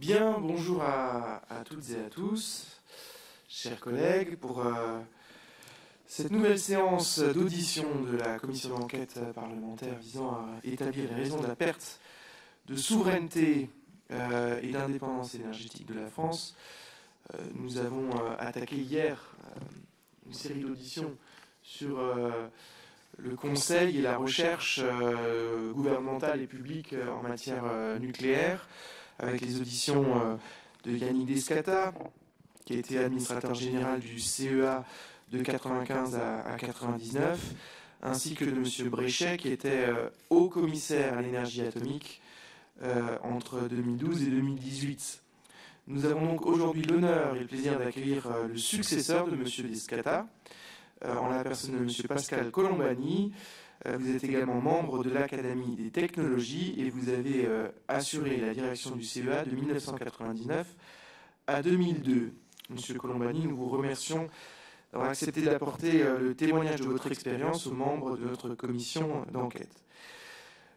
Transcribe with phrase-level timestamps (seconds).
[0.00, 2.80] Bien, bonjour à, toutes et à tous,
[3.50, 4.98] chers collègues, pour euh,
[6.06, 11.46] cette nouvelle séance d'audition de la commission d'enquête parlementaire visant à établir les raisons de
[11.46, 12.00] la perte
[12.66, 13.68] de souveraineté
[14.10, 16.56] euh, et d'indépendance énergétique de la France.
[17.34, 18.08] Euh, nous avons
[18.38, 19.22] attaqué hier
[20.24, 21.14] une série d'auditions
[21.62, 22.00] sur
[23.18, 24.80] le conseil et la recherche
[25.74, 27.64] gouvernementale et publique en matière
[28.00, 28.66] nucléaire
[29.22, 30.36] avec les auditions euh,
[30.84, 31.92] de Yannick Descata,
[32.64, 34.84] qui a été administrateur général du CEA
[35.30, 37.38] de 95 à 99,
[38.02, 38.88] ainsi que de M.
[38.88, 42.20] Bréchet, qui était euh, haut commissaire à l'énergie atomique
[42.82, 45.22] euh, entre 2012 et 2018.
[45.86, 49.44] Nous avons donc aujourd'hui l'honneur et le plaisir d'accueillir le successeur de M.
[49.68, 50.26] Descata,
[51.04, 52.06] en la personne de M.
[52.06, 53.32] Pascal Colombani,
[53.86, 58.94] vous êtes également membre de l'Académie des technologies et vous avez euh, assuré la direction
[58.94, 60.66] du CEA de 1999
[61.46, 62.32] à 2002.
[62.68, 64.28] Monsieur Colombani, nous vous remercions
[64.92, 69.82] d'avoir accepté d'apporter euh, le témoignage de votre expérience aux membres de notre commission d'enquête.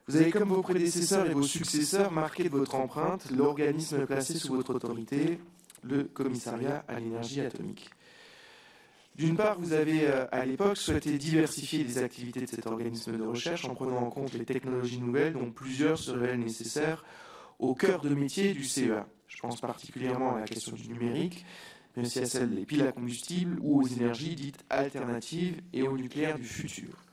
[0.08, 4.54] Vous avez, comme vos prédécesseurs et vos successeurs, marqué de votre empreinte l'organisme placé sous
[4.54, 5.40] votre autorité,
[5.84, 7.90] le commissariat à l'énergie atomique.
[9.16, 13.24] D'une part, vous avez euh, à l'époque souhaité diversifier les activités de cet organisme de
[13.24, 17.06] recherche en prenant en compte les technologies nouvelles dont plusieurs se révèlent nécessaires
[17.60, 19.06] au cœur de métier du CEA.
[19.28, 21.46] Je pense particulièrement à la question du numérique,
[21.96, 25.96] mais aussi à celle des piles à combustible ou aux énergies dites alternatives et au
[25.96, 27.06] nucléaire du futur.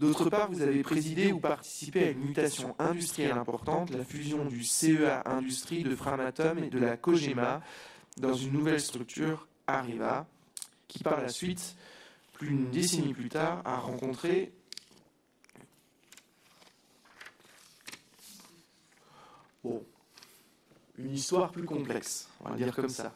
[0.00, 4.64] D'autre part, vous avez présidé ou participé à une mutation industrielle importante, la fusion du
[4.64, 7.60] CEA Industrie de Framatome et de la COGEMA
[8.16, 10.26] dans une nouvelle structure, Arriva,
[10.90, 11.76] qui par la suite,
[12.32, 14.52] plus d'une décennie plus tard, a rencontré
[19.62, 19.82] bon,
[20.98, 23.12] une histoire plus complexe, on va dire comme ça.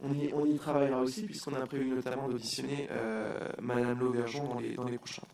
[0.00, 4.84] On y, travaillera aussi puisqu'on a prévu notamment d'auditionner euh, Madame Lauvergeon dans les, dans
[4.84, 5.28] les prochains temps.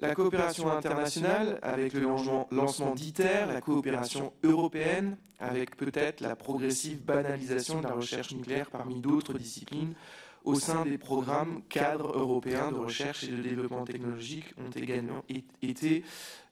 [0.00, 7.80] La coopération internationale avec le lancement d'ITER, la coopération européenne avec peut-être la progressive banalisation
[7.80, 9.94] de la recherche nucléaire parmi d'autres disciplines,
[10.44, 15.24] au sein des programmes cadres européens de recherche et de développement technologique ont également
[15.62, 16.04] été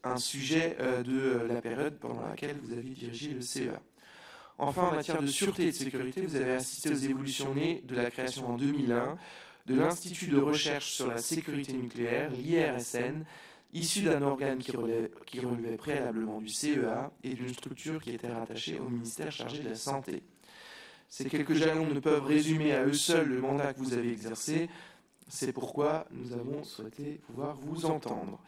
[0.03, 3.81] un sujet euh, de euh, la période pendant laquelle vous avez dirigé le CEA.
[4.59, 7.95] Enfin, en matière de sûreté et de sécurité, vous avez assisté aux évolutions nées de
[7.95, 9.17] la création en 2001
[9.67, 13.25] de l'Institut de recherche sur la sécurité nucléaire, l'IRSN,
[13.73, 18.89] issu d'un organe qui relevait, préalablement du CEA et d'une structure qui était rattachée au
[18.89, 20.23] ministère chargé de la Santé.
[21.13, 24.71] Ces quelques jalons ne peuvent résumer à eux seuls le mandat que vous avez exercé.
[25.29, 28.41] C'est pourquoi nous avons souhaité pouvoir vous entendre.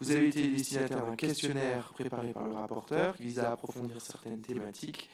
[0.00, 4.40] Vous avez été destinataire d'un questionnaire préparé par le rapporteur qui vise à approfondir certaines
[4.40, 5.08] thématiques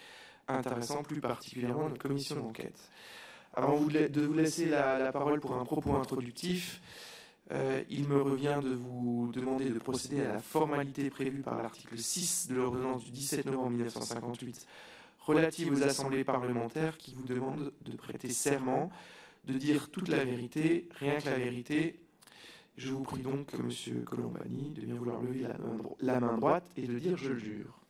[0.49, 2.91] intéressant plus particulièrement notre commission d'enquête.
[3.53, 6.81] Avant de vous laisser la, parole pour un propos introductif,
[7.53, 11.99] euh, il me revient de vous demander de procéder à la formalité prévue par l'article
[11.99, 14.67] 6 de l'ordonnance du 17 novembre 1958
[15.27, 18.91] relative aux assemblées parlementaires qui vous demande de prêter serment,
[19.45, 22.01] de dire toute la vérité, rien que la vérité.
[22.77, 25.47] Je vous prie donc, Monsieur Colombani, de bien vouloir lever
[26.01, 27.81] la main, droite et de dire je le jure.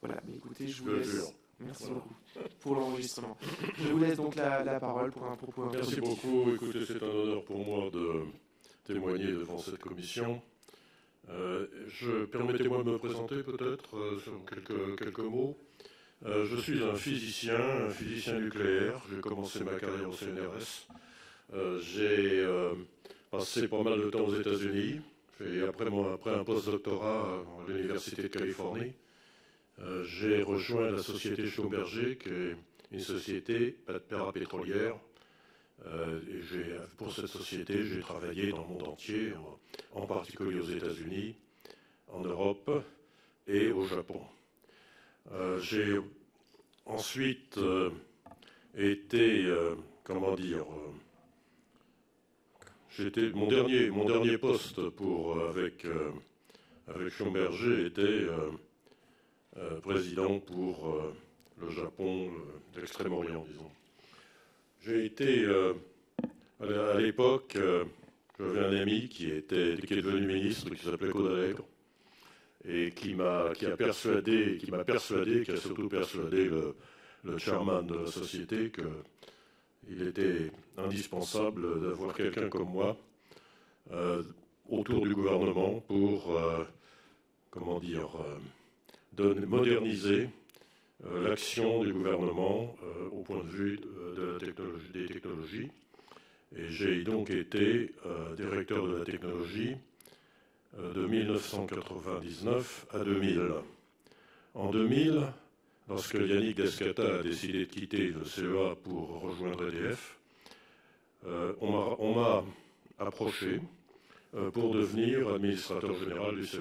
[0.00, 1.32] Voilà, mais écoutez, je vous laisse.
[1.58, 2.14] Merci beaucoup
[2.60, 3.36] pour l'enregistrement.
[3.78, 5.70] Je vous laisse donc la, parole pour un propos.
[5.72, 6.50] Merci beaucoup.
[6.54, 8.24] Écoutez, c'est un honneur pour moi de
[8.84, 10.42] témoigner devant cette commission.
[11.28, 15.56] Euh, je permettez-moi de me présenter peut-être euh, sur quelques, quelques mots.
[16.24, 19.02] Euh, je suis un physicien, un physicien nucléaire.
[19.10, 20.88] J'ai commencé ma carrière au CNRS.
[21.52, 22.72] Euh, j'ai euh,
[23.30, 25.00] passé pas mal de temps aux États-Unis.
[25.44, 28.92] Et après, après un post-doctorat à l'Université de Californie,
[30.04, 32.56] j'ai rejoint la société Schlumberger, qui est
[32.90, 33.76] une société
[34.08, 34.96] parapétrolière.
[35.84, 39.34] et pour cette société, j'ai travaillé dans le monde entier,
[39.92, 41.36] en particulier aux États-Unis,
[42.08, 42.70] en Europe
[43.46, 44.22] et au Japon.
[45.60, 45.98] J'ai
[46.86, 47.90] ensuite euh,
[48.78, 49.74] euh,
[50.04, 50.64] comment dire,
[52.90, 55.86] j'étais mon dernier, mon dernier poste pour avec
[56.88, 58.26] avec Schomberger était
[59.82, 60.94] président pour
[61.58, 62.30] le Japon,
[62.76, 63.70] l'Extrême-Orient, disons.
[64.82, 65.46] J'ai été
[66.60, 67.56] à l'époque,
[68.38, 71.64] j'avais un ami qui était qui est devenu ministre, qui s'appelait Kodalègre
[72.68, 76.74] et qui m'a qui a persuadé, qui m'a persuadé, qui a surtout persuadé le,
[77.24, 82.96] le chairman de la société qu'il était indispensable d'avoir quelqu'un comme moi
[83.92, 84.22] euh,
[84.68, 86.64] autour du gouvernement pour, euh,
[87.50, 88.08] comment dire,
[89.18, 90.28] euh, moderniser
[91.22, 92.74] l'action du gouvernement
[93.12, 93.78] au point de vue
[94.16, 94.38] de
[94.92, 95.70] des technologies.
[96.56, 97.92] Et j'ai donc été
[98.36, 99.76] directeur de la technologie
[100.78, 103.52] de 1999 à 2000.
[104.54, 105.22] En 2000,
[105.88, 110.18] lorsque Yannick Descata a décidé de quitter le CEA pour rejoindre EDF,
[111.26, 112.44] euh, on m'a
[112.98, 113.60] approché
[114.34, 116.60] euh, pour devenir administrateur général du CEA.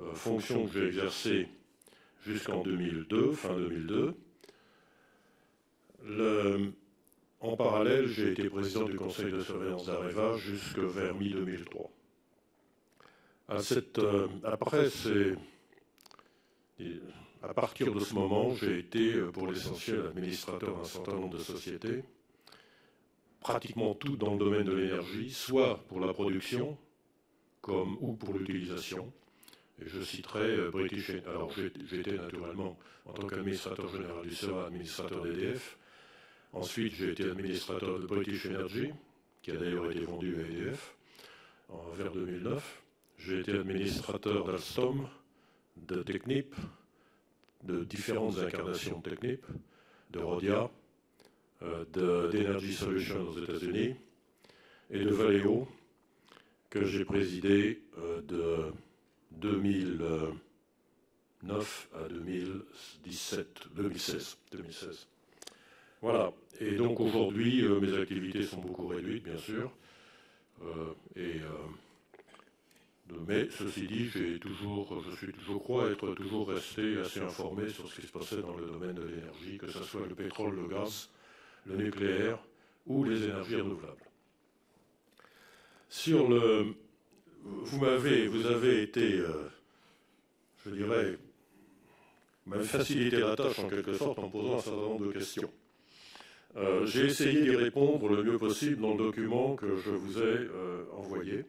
[0.00, 1.48] Euh, fonction que j'ai exercée
[2.24, 4.14] jusqu'en 2002, fin 2002.
[7.40, 11.88] en parallèle, j'ai été président du conseil de surveillance d'Areva jusque vers mi-2003.
[13.48, 14.88] Après,
[17.42, 22.04] à partir de ce moment, j'ai été pour l'essentiel administrateur d'un certain nombre de sociétés
[23.44, 26.78] pratiquement tout dans le domaine de l'énergie, soit pour la production
[27.60, 29.12] comme ou pour l'utilisation.
[29.80, 35.22] Et je citerai euh, British Alors j'étais naturellement, en tant qu'administrateur général du CEA, administrateur
[35.22, 35.78] d'EDF.
[36.54, 38.90] Ensuite, j'ai été administrateur de British Energy,
[39.42, 40.94] qui a d'ailleurs été vendu à EDF
[41.96, 42.83] vers 2009.
[43.18, 45.08] J'ai été administrateur d'Alstom,
[45.76, 46.54] de Technip,
[47.62, 49.46] de différentes incarnations de Technip,
[50.10, 50.70] de Rodia,
[51.62, 51.84] euh,
[52.30, 53.94] d'Energy Solutions aux États-Unis
[54.90, 55.68] et de Valeo,
[56.68, 58.72] que j'ai présidé euh, de
[59.32, 64.36] 2009 à 2017, 2016.
[64.52, 65.06] 2016.
[66.02, 66.32] Voilà.
[66.60, 69.72] Et donc aujourd'hui, euh, mes activités sont beaucoup réduites, bien sûr.
[71.16, 71.40] et,
[73.26, 74.10] mais ceci dit,
[74.40, 78.40] toujours, je, suis, je crois être toujours resté assez informé sur ce qui se passait
[78.40, 81.10] dans le domaine de l'énergie, que ce soit le pétrole, le gaz,
[81.66, 82.38] le nucléaire
[82.86, 84.04] ou les énergies renouvelables.
[85.88, 86.74] Sur le,
[87.42, 89.48] vous m'avez, vous avez été, euh,
[90.64, 91.18] je dirais,
[92.46, 95.50] m'avez facilité la tâche en quelque sorte en posant un certain nombre de questions.
[96.56, 100.22] Euh, j'ai essayé d'y répondre le mieux possible dans le document que je vous ai
[100.22, 101.44] euh, envoyé.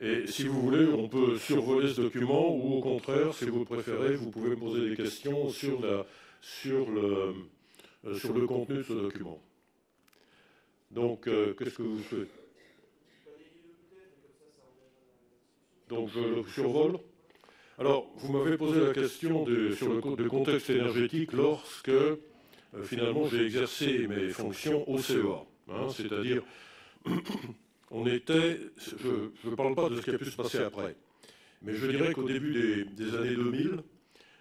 [0.00, 4.16] Et si vous voulez, on peut survoler ce document ou au contraire, si vous préférez,
[4.16, 6.04] vous pouvez poser des questions sur, la,
[6.40, 7.34] sur le,
[8.06, 9.40] euh, sur le contenu de ce document.
[10.90, 12.28] Donc, euh, qu'est-ce que vous faites
[15.88, 16.98] Donc, je le survole.
[17.78, 19.44] Alors, vous m'avez posé la question
[19.76, 22.16] sur le, contexte énergétique lorsque, euh,
[22.82, 25.44] finalement, j'ai exercé mes fonctions au CEA.
[25.68, 26.42] Hein, c'est-à-dire,
[27.90, 30.96] on était, je ne parle pas de ce qui a pu se passer après,
[31.62, 33.82] mais je dirais qu'au début des, années 2000,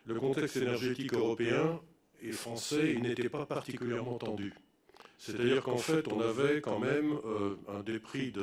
[0.05, 1.79] le contexte énergétique européen
[2.21, 4.53] et français, n'était pas particulièrement tendu.
[5.17, 8.33] C'est-à-dire qu'en fait, on avait quand même euh, un des prix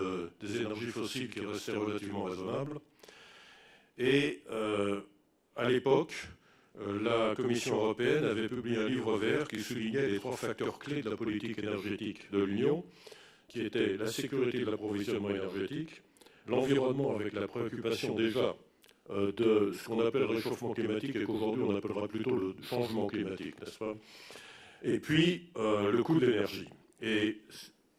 [0.40, 2.78] des énergies fossiles qui restait relativement raisonnable.
[3.98, 5.00] Et euh,
[5.56, 6.14] à l'époque,
[6.80, 11.02] euh, la Commission européenne avait publié un livre vert qui soulignait les trois facteurs clés
[11.02, 12.84] de la politique énergétique de l'Union,
[13.50, 16.02] qui étaient la sécurité de l'approvisionnement énergétique,
[16.46, 18.54] l'environnement avec la préoccupation déjà
[19.10, 23.08] euh, de ce qu'on appelle le réchauffement climatique et qu'aujourd'hui on appellera plutôt le changement
[23.08, 23.94] climatique, n'est-ce pas?
[24.84, 26.68] Et puis euh, le coût de l'énergie.
[27.02, 27.38] Et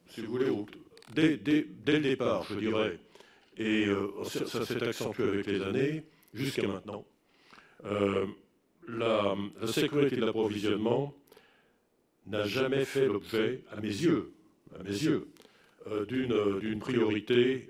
[0.08, 0.48] si vous voulez,
[1.14, 1.38] dès,
[1.86, 2.98] le départ, je dirais,
[3.58, 6.04] et euh, ça, s'est accentué avec les années,
[6.34, 7.06] jusqu'à maintenant,
[7.84, 11.14] la, la, sécurité de l'approvisionnement
[12.28, 14.32] n'a jamais fait l'objet, à mes yeux,
[14.80, 15.28] à mes yeux,
[16.08, 17.70] d'une priorité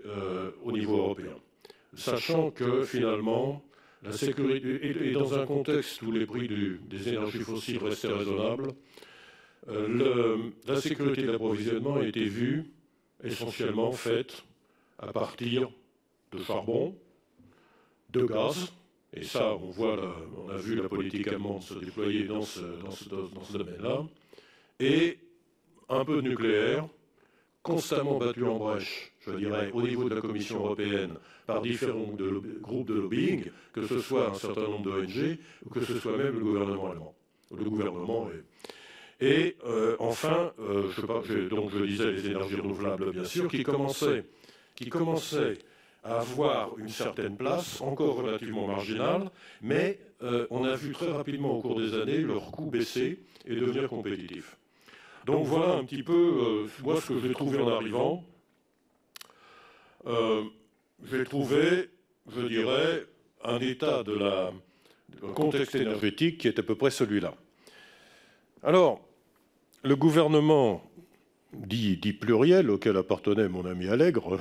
[0.63, 1.35] au niveau européen.
[1.93, 3.63] Sachant que finalement,
[4.03, 8.73] la sécurité, et, dans un contexte où les prix des énergies fossiles restaient raisonnables,
[9.69, 12.71] euh, la sécurité de l'approvisionnement a été vue
[13.23, 14.43] essentiellement faite
[14.97, 15.69] à partir
[16.31, 16.95] de charbon,
[18.09, 18.73] de gaz,
[19.13, 22.91] et ça, on, voit on a vu la politique allemande se déployer dans ce, dans
[23.43, 24.05] ce domaine-là,
[24.79, 25.19] et
[25.89, 26.87] un peu de nucléaire,
[27.63, 31.13] constamment battu en brèche, je dirais, au niveau de la Commission européenne
[31.45, 32.07] par différents
[32.61, 36.33] groupes de lobbying, que ce soit un certain nombre d'ONG ou que ce soit même
[36.39, 37.15] le gouvernement allemand.
[37.55, 38.29] Le gouvernement
[39.19, 44.23] Et euh, enfin, euh, je, donc je disais les énergies renouvelables, bien sûr, qui commençaient,
[44.75, 45.57] qui commençaient
[46.03, 49.29] à avoir une certaine place, encore relativement marginale,
[49.61, 53.55] mais euh, on a vu très rapidement au cours des années leur coût baisser et
[53.55, 54.57] devenir compétitif.
[55.25, 58.23] Donc voilà un petit peu, euh, moi, ce que j'ai trouvé en arrivant.
[60.07, 60.43] Euh,
[61.11, 61.89] j'ai trouvé,
[62.31, 63.05] je dirais,
[63.43, 64.51] un état de la
[65.35, 67.35] contexte énergétique qui est à peu près celui-là.
[68.63, 69.01] Alors,
[69.83, 70.83] le gouvernement
[71.53, 74.39] dit, dit, pluriel auquel appartenait mon ami Allègre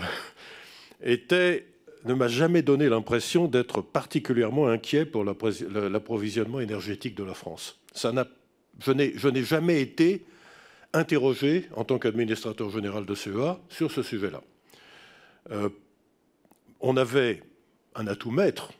[1.02, 1.66] était
[2.06, 7.78] ne m'a jamais donné l'impression d'être particulièrement inquiet pour l'approvisionnement énergétique de la France.
[7.92, 8.12] Ça
[8.78, 10.24] je n'ai jamais été
[10.92, 14.42] interrogé en tant qu'administrateur général de CEA sur ce sujet-là.
[15.50, 15.68] Euh,
[16.80, 17.42] on avait
[17.94, 18.72] un atout maître,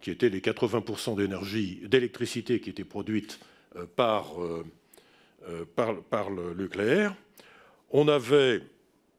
[0.00, 3.40] qui était les 80% d'énergie, d'électricité qui était produite
[3.76, 4.64] euh, par, euh,
[5.74, 7.14] par, le nucléaire.
[7.90, 8.62] On avait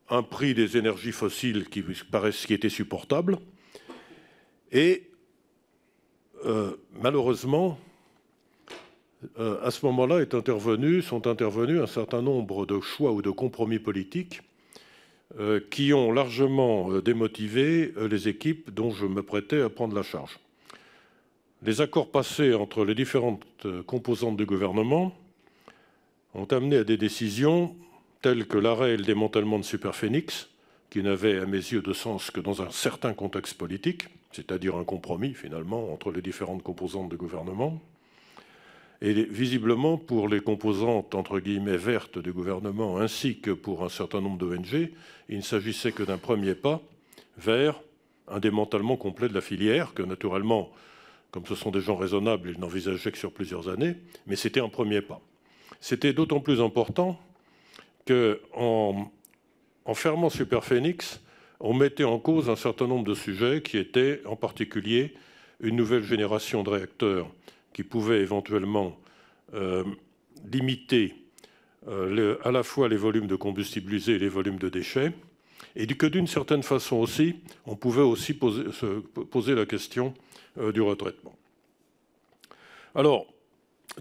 [0.09, 3.39] un prix des énergies fossiles qui, qui était supportable.
[4.71, 5.03] Et
[6.93, 7.79] malheureusement,
[9.37, 10.23] à ce moment-là
[11.01, 14.41] sont intervenus un certain nombre de choix ou de compromis politiques
[15.39, 20.01] euh, qui ont largement euh, démotivé les équipes dont je me prêtais à prendre la
[20.01, 20.39] charge.
[21.63, 23.43] Les accords passés entre les différentes
[23.85, 25.13] composantes du gouvernement
[26.33, 27.75] ont amené à des décisions
[28.21, 30.49] telles que l'arrêt et le démantèlement de Superphénix,
[30.89, 34.85] qui n'avaient à mes yeux de sens que dans un certain contexte politique, c'est-à-dire un
[34.85, 37.81] compromis finalement entre les différentes composantes du gouvernement,
[39.01, 44.21] et visiblement, pour les composantes entre guillemets vertes du gouvernement ainsi que pour un certain
[44.21, 44.91] nombre d'ONG,
[45.29, 46.81] il ne s'agissait que d'un premier pas
[47.37, 47.79] vers
[48.27, 50.71] un démantèlement complet de la filière, que naturellement,
[51.31, 54.69] comme ce sont des gens raisonnables, ils n'envisageaient que sur plusieurs années, mais c'était un
[54.69, 55.21] premier pas.
[55.79, 57.19] C'était d'autant plus important
[58.07, 59.11] qu'en
[59.85, 61.21] en fermant Superphénix,
[61.59, 65.13] on mettait en cause un certain nombre de sujets qui étaient en particulier
[65.59, 67.27] une nouvelle génération de réacteurs
[67.77, 68.97] qui pouvait éventuellement
[69.53, 69.83] euh,
[70.51, 71.13] limiter
[71.87, 75.11] euh, à la fois les volumes de combustible usé et les volumes de déchets,
[75.75, 77.35] et que d'une certaine façon aussi,
[77.67, 78.85] on pouvait aussi poser, se
[79.25, 80.15] poser la question
[80.57, 81.35] euh, du retraitement.
[82.95, 83.27] Alors,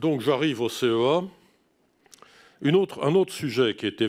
[0.00, 1.24] donc j'arrive au CEA.
[2.62, 4.08] Un autre sujet qui était,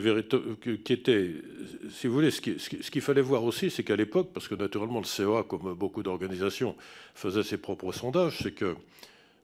[1.90, 5.04] si vous voulez, ce qu'il fallait voir aussi, c'est qu'à l'époque, parce que naturellement le
[5.04, 6.74] CEA, comme beaucoup d'organisations,
[7.14, 8.74] faisait ses propres sondages, c'est que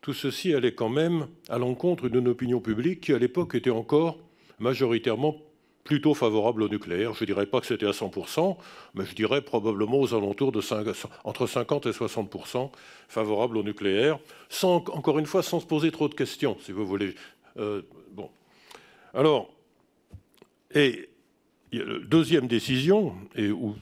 [0.04, 4.18] tout ceci allait quand même à l'encontre d'une opinion publique qui, à l'époque, était encore
[4.58, 5.38] majoritairement
[5.82, 7.14] plutôt favorable au nucléaire.
[7.14, 8.58] Je ne dirais pas que c'était à 100%,
[8.92, 10.88] mais je dirais probablement aux alentours de 5,
[11.25, 12.70] entre 50 et 60%
[13.08, 14.18] favorable au nucléaire,
[14.50, 17.14] sans, encore une fois, sans se poser trop de questions, si vous voulez.
[17.56, 17.80] Euh,
[18.12, 18.28] bon.
[19.14, 19.54] Alors,
[20.75, 21.08] et
[21.73, 23.75] deuxième décision, et, ou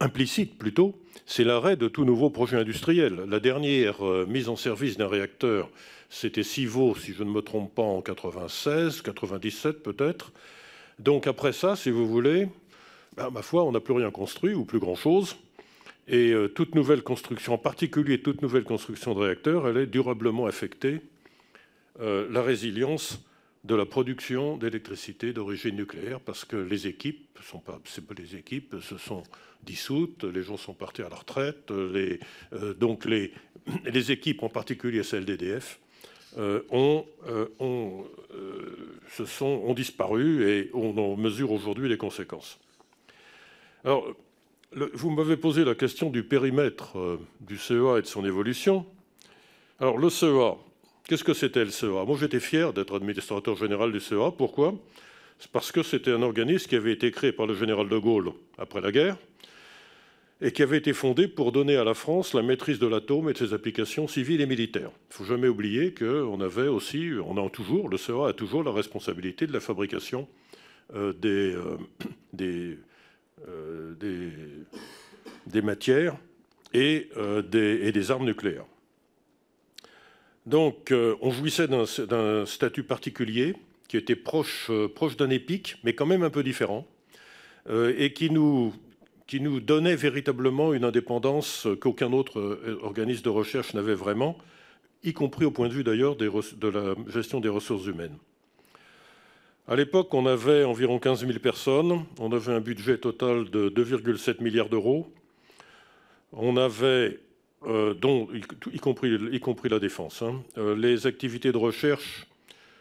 [0.00, 3.24] implicite plutôt, c'est l'arrêt de tout nouveau projet industriel.
[3.28, 5.68] La dernière euh, mise en service d'un réacteur,
[6.08, 10.32] c'était Civaux, si je ne me trompe pas, en 96, 97 peut-être.
[10.98, 12.48] Donc après ça, si vous voulez,
[13.16, 15.36] ben, ma foi, on n'a plus rien construit ou plus grand-chose.
[16.08, 20.46] Et euh, toute nouvelle construction, en particulier toute nouvelle construction de réacteurs, elle est durablement
[20.46, 21.00] affectée
[22.00, 23.20] euh, la résilience
[23.64, 27.80] de la production d'électricité d'origine nucléaire parce que les équipes, sont pas,
[28.16, 29.22] les équipes se sont
[29.62, 32.18] dissoutes, les gens sont partis à la retraite, euh,
[32.78, 33.32] donc les,
[33.84, 35.78] les, équipes, en particulier celles d'EDF,
[36.38, 38.04] euh, ont, euh, ont,
[39.10, 42.58] se sont, ont disparu et on en mesure aujourd'hui les conséquences.
[43.84, 44.06] Alors,
[44.72, 48.86] vous m'avez posé la question du périmètre du CEA et de son évolution.
[49.80, 50.56] Alors, le CEA,
[51.04, 54.30] Qu'est-ce que c'était le CEA Moi, j'étais fier d'être administrateur général du CEA.
[54.36, 54.74] Pourquoi?
[55.52, 58.80] Parce que c'était un organisme qui avait été créé par le général de Gaulle après
[58.80, 59.16] la guerre
[60.42, 63.32] et qui avait été fondé pour donner à la France la maîtrise de l'atome et
[63.34, 64.90] de ses applications civiles et militaires.
[64.90, 68.62] Il ne faut jamais oublier qu'on avait aussi, on a toujours, le CEA a toujours
[68.62, 70.28] la responsabilité de la fabrication
[70.94, 71.76] euh, des, euh,
[73.48, 73.94] euh,
[75.46, 76.16] des, matières
[76.72, 77.08] et
[77.52, 78.64] des armes nucléaires.
[80.46, 83.54] Donc, euh, on jouissait d'un statut particulier
[83.88, 86.86] qui était proche, euh, proche d'un épique, mais quand même un peu différent,
[87.68, 88.72] euh, et qui nous,
[89.26, 94.38] qui nous donnait véritablement une indépendance qu'aucun autre organisme de recherche n'avait vraiment,
[95.04, 98.16] y compris au point de vue d'ailleurs de la gestion des ressources humaines.
[99.68, 104.42] À l'époque, on avait environ 15 000 personnes, on avait un budget total de 2,7
[104.42, 105.12] milliards d'euros,
[106.32, 107.20] on avait
[107.66, 107.94] euh,
[108.72, 110.22] y, compris, la défense.
[110.22, 110.42] Hein.
[110.56, 112.26] Euh, les activités de recherche,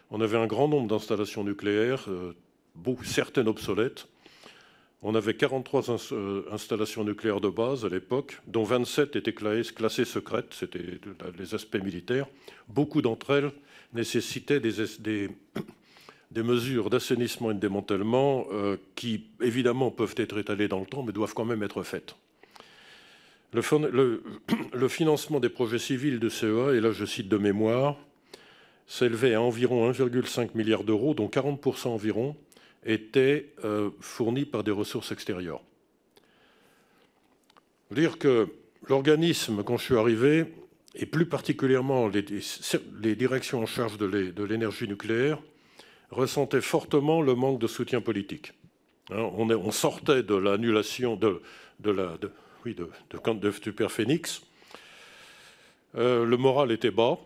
[0.10, 2.34] on avait un grand nombre d'installations nucléaires, euh,
[3.04, 4.08] certaines obsolètes.
[5.02, 5.92] On avait 43
[6.52, 11.00] installations nucléaires de base à l'époque, dont 27 étaient classées, secrètes, c'était
[11.38, 12.28] les aspects militaires.
[12.68, 13.52] Beaucoup d'entre elles
[13.94, 15.30] nécessitaient des
[16.44, 18.46] mesures d'assainissement et de démantèlement
[18.96, 22.18] qui, évidemment, peuvent être étalées dans le temps, mais doivent quand même être faites.
[23.54, 27.98] Le, financement des projets civils de CEA, et là je cite de mémoire,
[28.86, 32.36] s'élevait à environ 1,5 milliard d'euros, dont 40% environ
[32.86, 35.62] étaient euh, fournis par des ressources extérieures.
[37.92, 38.48] Dire que
[38.88, 40.46] l'organisme, quand je suis arrivé,
[40.96, 45.40] et plus particulièrement les, directions en charge de l'énergie nucléaire,
[46.12, 48.54] ressentaient fortement le manque de soutien politique.
[49.12, 51.42] Hein, on, sortait de l'annulation de,
[51.84, 52.18] la,
[52.66, 54.42] oui, de, de, Phoenix.
[55.96, 57.18] Euh, le moral était bas,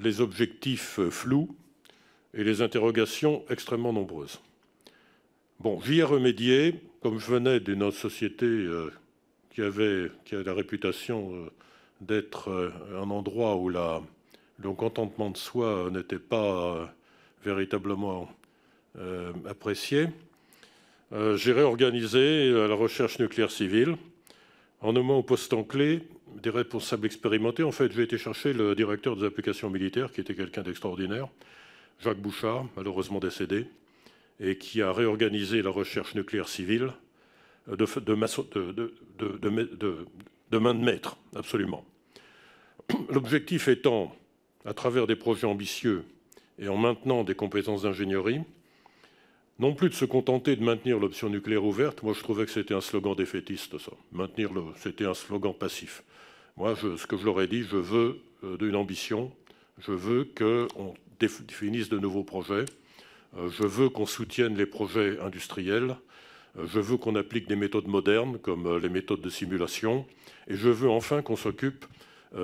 [0.00, 1.54] les objectifs euh, flous
[2.34, 4.40] et les interrogations extrêmement nombreuses.
[5.60, 8.92] Bon, j'y ai remédié, comme je venais d'une société euh,
[9.54, 11.48] qui, avait, la réputation
[12.00, 16.92] d'être un endroit où le contentement de soi n'était pas
[17.44, 18.28] véritablement
[19.48, 20.08] apprécié.
[21.12, 23.96] J'ai réorganisé la recherche nucléaire civile
[24.84, 26.02] en nommant au poste en clé
[26.42, 27.62] des responsables expérimentés.
[27.62, 31.28] En fait, j'ai été chercher le directeur des applications militaires, qui était quelqu'un d'extraordinaire,
[32.00, 33.66] Jacques Bouchard, malheureusement décédé,
[34.40, 36.92] et qui a réorganisé la recherche nucléaire civile
[37.66, 38.92] de, de,
[40.50, 41.86] de main de maître, absolument.
[43.08, 44.14] L'objectif étant,
[44.66, 46.04] à travers des projets ambitieux
[46.58, 48.40] et en maintenant des compétences d'ingénierie,
[49.58, 52.02] non plus de se contenter de maintenir l'option nucléaire ouverte.
[52.02, 53.92] Moi, je trouvais que c'était un slogan défaitiste, ça.
[54.12, 56.02] Maintenir le, c'était un slogan passif.
[56.56, 59.32] Moi, ce que je leur ai dit, je veux euh, d'une ambition.
[59.78, 62.64] Je veux qu'on définisse de nouveaux projets.
[63.36, 65.96] Euh, je veux qu'on soutienne les projets industriels.
[66.58, 70.04] Euh, je veux qu'on applique des méthodes modernes, comme les méthodes de simulation.
[70.48, 71.86] Et je veux enfin qu'on s'occupe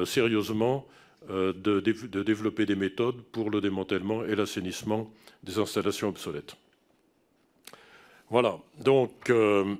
[0.04, 0.86] sérieusement
[1.28, 5.12] de, de développer des méthodes pour le démantèlement et l'assainissement
[5.42, 6.56] des installations obsolètes.
[8.30, 8.58] Voilà.
[8.78, 9.74] Donc, euh,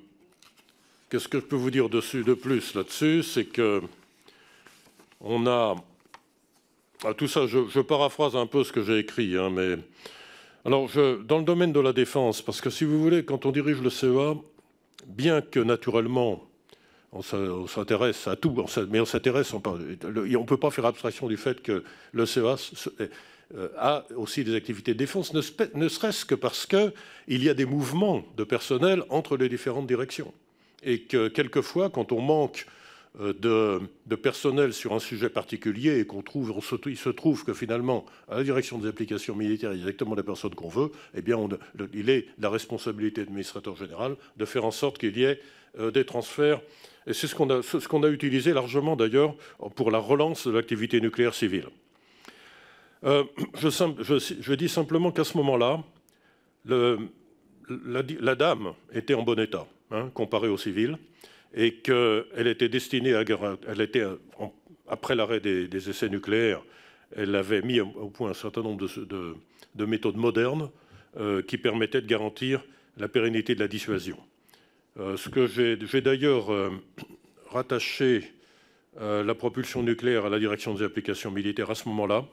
[1.09, 3.23] qu'est-ce que je peux vous dire dessus de plus là-dessus?
[3.23, 3.81] C'est que
[5.21, 5.77] on a
[7.05, 7.47] ah, tout ça.
[7.47, 9.77] Je, paraphrase un peu ce que j'ai écrit, hein, mais
[10.67, 10.91] alors
[11.25, 13.89] dans le domaine de la défense, parce que si vous voulez, quand on dirige le
[13.89, 14.35] CEA,
[15.07, 16.45] bien que naturellement
[17.13, 17.23] on
[17.67, 18.55] s'intéresse à tout,
[18.91, 22.57] mais on s'intéresse, on ne peut pas faire abstraction du fait que le CEA
[23.77, 26.93] a aussi des activités de défense, ne, serait-ce que parce qu'il
[27.29, 30.33] y a des mouvements de personnel entre les différentes directions.
[30.83, 32.67] Et que quelquefois, quand on manque
[33.19, 36.55] euh, de, personnel sur un sujet particulier et qu'on trouve,
[36.87, 40.15] il se trouve que finalement, à la direction des applications militaires, il y a exactement
[40.15, 41.37] la personne qu'on veut, eh bien,
[41.93, 45.41] il est la responsabilité de l'administrateur général de faire en sorte qu'il y ait
[45.81, 46.61] euh, des transferts.
[47.09, 49.35] Et c'est ce qu'on a, ce qu'on a utilisé largement d'ailleurs
[49.75, 51.67] pour la relance de l'activité nucléaire civile.
[53.05, 55.83] Euh, je, dis simplement qu'à ce moment-là,
[56.67, 60.99] la, dame était en bon état, hein, comparée au civil,
[61.55, 63.25] et qu'elle était destinée à...
[63.67, 64.05] Elle était,
[64.87, 66.63] après l'arrêt des, essais nucléaires,
[67.17, 70.71] elle avait mis au point un certain nombre de, méthodes modernes
[71.17, 72.63] euh, qui permettaient de garantir
[72.99, 74.19] la pérennité de la dissuasion.
[74.99, 76.51] Euh, ce que j'ai d'ailleurs
[77.49, 78.31] rattaché
[79.01, 82.27] la propulsion nucléaire à la direction des applications militaires à ce moment-là,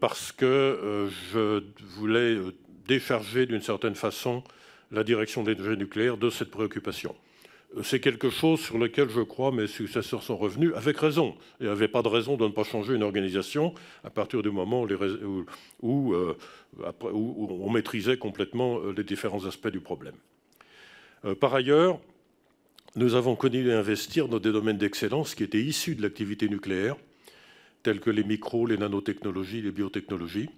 [0.00, 1.62] parce que euh, je
[1.96, 2.54] voulais euh,
[2.86, 4.44] décharger d'une certaine façon
[4.90, 7.14] la direction de l'énergie nucléaire de cette préoccupation.
[7.82, 11.34] C'est quelque chose sur lequel je crois mes successeurs sont revenus avec raison.
[11.58, 13.74] Il n'y avait pas de raison de ne pas changer une organisation
[14.04, 14.86] à partir du moment
[15.82, 16.14] où,
[17.02, 20.14] on maîtrisait complètement les différents aspects du problème.
[21.40, 21.98] par ailleurs,
[22.94, 26.94] nous avons continué à investir dans des domaines d'excellence qui étaient issus de l'activité nucléaire
[27.84, 30.48] tels que les micros, les nanotechnologies, les biotechnologies.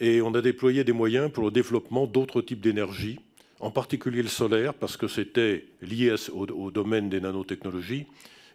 [0.00, 3.20] Et on a déployé des moyens pour le développement d'autres types d'énergie,
[3.60, 8.06] en particulier le solaire, parce que c'était lié au, domaine des nanotechnologies,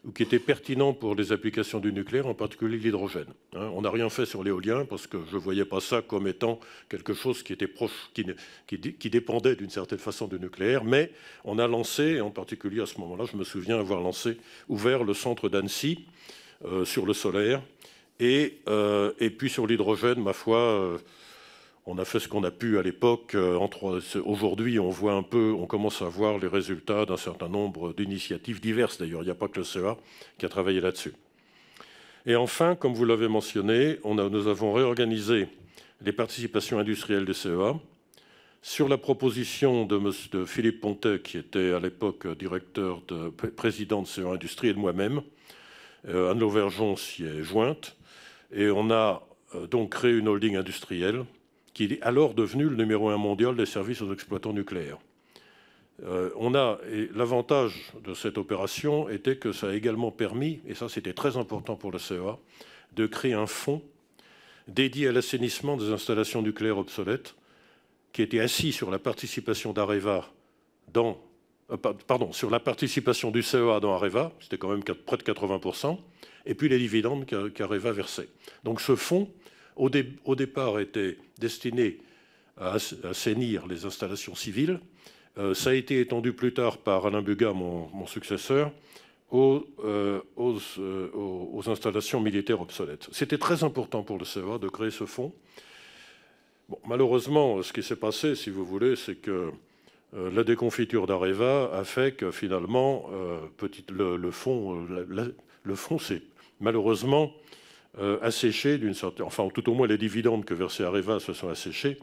[0.05, 3.27] ou qui était pertinent pour les applications du nucléaire, en particulier l'hydrogène.
[3.55, 3.69] Hein.
[3.73, 6.59] on n'a rien fait sur l'éolien, parce que je ne voyais pas ça comme étant
[6.89, 11.11] quelque chose qui était proche, qui, dépendait d'une certaine façon du nucléaire, mais
[11.43, 15.13] on a lancé, en particulier à ce moment-là, je me souviens avoir lancé, ouvert le
[15.13, 16.05] centre d'Annecy
[16.65, 17.61] euh, sur le solaire,
[18.67, 20.97] euh, et, puis sur l'hydrogène, ma foi, euh,
[21.85, 23.35] on a fait ce qu'on a pu à l'époque.
[23.35, 23.59] Euh,
[24.23, 28.61] aujourd'hui, on voit un peu, on commence à voir les résultats d'un certain nombre d'initiatives
[28.61, 28.97] diverses.
[28.97, 29.97] D'ailleurs, il n'y a pas que le CEA
[30.37, 31.13] qui a travaillé là-dessus.
[32.25, 35.47] Et enfin, comme vous l'avez mentionné, nous avons réorganisé
[36.01, 37.75] les participations industrielles du CEA
[38.61, 44.29] sur la proposition de, Philippe Pontet, qui était à l'époque directeur de, président de CEA
[44.29, 45.21] Industrie, et de moi-même.
[46.07, 47.97] Anne Lauvergeon s'y est jointe.
[48.53, 49.23] Et on a
[49.55, 51.25] euh, donc créé une holding industrielle
[51.73, 54.99] qui est alors devenue le numéro un mondial des services aux exploitants nucléaires.
[56.05, 56.29] Euh,
[57.15, 61.75] l'avantage de cette opération était que ça a également permis, et ça c'était très important
[61.75, 62.37] pour le CEA,
[62.95, 63.81] de créer un fonds
[64.67, 67.35] dédié à l'assainissement des installations nucléaires obsolètes,
[68.11, 70.31] qui était assis sur la participation d'Areva
[70.93, 71.17] dans
[72.07, 75.97] pardon, sur la participation du CEA dans Areva, c'était quand même près de 80%,
[76.45, 78.29] et puis les dividendes qu'Areva versait.
[78.63, 79.29] Donc ce fonds,
[79.75, 81.99] au, départ, était destiné
[82.57, 84.79] à assainir les installations civiles.
[85.53, 88.71] ça a été étendu plus tard par Alain Bugat, mon successeur,
[89.33, 93.09] aux, euh, euh, aux, installations militaires obsolètes.
[93.11, 95.33] C'était très important pour le CEA de créer ce fonds.
[96.85, 99.51] malheureusement, ce qui s'est passé, si vous voulez, c'est que euh,
[100.15, 103.09] la déconfiture d'Areva a fait que finalement,
[103.61, 104.19] le,
[105.09, 106.21] le, le fonds s'est
[106.59, 107.31] malheureusement
[108.21, 111.97] asséché d'une sorte, enfin tout au moins les dividendes que versait Areva se sont asséchés,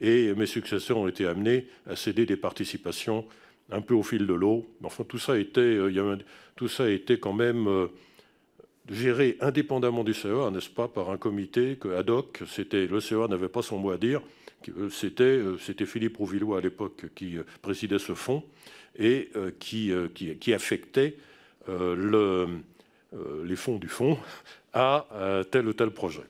[0.00, 3.26] et mes successeurs ont été amenés à céder des participations
[3.70, 4.66] un peu au fil de l'eau.
[4.82, 6.16] Enfin, tout ça, était, euh,
[6.56, 7.86] tout ça a été quand même euh,
[8.88, 12.42] géré indépendamment du CEA, n'est-ce pas, par un comité que, ad hoc.
[12.46, 14.22] C'était, le CEA n'avait pas son mot à dire.
[14.68, 18.44] Euh, c'était, c'était Philippe Rouvillois à l'époque qui présidait ce fonds
[18.98, 19.92] et qui,
[20.52, 21.16] affectait
[21.68, 22.46] le,
[23.44, 24.18] les fonds du fonds
[24.74, 25.06] à
[25.50, 26.24] tel ou tel projet.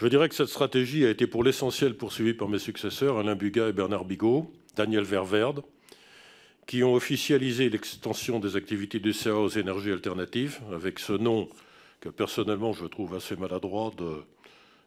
[0.00, 3.68] Je dirais que cette stratégie a été pour l'essentiel poursuivie par mes successeurs, Alain Bugat
[3.68, 5.62] et Bernard Bigot, Daniel Ververde,
[6.66, 11.50] qui ont officialisé l'extension des activités du CA aux énergies alternatives, avec ce nom
[12.00, 14.22] que personnellement je trouve assez maladroit de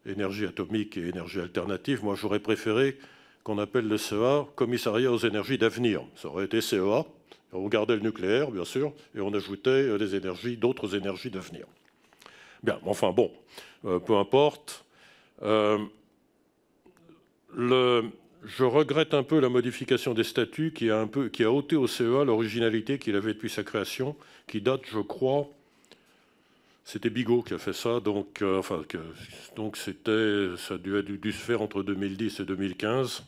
[0.06, 2.04] énergie atomique et énergie alternative.
[2.04, 2.98] Moi, j'aurais préféré
[3.44, 6.02] qu'on appelle le CEA Commissariat aux énergies d'avenir.
[6.16, 7.06] Ça aurait été CEA,
[7.52, 11.66] on gardait le nucléaire, bien sûr, et on ajoutait les énergies, d'autres énergies d'avenir.
[12.63, 13.32] Bien, enfin bon,
[13.86, 14.86] euh, peu importe.
[15.44, 15.80] Euh,
[17.56, 23.16] je regrette un peu la modification des statuts qui a ôté au CEA l'originalité qu'il
[23.16, 24.16] avait depuis sa création,
[24.48, 25.48] qui date, je crois,
[26.84, 28.82] c'était Bigot qui a fait ça, donc, euh, enfin,
[29.56, 33.24] donc c'était, ça a dû, dû, se faire entre 2010 et 2015.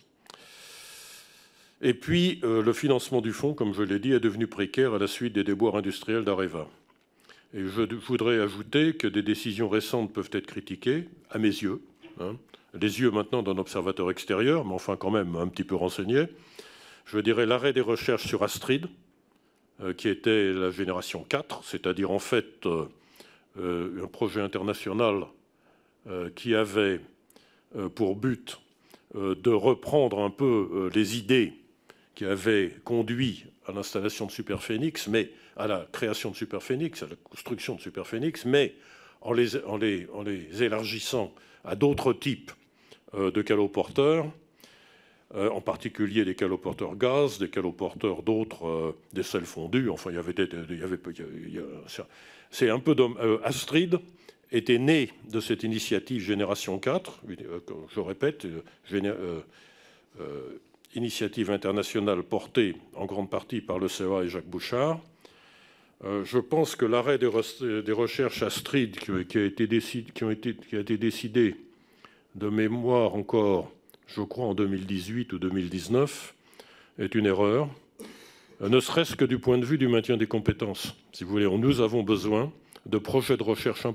[1.81, 4.99] Et puis, euh, le financement du fonds, comme je l'ai dit, est devenu précaire à
[4.99, 6.67] la suite des déboires industriels d'Areva.
[7.53, 11.81] Et je voudrais ajouter que des décisions récentes peuvent être critiquées, à mes yeux.
[12.19, 12.35] Hein,
[12.73, 16.25] les yeux maintenant d'un observateur extérieur, mais enfin quand même un petit peu renseigné.
[17.05, 18.87] Je dirais l'arrêt des recherches sur Astrid,
[19.81, 22.65] euh, qui était la génération 4, c'est-à-dire en fait
[23.57, 25.25] un projet international
[26.35, 26.99] qui avait
[27.95, 28.59] pour but
[29.13, 31.53] de reprendre un peu les idées
[32.15, 37.15] qui avaient conduit à l'installation de Superphénix, mais à la création de Superphénix, à la
[37.23, 38.75] construction de Superphénix, mais
[39.21, 42.51] en les, en les, en les élargissant à d'autres types
[43.15, 44.27] euh, de caloporteurs,
[45.33, 49.89] euh, en particulier des caloporteurs gaz, des caloporteurs d'autres, euh, des sels fondus.
[49.89, 50.33] Enfin, il y avait,
[50.69, 50.97] il y avait
[52.51, 52.95] c'est un peu
[53.43, 53.99] Astrid
[54.51, 57.21] était né de cette initiative Génération 4,
[57.93, 58.47] je répète,
[60.95, 65.01] initiative internationale portée en grande partie par le CEA et Jacques Bouchard.
[66.03, 71.55] je pense que l'arrêt des, recherches Astrid qui a été décidé
[72.35, 73.71] de mémoire encore,
[74.07, 76.35] je crois en 2018 ou 2019,
[76.99, 77.69] est une erreur,
[78.61, 80.95] ne serait-ce que du point de vue du maintien des compétences.
[81.11, 82.51] Si vous voulez, nous avons besoin
[82.85, 83.85] de projets de recherche,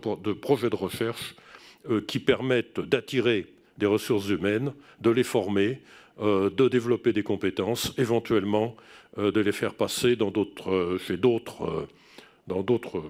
[1.88, 3.46] euh, qui permettent d'attirer
[3.79, 5.81] des ressources humaines, de les former,
[6.20, 8.77] euh, de développer des compétences, éventuellement
[9.16, 10.18] euh, de les faire passer
[10.99, 11.88] chez d'autres,
[12.46, 13.03] d'autres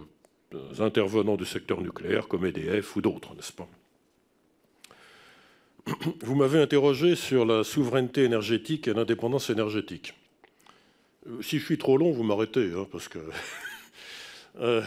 [0.78, 3.68] intervenants du secteur nucléaire comme EDF ou d'autres, n'est-ce pas?
[6.20, 10.14] Vous m'avez interrogé sur la souveraineté énergétique et l'indépendance énergétique.
[11.26, 13.18] Euh, si je suis trop long, vous m'arrêtez, hein, parce que.
[14.58, 14.82] Euh,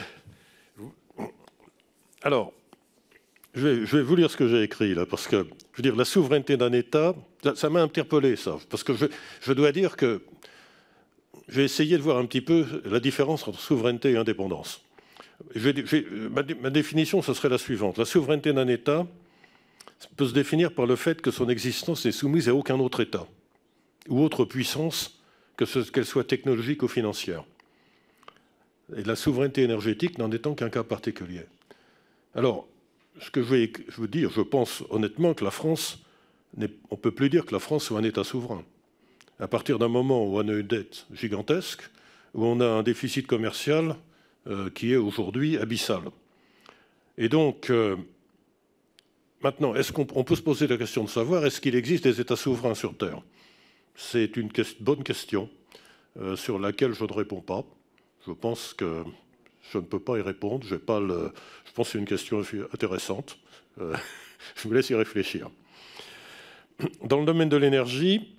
[2.21, 2.51] alors,
[3.55, 6.03] je vais, vous lire ce que j'ai écrit là, parce que, je veux dire, la
[6.03, 7.15] souveraineté d'un État,
[7.55, 10.21] ça m'a interpellé, ça, parce que je, dois dire que
[11.47, 14.83] j'ai essayé de voir un petit peu la différence entre souveraineté et indépendance.
[15.55, 17.97] ma définition, ce serait la suivante.
[17.97, 19.07] La souveraineté d'un État,
[20.15, 23.25] peut se définir par le fait que son existence n'est soumise à aucun autre État
[24.09, 25.19] ou autre puissance,
[25.57, 27.43] qu'elle soit technologique ou financière.
[28.95, 31.45] Et la souveraineté énergétique n'en étant qu'un cas particulier.
[32.35, 32.67] Alors,
[33.19, 36.03] ce que je veux, je veux dire, je pense honnêtement que la France,
[36.57, 38.63] on ne peut plus dire que la France soit un État souverain.
[39.39, 41.83] À partir d'un moment où on a une dette gigantesque,
[42.33, 43.95] où on a un déficit commercial
[44.47, 46.01] euh, qui est aujourd'hui abyssal.
[47.17, 47.95] Et donc, euh,
[49.43, 52.37] Maintenant, est-ce qu'on peut se poser la question de savoir est-ce qu'il existe des États
[52.37, 53.21] souverains sur Terre?
[53.95, 55.49] C'est une bonne question
[56.19, 57.63] euh, sur laquelle je ne réponds pas.
[58.27, 59.03] Je pense que
[59.71, 60.65] je ne peux pas y répondre.
[60.65, 61.37] Je pense
[61.75, 62.41] que c'est une question
[62.73, 63.37] intéressante.
[63.79, 63.95] Euh,
[64.55, 65.49] je vous laisse y réfléchir.
[67.03, 68.35] Dans le domaine de l'énergie,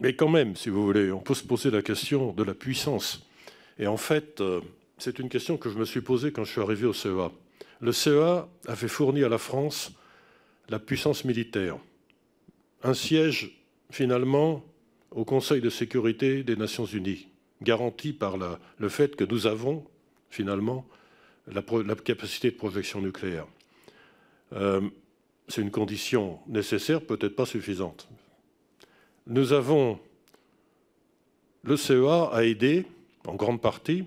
[0.00, 3.26] mais quand même, si vous voulez, on peut se poser la question de la puissance.
[3.78, 4.60] Et en fait, euh,
[4.96, 7.30] c'est une question que je me suis posée quand je suis arrivé au CEA.
[7.80, 9.92] Le CEA avait fourni à la France
[10.70, 11.76] la puissance militaire.
[12.82, 14.64] Un siège, finalement,
[15.10, 17.28] au Conseil de sécurité des Nations Unies,
[17.62, 18.36] garanti par
[18.78, 19.84] le fait que nous avons,
[20.30, 20.86] finalement,
[21.46, 21.62] la,
[21.94, 23.46] capacité de projection nucléaire.
[24.52, 24.80] Euh,
[25.48, 28.08] c'est une condition nécessaire, peut-être pas suffisante.
[29.26, 29.98] Nous avons,
[31.64, 32.86] le CEA a aidé,
[33.26, 34.04] en grande partie,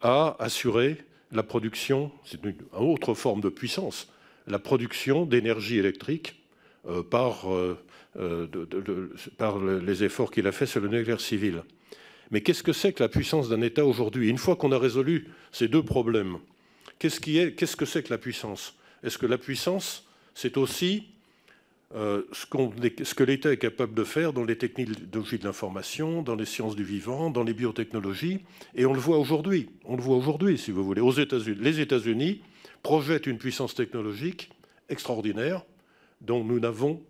[0.00, 0.98] à assurer
[1.32, 4.08] la production, c'est une autre forme de puissance,
[4.46, 6.42] la production d'énergie électrique
[6.88, 7.78] euh, par, euh,
[8.18, 8.46] euh,
[9.38, 11.62] par, les efforts qu'il a faits sur le nucléaire civil.
[12.30, 14.28] Mais qu'est-ce que c'est que la puissance d'un État aujourd'hui?
[14.28, 16.38] Une fois qu'on a résolu ces deux problèmes,
[16.98, 18.76] qu'est-ce, qu'est-ce que c'est que la puissance?
[19.02, 21.08] Est-ce que la puissance, c'est aussi
[21.94, 22.46] euh, ce,
[23.14, 26.84] que l'État est capable de faire dans les technologies de l'information, dans les sciences du
[26.84, 28.40] vivant, dans les biotechnologies?
[28.74, 29.70] Et on le voit aujourd'hui.
[29.84, 31.00] On le voit aujourd'hui, si vous voulez.
[31.00, 32.42] Aux États-Unis, les États-Unis
[32.82, 34.50] projettent une puissance technologique
[34.88, 35.64] extraordinaire
[36.20, 37.02] dont nous n'avons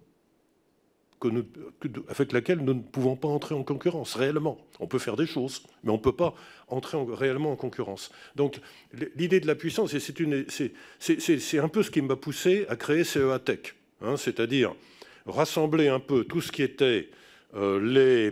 [2.09, 4.59] avec laquelle nous ne pouvons pas entrer en concurrence réellement.
[4.79, 6.35] On peut faire des choses, mais on ne peut pas
[6.69, 8.11] entrer réellement en concurrence.
[8.37, 8.61] Donc
[9.17, 13.75] l'idée de la puissance, c'est un peu ce qui m'a poussé à créer CEA Tech.
[14.03, 14.75] Hein, c'est-à-dire
[15.27, 17.11] rassembler un peu tout ce qui était
[17.55, 18.31] euh,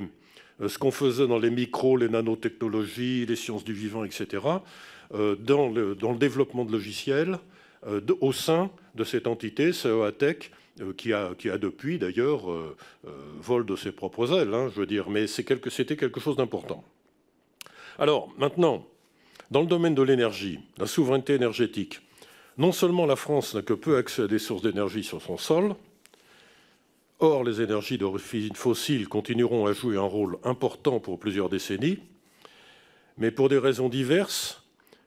[0.60, 4.42] euh, ce qu'on faisait dans les micros, les nanotechnologies, les sciences du vivant, etc.,
[5.14, 7.38] euh, dans, le, développement de logiciels
[8.20, 10.50] au sein de cette entité, CEATech,
[10.96, 12.42] qui a, qui, a, depuis d'ailleurs
[13.40, 16.84] vol de ses propres ailes, hein, je veux dire, mais c'était quelque, quelque chose d'important.
[17.98, 18.86] Alors maintenant,
[19.50, 22.00] dans le domaine de l'énergie, la souveraineté énergétique,
[22.58, 25.74] non seulement la France n'a que peu accès à des sources d'énergie sur son sol,
[27.20, 31.98] or les énergies d'origine fossile continueront à jouer un rôle important pour plusieurs décennies,
[33.16, 34.62] mais pour des raisons diverses,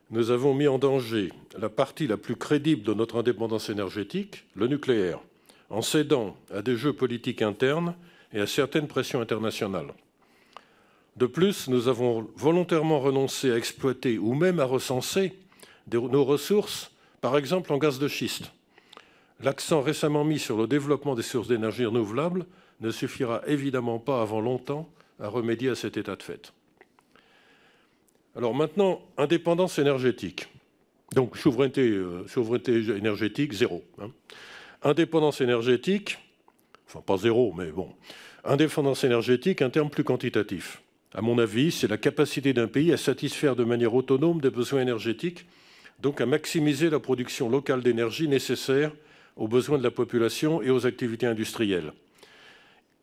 [0.10, 4.68] nous avons mis en danger la partie la plus crédible de notre indépendance énergétique, le
[4.68, 5.20] nucléaire,
[5.72, 7.96] en cédant à des jeux politiques internes
[8.34, 9.94] et à certaines pressions internationales.
[11.18, 15.34] De plus, nous avons volontairement renoncé à exploiter ou même à recenser
[15.92, 18.52] nos ressources par exemple, en gaz de schiste,
[19.42, 22.46] l'accent récemment mis sur le développement des sources d'énergie renouvelables
[22.82, 26.52] ne suffira évidemment pas avant longtemps à remédier à cet état de fait.
[28.36, 30.48] Alors maintenant, indépendance énergétique.
[31.14, 33.84] Donc souveraineté, euh, énergétique, zéro.
[34.02, 34.10] Hein.
[34.84, 36.18] Indépendance énergétique,
[36.88, 37.94] enfin pas zéro, mais bon.
[38.44, 40.82] Indépendance énergétique, un terme plus quantitatif.
[41.14, 44.82] À mon avis, c'est la capacité d'un pays à satisfaire de manière autonome des besoins
[44.82, 45.46] énergétiques
[46.02, 48.92] donc à maximiser la production locale d'énergie nécessaire
[49.36, 51.94] aux besoins de la population et aux activités industrielles.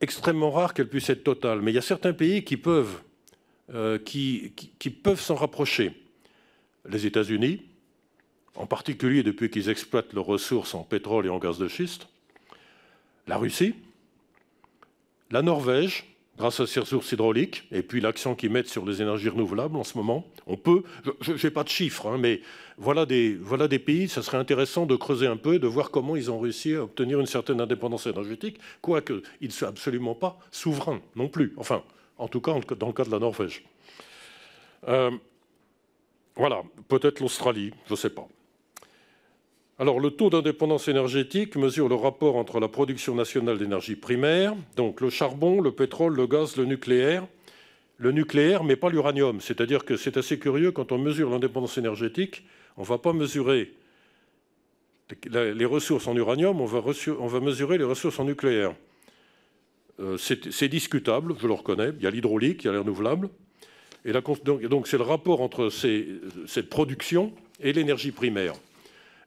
[0.00, 3.00] Extrêmement rare qu'elle puisse être totale, mais il y a certains pays qui peuvent,
[3.72, 4.52] euh, qui,
[5.02, 5.92] peuvent s'en rapprocher.
[6.88, 7.62] Les États-Unis,
[8.58, 12.08] en particulier depuis qu'ils exploitent leurs ressources en pétrole et en gaz de schiste,
[13.28, 13.74] la Russie,
[15.30, 16.04] la Norvège,
[16.36, 19.84] grâce à ces ressources hydrauliques, et puis l'accent qu'ils mettent sur les énergies renouvelables en
[19.84, 20.26] ce moment.
[20.46, 20.82] On peut,
[21.20, 22.40] je n'ai pas de chiffres, hein, mais
[22.78, 26.16] voilà des, voilà des pays, ça serait intéressant de creuser un peu, de voir comment
[26.16, 30.38] ils ont réussi à obtenir une certaine indépendance énergétique, quoique ils ne soient absolument pas
[30.50, 31.54] souverains non plus.
[31.56, 31.82] Enfin,
[32.18, 33.64] en tout cas, dans le cas de la Norvège.
[34.88, 35.10] Euh,
[36.34, 38.28] voilà, peut-être l'Australie, je ne sais pas.
[39.80, 45.00] Alors, le taux d'indépendance énergétique mesure le rapport entre la production nationale d'énergie primaire, donc
[45.00, 47.28] le charbon, le pétrole, le gaz, le nucléaire,
[47.96, 49.40] le nucléaire, mais pas l'uranium.
[49.40, 52.44] C'est-à-dire que c'est assez curieux, quand on mesure l'indépendance énergétique,
[52.76, 53.72] on ne va pas mesurer
[55.30, 58.74] les ressources en uranium, on va, mesurer les ressources en nucléaire.
[60.00, 61.92] Euh, c'est discutable, je le reconnais.
[61.98, 63.28] Il y a l'hydraulique, il y a les renouvelables.
[64.04, 68.54] Et donc, c'est le rapport entre cette production et l'énergie primaire.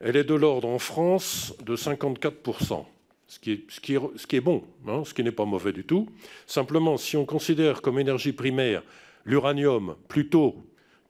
[0.04, 2.86] Elle est de l'ordre en France de 54%,
[3.28, 6.10] ce qui est, bon, hein, ce qui n'est pas mauvais du tout.
[6.48, 8.82] Simplement, si on considère comme énergie primaire
[9.26, 10.56] l'uranium plutôt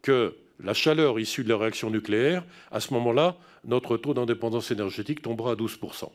[0.01, 5.21] que la chaleur issue de la réaction nucléaire, à ce moment-là, notre taux d'indépendance énergétique
[5.21, 6.09] tombera à 12%.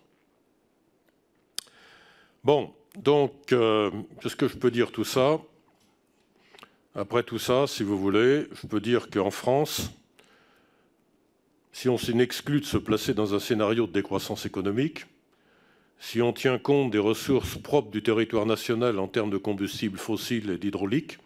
[2.45, 5.41] Bon, donc, euh, qu'est-ce que je peux dire tout ça?
[6.95, 9.91] Après tout ça, si vous voulez, je peux dire qu'en France,
[11.77, 15.05] si on s'en de se placer dans un scénario de décroissance économique,
[15.99, 20.49] si on tient compte des ressources propres du territoire national en termes de combustibles fossiles
[20.49, 21.19] et d'hydraulique,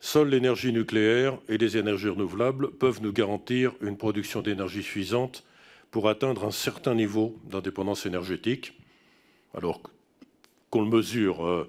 [0.00, 5.44] seule l'énergie nucléaire et les énergies renouvelables peuvent nous garantir une production d'énergie suffisante
[5.92, 8.72] pour atteindre un certain niveau d'indépendance énergétique,
[9.56, 9.80] alors
[10.70, 11.68] qu'on le mesure euh,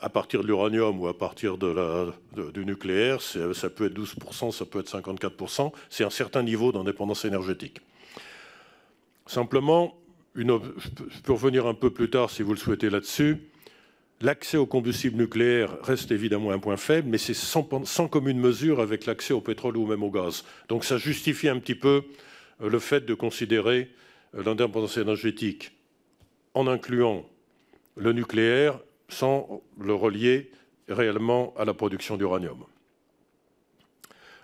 [0.00, 4.80] à partir de l'uranium ou à partir du nucléaire, ça peut être 12%, ça peut
[4.80, 7.80] être 54%, c'est un certain niveau d'indépendance énergétique.
[9.26, 9.94] Simplement,
[10.34, 10.58] une,
[11.08, 13.38] je peux revenir un peu plus tard si vous le souhaitez là-dessus.
[14.22, 18.80] L'accès au combustible nucléaire reste évidemment un point faible, mais c'est sans, sans, commune mesure
[18.80, 20.44] avec l'accès au pétrole ou même au gaz.
[20.68, 22.02] Donc ça justifie un petit peu
[22.60, 23.90] euh, le fait de considérer
[24.34, 25.72] euh, l'indépendance énergétique
[26.54, 27.24] en incluant
[27.96, 28.78] le nucléaire
[29.10, 30.50] sans le relier
[30.88, 32.64] réellement à la production d'uranium.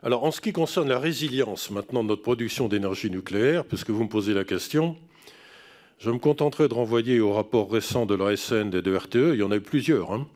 [0.03, 4.05] Alors en ce qui concerne la résilience maintenant de notre production d'énergie nucléaire, puisque vous
[4.05, 4.97] me posez la question,
[5.99, 9.43] je me contenterai de renvoyer au rapport récent de l'ASN et de RTE, il y
[9.43, 10.29] en a eu plusieurs, hein,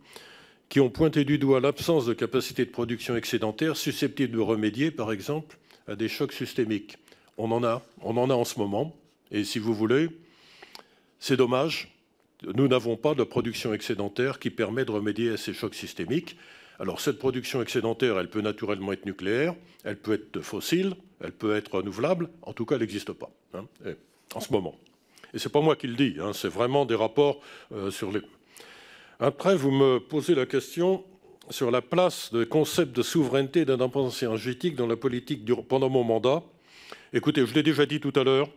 [0.70, 5.12] qui ont pointé du doigt l'absence de capacité de production excédentaire susceptible de remédier, par
[5.12, 6.96] exemple, à des chocs systémiques.
[7.36, 8.96] On en a, on en a en ce moment,
[9.30, 10.08] et si vous voulez,
[11.18, 11.94] c'est dommage.
[12.42, 16.36] Nous n'avons pas de production excédentaire qui permet de remédier à ces chocs systémiques.
[16.78, 21.54] Alors cette production excédentaire, elle peut naturellement être nucléaire, elle peut être fossile, elle peut
[21.54, 23.66] être renouvelable, en tout cas elle n'existe pas hein,
[24.34, 24.78] en ce moment.
[25.34, 27.40] Et ce n'est pas moi qui le dis, hein, c'est vraiment des rapports
[27.72, 28.20] euh, sur les...
[29.20, 31.04] Après, vous me posez la question
[31.50, 36.04] sur la place des concepts de souveraineté et d'indépendance énergétique dans la politique pendant mon
[36.04, 36.42] mandat.
[37.12, 38.48] Écoutez, je l'ai déjà dit tout à l'heure,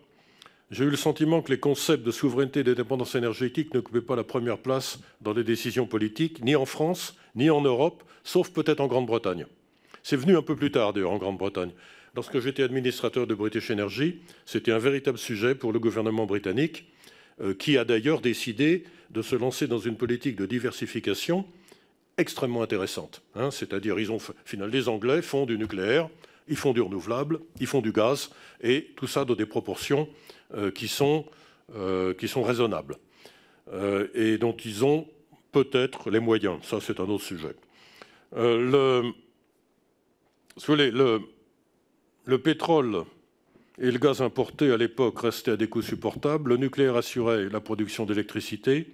[0.74, 4.24] j'ai eu le sentiment que les concepts de souveraineté et d'indépendance énergétique n'occupaient pas la
[4.24, 8.88] première place dans les décisions politiques, ni en France, ni en Europe, sauf peut-être en
[8.88, 9.46] Grande-Bretagne.
[10.02, 11.70] C'est venu un peu plus tard, d'ailleurs, en Grande-Bretagne.
[12.16, 16.92] Lorsque j'étais administrateur de British Energy, c'était un véritable sujet pour le gouvernement britannique,
[17.42, 21.46] euh, qui a d'ailleurs décidé de se lancer dans une politique de diversification
[22.18, 23.22] extrêmement intéressante.
[23.36, 23.52] Hein.
[23.52, 26.10] C'est-à-dire, ils ont, finalement, les Anglais font du nucléaire,
[26.48, 28.32] ils font du renouvelable, ils font du gaz,
[28.64, 30.10] et tout ça dans des proportions
[30.72, 31.26] qui, sont,
[31.76, 32.98] euh, qui sont raisonnables
[34.14, 35.08] et dont ils ont
[35.52, 36.60] peut-être les moyens.
[36.64, 37.56] Ça, c'est un autre sujet.
[38.36, 39.14] le,
[40.68, 41.22] le,
[42.26, 43.06] le pétrole
[43.80, 47.60] et le gaz importé à l'époque restaient à des coûts supportables, le nucléaire assurait la
[47.60, 48.94] production d'électricité,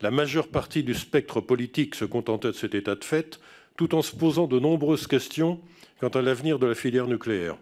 [0.00, 3.40] la majeure partie du spectre politique se contentait de cet état de fait,
[3.76, 5.60] tout en se posant de nombreuses questions
[6.00, 7.56] quant à l'avenir de la filière nucléaire.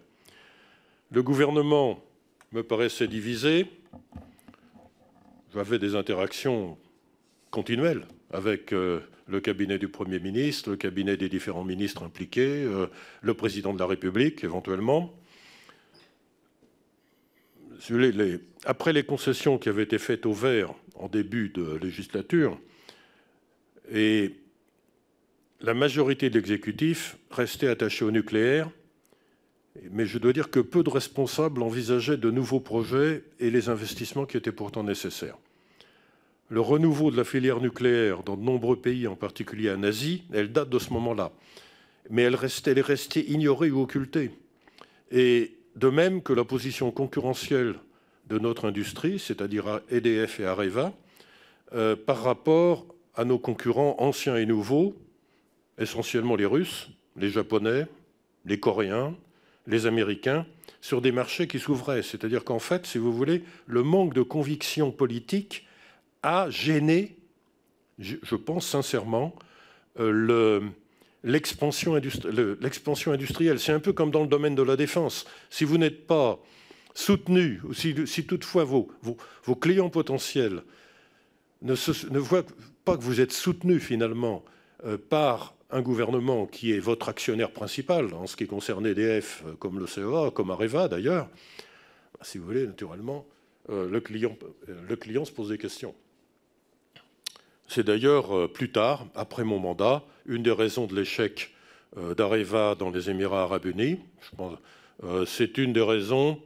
[1.11, 2.05] Le gouvernement
[2.53, 3.67] me paraissait divisé.
[5.55, 6.79] J'avais des interactions
[7.51, 12.87] continuelles avec euh, le cabinet du Premier ministre, le cabinet des différents ministres impliqués, euh,
[13.23, 15.15] le président de la République éventuellement.
[18.65, 22.59] après les concessions qui avaient été faites au vert en début de législature,
[23.91, 24.35] et
[25.61, 28.71] la majorité de l'exécutif restait attachée au nucléaire,
[29.91, 34.27] mais je dois dire que peu de responsables envisageaient de nouveaux projets et les investissements
[34.27, 35.37] qui étaient pourtant nécessaires
[36.49, 40.53] le renouveau de la filière nucléaire dans de nombreux pays, en particulier en Asie, elle
[40.53, 41.31] date de ce moment-là.
[42.11, 44.31] Mais elle, est restée ignorée ou occultée.
[45.11, 47.75] Et de même que la position concurrentielle
[48.29, 50.93] de notre industrie, c'est-à-dire EDF et Areva,
[51.75, 54.95] euh, par rapport à nos concurrents anciens et nouveaux,
[55.79, 57.87] essentiellement les Russes, les Japonais,
[58.47, 59.15] les Coréens,
[59.69, 60.45] les Américains,
[60.81, 62.03] sur des marchés qui s'ouvraient.
[62.03, 65.67] C'est-à-dire qu'en fait, si vous voulez, le manque de conviction politique
[66.23, 67.17] a gêné,
[67.99, 69.35] je pense sincèrement,
[70.01, 70.61] euh,
[71.25, 71.95] l'expansion
[73.13, 73.59] industrielle.
[73.59, 75.27] C'est un peu comme dans le domaine de la défense.
[75.51, 76.39] Si vous n'êtes pas
[76.95, 78.89] soutenu, ou si, toutefois vos,
[79.61, 80.63] clients potentiels
[81.63, 82.45] ne, voient
[82.85, 84.45] pas que vous êtes soutenu finalement
[84.85, 89.55] euh, par un gouvernement qui est votre actionnaire principal, en ce qui concerne EDF, euh,
[89.55, 91.29] comme le CEA, comme Areva d'ailleurs,
[92.15, 93.27] bah, si vous voulez, naturellement,
[93.71, 94.35] le, client,
[94.67, 95.95] le client se pose des questions.
[97.69, 101.51] C'est d'ailleurs euh, plus tard, après mon mandat, une des raisons de l'échec
[101.99, 103.99] euh, d'Areva dans les Émirats arabes unis.
[105.05, 106.41] Euh, c'est une des raisons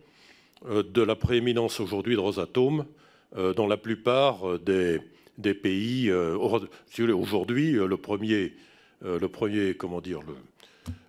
[0.69, 2.87] de la prééminence aujourd'hui de Rosatom
[3.35, 5.01] dans la plupart des,
[5.55, 6.13] pays.
[6.13, 8.53] Aujourd'hui, le premier,
[9.03, 10.21] le premier, comment dire,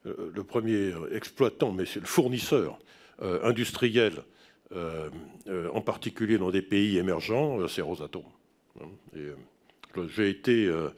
[0.06, 2.80] le, le premier exploitant, mais c'est le fournisseur
[3.22, 4.24] industriel,
[4.72, 8.24] en particulier dans des pays émergents, c'est Rosatom.
[9.16, 9.30] Et,
[10.08, 10.90] j'ai été euh,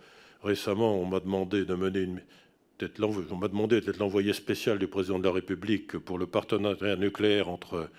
[0.44, 2.08] récemment, on m'a demandé de mener.
[3.00, 7.48] On m'a demandé d'être l'envoyé spécial du président de la République pour le partenariat nucléaire
[7.48, 7.90] entre,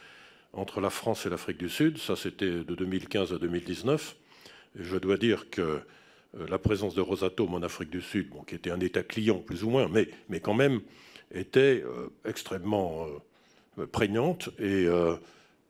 [0.53, 1.97] entre la France et l'Afrique du Sud.
[1.97, 4.17] Ça, c'était de 2015 à 2019.
[4.79, 5.79] Et je dois dire que euh,
[6.49, 9.71] la présence de Rosatom en Afrique du Sud, qui était un État client plus ou
[9.71, 10.81] moins, mais, mais quand même,
[11.35, 13.07] était euh, extrêmement
[13.93, 14.51] prégnante.
[14.59, 14.87] Et,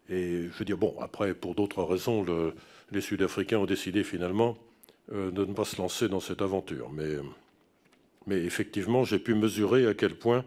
[0.09, 2.55] je veux dire, bon, après, pour d'autres raisons, le,
[2.93, 4.57] les Sud-Africains ont décidé finalement
[5.11, 6.91] de ne pas se lancer dans cette aventure.
[6.93, 7.17] Mais,
[8.27, 10.45] mais effectivement, j'ai pu mesurer à quel point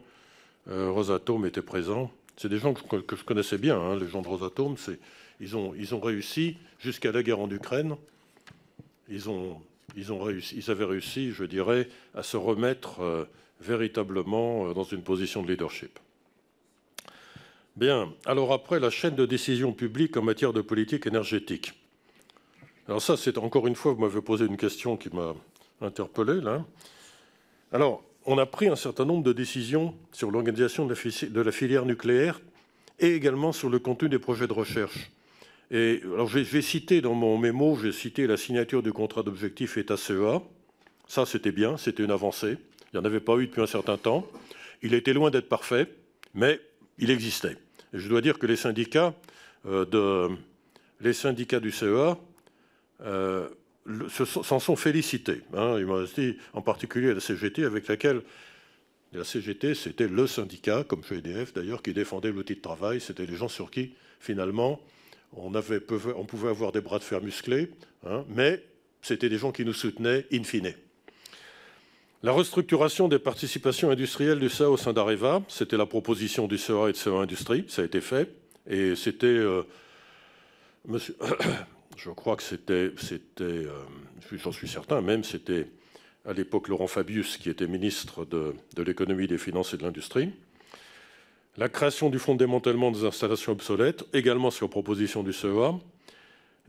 [0.67, 2.11] Rosatom était présent.
[2.39, 4.77] C'est des gens que, je connaissais bien, hein, les gens de Rosatom.
[5.41, 7.97] Ils ont, ils ont réussi jusqu'à la guerre en Ukraine.
[9.09, 9.61] Ils, ont,
[9.99, 13.27] ils, avaient réussi, je dirais, à se remettre
[13.61, 15.99] véritablement dans une position de leadership.
[17.75, 21.73] Bien, alors après, la chaîne de décision publique en matière de politique énergétique.
[22.87, 25.33] Alors ça, c'est encore une fois, vous m'avez posé une question qui m'a
[25.79, 26.65] interpellé là.
[27.71, 32.41] Alors, on a pris un certain nombre de décisions sur l'organisation de la filière nucléaire
[32.99, 35.11] et également sur le contenu des projets de recherche.
[35.71, 39.77] Et alors, je vais citer dans mon mémo, j'ai cité la signature du contrat d'objectif
[39.77, 40.41] État-CEA.
[41.07, 42.57] Ça, c'était bien, c'était une avancée.
[42.91, 44.25] Il n'y en avait pas eu depuis un certain temps.
[44.81, 45.87] Il était loin d'être parfait,
[46.33, 46.59] mais
[46.97, 47.57] il existait.
[47.93, 49.13] Et je dois dire que les syndicats,
[49.67, 50.29] euh,
[51.01, 52.17] les syndicats du CEA
[53.01, 53.47] euh,
[54.25, 55.41] s'en sont félicités.
[55.53, 55.77] Hein.
[56.53, 58.21] en particulier la CGT, avec laquelle
[59.13, 63.01] la CGT, c'était le syndicat, comme chez EDF d'ailleurs, qui défendait l'outil de travail.
[63.01, 64.79] C'était les gens sur qui, finalement,
[65.35, 65.51] on,
[66.25, 67.69] pouvait avoir des bras de fer musclés,
[68.05, 68.63] hein, mais
[69.01, 70.73] c'était des gens qui nous soutenaient in fine.
[72.21, 76.89] La restructuration des participations industrielles du CEA au sein d'Areva, c'était la proposition du CEA
[76.89, 78.29] et de CEA Industrie, ça a été fait.
[78.67, 79.27] Et c'était.
[79.27, 79.63] Euh,
[81.97, 82.91] je crois que c'était.
[83.41, 83.65] euh,
[84.33, 85.67] J'en suis certain, même, c'était
[86.25, 90.31] à l'époque Laurent Fabius qui était ministre de l'économie, des finances et de l'industrie.
[91.59, 95.77] La création du fonds de démantèlement des installations obsolètes, également sur proposition du CEA.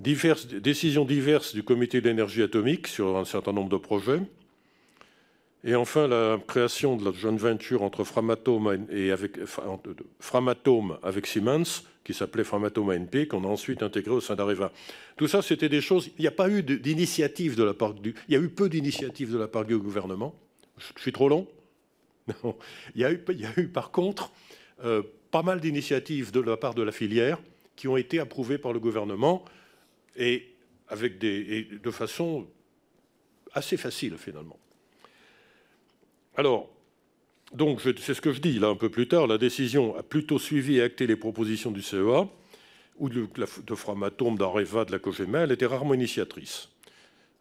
[0.01, 4.20] Diverses, décisions diverses du comité d'énergie atomique sur un certain nombre de projets
[5.62, 9.38] et enfin, la création de la joint venture entre Framatome et avec,
[11.26, 14.72] Siemens, qui s'appelait Framatome ANP, qu'on a ensuite intégré au sein d'Areva.
[15.16, 16.11] Tout ça, c'était des choses.
[16.18, 18.12] Il n'y a pas eu d'initiative de la part du.
[18.26, 20.34] Il y a eu peu d'initiatives de la part du gouvernement.
[20.78, 21.47] Je suis trop long
[22.95, 24.30] il y a eu par contre,
[24.85, 27.39] euh, pas mal d'initiatives de la part de la filière
[27.76, 29.45] qui ont été approuvées par le gouvernement
[30.16, 30.49] et,
[30.91, 32.47] de façon
[33.53, 34.59] assez facile finalement.
[36.37, 36.68] Alors,
[37.53, 40.39] donc, c'est ce que je dis là un peu plus tard, la décision a plutôt
[40.39, 42.28] suivi et acté les propositions du CEA
[42.99, 43.26] ou de,
[43.66, 46.68] de Framatome, d'Areva, de la COGEMA, elle était rarement initiatrice.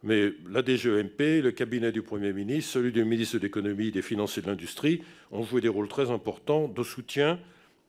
[0.04, 4.38] Mais la DGEMP, le cabinet du Premier ministre, celui du ministre de l'économie, des finances
[4.38, 7.38] et de l'industrie ont joué des rôles très importants de soutien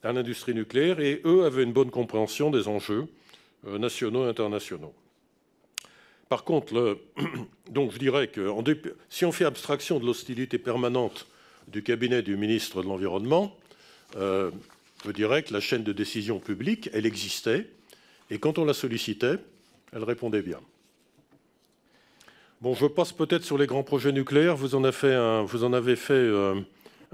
[0.03, 3.07] à l'industrie nucléaire et eux avaient une bonne compréhension des enjeux
[3.67, 4.95] euh, nationaux et internationaux.
[6.29, 6.99] Par contre,
[7.71, 8.51] donc je dirais que
[9.09, 11.29] si on fait abstraction de l'hostilité permanente
[11.69, 13.57] du cabinet du ministre de l'Environnement,
[14.17, 14.51] euh,
[15.05, 17.69] je dirais que la chaîne de décision publique, elle existait,
[18.31, 19.37] et quand on la sollicitait,
[19.93, 20.61] elle répondait bien.
[22.63, 24.55] Bon, je passe peut-être sur les grands projets nucléaires.
[24.55, 25.47] Vous en avez fait un,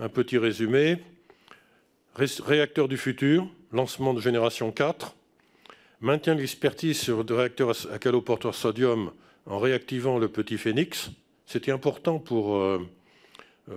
[0.00, 0.98] euh, petit résumé.
[2.16, 5.14] Réacteur du futur, lancement de génération 4,
[6.00, 9.12] maintient l'expertise sur le réacteur à caloporteur sodium
[9.44, 11.10] en réactivant le petit phénix.
[11.46, 12.84] C'était important pour, euh,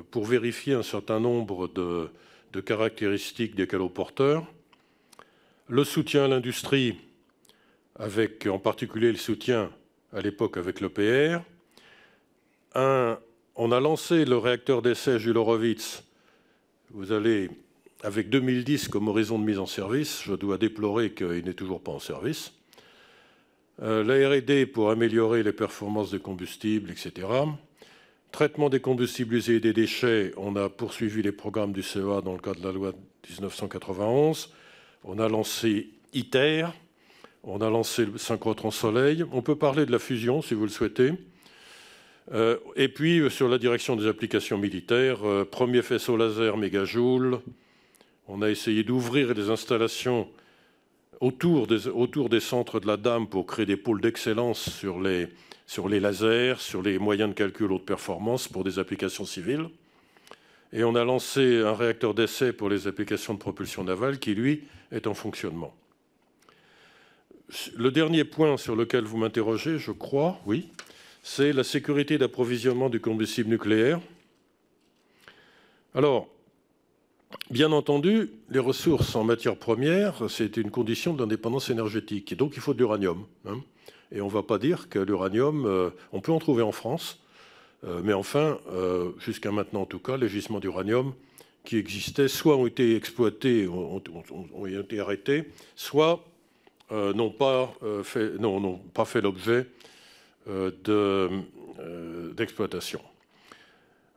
[0.09, 2.09] pour vérifier un certain nombre de,
[2.51, 4.43] de caractéristiques des caloporteurs.
[5.67, 6.97] Le soutien à l'industrie,
[7.95, 9.69] avec en particulier le soutien
[10.11, 11.43] à l'époque avec l'EPR.
[12.75, 16.03] On a lancé le réacteur d'essai Jules Horowitz.
[16.91, 17.49] Vous allez
[18.03, 21.91] avec 2010 comme horizon de mise en service, je dois déplorer qu'il n'est toujours pas
[21.91, 22.53] en service.
[23.81, 27.27] Euh, RD pour améliorer les performances des combustibles, etc.
[28.31, 32.33] Traitement des combustibles usés et des déchets, on a poursuivi les programmes du CEA dans
[32.33, 32.93] le cadre de la loi
[33.29, 34.53] 1991.
[35.03, 36.67] On a lancé ITER,
[37.43, 39.25] on a lancé le synchrotron soleil.
[39.31, 41.13] On peut parler de la fusion si vous le souhaitez.
[42.31, 45.19] Euh, et puis, euh, sur la direction des applications militaires,
[45.49, 47.39] premier faisceau laser mégajoule,
[48.27, 50.29] on a essayé d'ouvrir des installations
[51.19, 55.27] autour des, centres de la Dame pour créer des pôles d'excellence sur les,
[55.65, 59.69] sur les lasers, sur les moyens de calcul haute performance pour des applications civiles.
[60.71, 64.63] Et on a lancé un réacteur d'essai pour les applications de propulsion navale qui, lui,
[64.91, 65.75] est en fonctionnement.
[67.75, 70.69] Le dernier point sur lequel vous m'interrogez, je crois, oui,
[71.23, 73.99] c'est la sécurité d'approvisionnement du combustible nucléaire.
[75.93, 76.29] Alors,
[77.51, 82.31] Bien entendu, les ressources en matière première, c'est une condition d'indépendance énergétique.
[82.31, 83.25] Et donc, il faut de l'uranium.
[83.45, 83.61] Hein.
[84.11, 87.19] Et on ne va pas dire que l'uranium, euh, on peut en trouver en France,
[87.83, 91.13] euh, mais enfin, euh, jusqu'à maintenant en tout cas, les gisements d'uranium
[91.63, 94.01] qui existaient, soit ont été exploités, ont,
[94.65, 96.23] été arrêtés, soit
[96.91, 97.75] n'ont pas
[99.05, 99.67] fait l'objet
[102.35, 103.01] d'exploitation.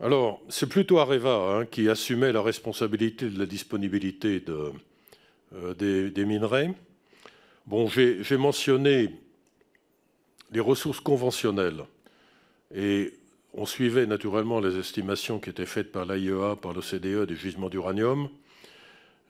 [0.01, 4.73] Alors, c'est plutôt Areva hein, qui assumait la responsabilité de la disponibilité de,
[6.11, 6.75] des, minerais.
[7.67, 9.11] Bon, j'ai mentionné
[10.51, 11.85] les ressources conventionnelles
[12.75, 13.13] et
[13.55, 18.29] on suivait naturellement les estimations qui étaient faites par l'AIEA, par l'OCDE des gisements d'uranium.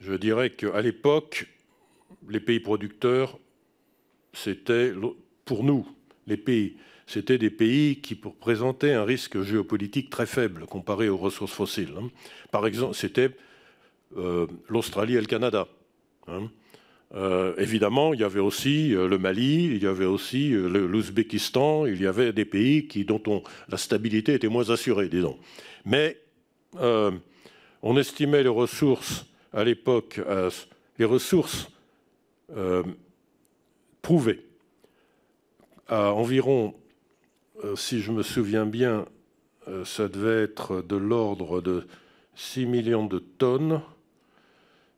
[0.01, 1.49] Je dirais qu'à l'époque,
[2.29, 3.39] les pays producteurs,
[4.33, 4.93] c'était,
[5.45, 5.87] pour nous,
[6.27, 11.53] les pays, c'était des pays qui présentaient un risque géopolitique très faible comparé aux ressources
[11.53, 11.93] fossiles.
[11.99, 12.09] Hein.
[12.51, 13.31] Par exemple, c'était
[14.17, 15.69] euh, l'Australie et le Canada.
[16.29, 16.49] Hein.
[17.15, 22.01] Euh, évidemment, il y avait aussi euh, le Mali, il y avait aussi l'Ouzbékistan, il
[22.01, 25.39] y avait des pays dont la stabilité était moins assurée, disons.
[25.85, 26.19] Mais
[26.75, 30.19] on estimait les ressources à l'époque,
[30.99, 31.69] les ressources
[34.01, 34.47] prouvées
[35.93, 36.75] à environ
[37.65, 39.05] euh, si je me souviens bien,
[39.69, 41.87] euh, ça devait être de l'ordre de
[42.35, 43.83] 6 millions de tonnes.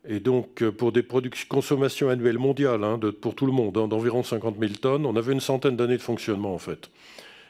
[0.06, 1.04] Et donc, euh, pour des
[1.48, 5.32] consommations annuelles mondiales, hein, pour tout le monde, hein, d'environ 50 000 tonnes, on avait
[5.32, 6.90] une centaine d'années de fonctionnement, en fait.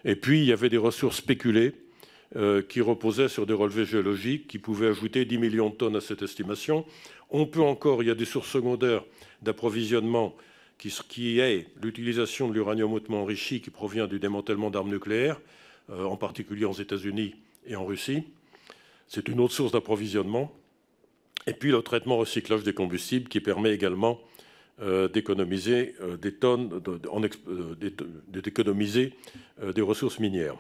[0.07, 1.73] Et puis, il y avait des ressources spéculées
[2.69, 6.21] qui reposaient sur des relevés géologiques qui pouvaient ajouter 10 millions de tonnes à cette
[6.21, 6.85] estimation.
[7.31, 9.05] On peut encore, il y a des sources secondaires
[9.41, 10.35] d'approvisionnement
[11.09, 15.41] qui, est l'utilisation de l'uranium hautement enrichi qui provient du démantèlement d'armes nucléaires,
[15.91, 17.35] euh, en particulier aux États-Unis
[17.67, 18.25] et en Russie.
[19.09, 20.53] C'est une autre source d'approvisionnement.
[21.47, 24.21] Et puis le traitement recyclage des combustibles qui permet également
[24.81, 26.81] euh, d'économiser euh, des tonnes,
[28.29, 29.13] d'économiser
[29.75, 30.57] des ressources minières.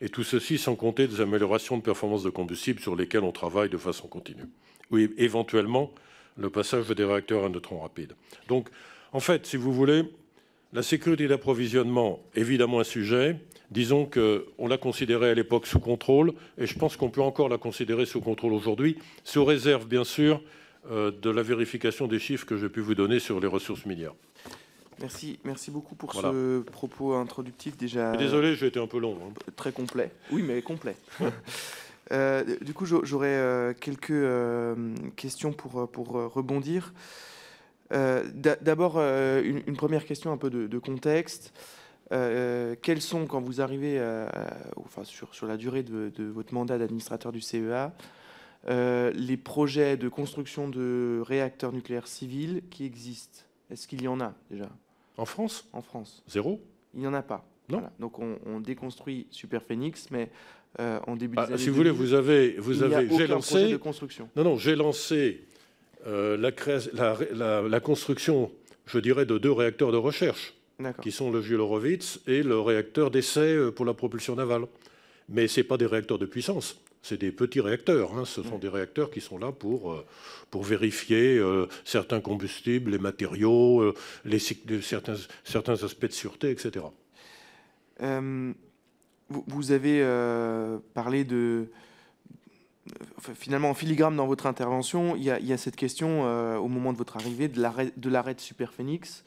[0.00, 3.68] Et tout ceci sans compter des améliorations de performance de combustible sur lesquelles on travaille
[3.68, 4.44] de façon continue.
[4.90, 5.92] Oui, éventuellement,
[6.36, 8.14] le passage des réacteurs à neutrons rapides.
[8.46, 8.68] Donc,
[9.12, 10.04] en fait, si vous voulez,
[10.72, 13.40] la sécurité d'approvisionnement, évidemment un sujet.
[13.70, 17.58] Disons qu'on l'a considérée à l'époque sous contrôle, et je pense qu'on peut encore la
[17.58, 20.42] considérer sous contrôle aujourd'hui, sous réserve, bien sûr,
[20.90, 24.14] euh, de la vérification des chiffres que j'ai pu vous donner sur les ressources minières.
[25.00, 28.16] Merci, merci beaucoup pour ce propos introductif déjà.
[28.16, 29.16] Désolé, j'ai été un peu long.
[29.22, 29.32] Hein.
[29.54, 30.10] Très complet.
[30.30, 30.96] Oui, mais complet.
[32.10, 34.24] Euh, du coup, j'aurais euh, quelques
[35.14, 36.94] questions pour, pour rebondir.
[37.92, 38.24] Euh,
[38.60, 41.52] d'abord, euh, une, première question un peu de, contexte.
[42.12, 44.00] Euh, quels sont, quand vous arrivez
[44.76, 47.92] enfin, sur, sur, la durée de, votre mandat d'administrateur du CEA,
[48.68, 54.34] les projets de construction de réacteurs nucléaires civils qui existent Est-ce qu'il y en a
[54.50, 54.68] déjà?
[55.16, 55.68] En France?
[55.72, 56.22] En France.
[56.28, 56.60] Zéro?
[56.94, 57.44] Il n'y en a pas.
[57.68, 57.82] Non.
[57.98, 60.30] Donc on, déconstruit Super Phoenix, mais
[60.78, 63.70] en début ah, Si vous voulez, vous avez, vous avez, j'ai lancé.
[63.72, 64.28] de construction.
[64.36, 65.47] Non, non, j'ai lancé
[66.08, 68.50] euh, la, construction,
[68.86, 70.54] je dirais, de deux réacteurs de recherche,
[71.02, 71.60] qui sont le Jules
[72.26, 74.66] et le réacteur d'essai euh, pour la propulsion navale.
[75.28, 78.16] Mais ce pas des réacteurs de puissance, c'est des petits réacteurs.
[78.16, 78.24] Hein.
[78.24, 80.06] Ce sont des réacteurs qui sont là pour, euh,
[80.50, 81.42] pour vérifier
[81.84, 83.94] certains combustibles, les matériaux,
[84.24, 86.86] les, certains, certains aspects de sûreté, etc.
[89.28, 90.02] vous, avez
[90.94, 91.66] parlé de
[93.34, 96.98] finalement en filigrane dans votre intervention, il y a, cette question euh, au moment de
[96.98, 99.24] votre arrivée de l'arrêt de, Super Phoenix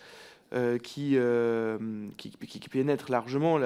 [0.54, 3.58] euh, euh, qui, qui, pénètre largement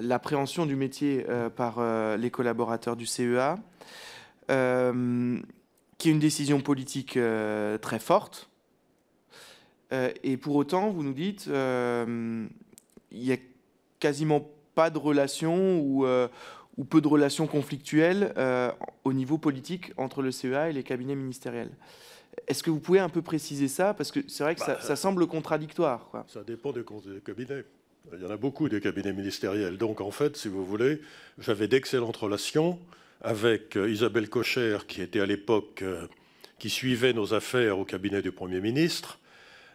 [0.00, 1.24] l'appréhension du métier
[1.56, 1.80] par
[2.16, 3.56] les collaborateurs du CEA,
[4.48, 7.18] qui est une décision politique
[7.80, 8.48] très forte.
[9.90, 12.48] et pour autant, vous nous dites, il
[13.12, 13.36] n'y a
[14.00, 16.06] quasiment pas de relation ou
[16.76, 18.70] ou peu de relations conflictuelles euh,
[19.04, 21.70] au niveau politique entre le CEA et les cabinets ministériels.
[22.48, 23.94] Est-ce que vous pouvez un peu préciser ça?
[23.94, 26.10] Parce que c'est vrai que ça, bah, semble contradictoire.
[26.26, 26.84] Ça dépend des,
[27.24, 27.64] cabinets.
[28.12, 29.78] Il y en a beaucoup des cabinets ministériels.
[29.78, 31.00] Donc en fait, si vous voulez,
[31.38, 32.78] j'avais d'excellentes relations
[33.22, 36.06] avec euh, Isabelle Cocher, qui était à l'époque, euh,
[36.58, 39.20] qui suivait nos affaires au cabinet du Premier ministre,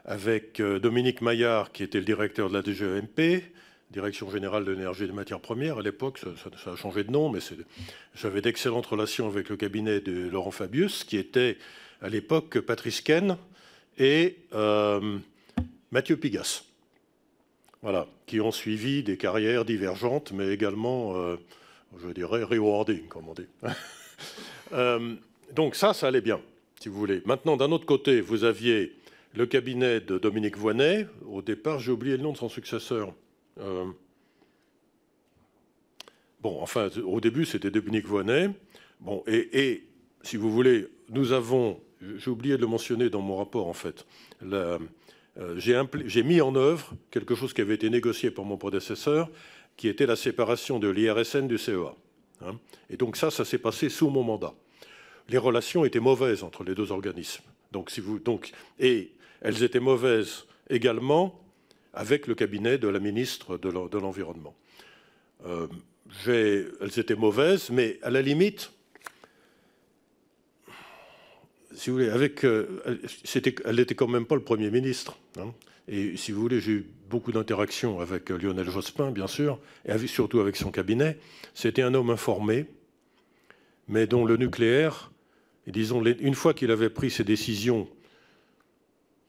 [0.05, 3.43] avec Dominique Maillard, qui était le directeur de la DGEMP,
[3.91, 5.79] Direction générale de l'énergie et des matières premières.
[5.79, 7.39] À l'époque, ça, a changé de nom, mais
[8.13, 11.57] j'avais d'excellentes relations avec le cabinet de Laurent Fabius, qui était
[12.01, 13.37] à l'époque Patrice Ken
[13.97, 15.17] et euh,
[15.91, 16.63] Mathieu Pigas.
[17.81, 21.37] Voilà, qui ont suivi des carrières divergentes, mais également, euh,
[21.99, 23.47] je dirais, rewarding, comme on dit.
[24.71, 25.15] Euh,
[25.55, 26.39] donc ça, ça allait bien,
[26.79, 27.23] si vous voulez.
[27.25, 28.93] Maintenant, d'un autre côté, vous aviez
[29.33, 31.07] le cabinet de Dominique Voinet.
[31.25, 33.11] Au départ, j'ai oublié le nom de son successeur.
[33.59, 33.85] Euh,
[36.41, 38.49] bon, enfin, au début, c'était Dominique Voinet.
[38.99, 39.83] Bon, et,
[40.21, 41.79] si vous voulez, nous avons,
[42.17, 44.05] j'ai oublié de le mentionner dans mon rapport, en fait,
[44.43, 44.77] euh,
[45.57, 49.29] j'ai mis en œuvre quelque chose qui avait été négocié par mon prédécesseur,
[49.77, 51.95] qui était la séparation de l'IRSN du CEA.
[52.41, 52.57] Hein.
[52.89, 54.53] Et donc ça, ça s'est passé sous mon mandat.
[55.29, 57.43] Les relations étaient mauvaises entre les deux organismes.
[57.71, 61.39] Donc, si vous, donc, et elles étaient mauvaises également
[61.93, 64.55] avec le cabinet de la ministre de l'Environnement.
[65.45, 65.67] Euh,
[66.27, 68.71] elles étaient mauvaises, mais à la limite,
[71.73, 72.81] si vous voulez, avec, euh,
[73.65, 75.17] elle n'était quand même pas le Premier ministre.
[75.39, 75.53] Hein.
[75.87, 80.39] Et si vous voulez, j'ai eu beaucoup d'interactions avec Lionel Jospin, bien sûr, et surtout
[80.39, 81.17] avec son cabinet.
[81.53, 82.65] C'était un homme informé,
[83.87, 85.11] mais dont le nucléaire,
[85.67, 87.87] disons, une fois qu'il avait pris ses décisions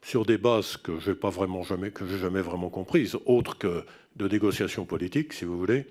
[0.02, 3.84] sur des bases que je n'ai jamais, jamais vraiment comprises, autres que
[4.16, 5.86] de négociations politiques, si vous voulez,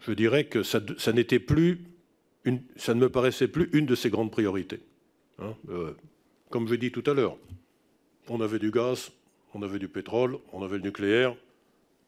[0.00, 0.80] je dirais que ça,
[1.12, 1.80] n'était plus,
[2.76, 4.80] ça ne me paraissait plus une de ses grandes priorités.
[5.38, 5.54] Hein.
[5.68, 5.92] Euh,
[6.48, 7.36] comme je dit tout à l'heure,
[8.28, 9.10] on avait du gaz,
[9.54, 11.36] on avait du pétrole, on avait le nucléaire.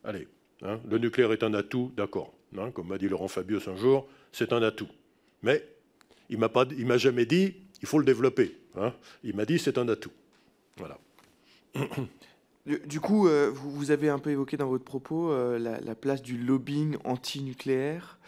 [0.04, 0.26] Allez,
[0.62, 2.32] hein, le nucléaire est un atout, d'accord.
[2.58, 4.88] Hein, comme m'a dit Laurent Fabius un jour, c'est un atout.
[5.42, 5.66] Mais
[6.28, 8.56] il ne m'a jamais dit il faut le développer.
[9.22, 10.12] Il m'a dit c'est un atout.
[10.76, 10.98] Voilà.
[12.86, 16.38] Du coup, euh, vous avez un peu évoqué dans votre propos euh, la, place du
[16.38, 18.20] lobbying anti-nucléaire.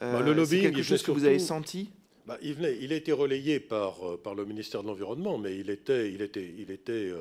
[0.00, 1.90] Euh, bah, le lobbying, quelque chose que vous avez senti?
[2.26, 6.10] Bah, il, il, a été relayé par, par le ministère de l'Environnement, mais il était,
[6.10, 7.12] il était, il était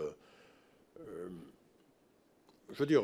[2.74, 3.03] je veux dire,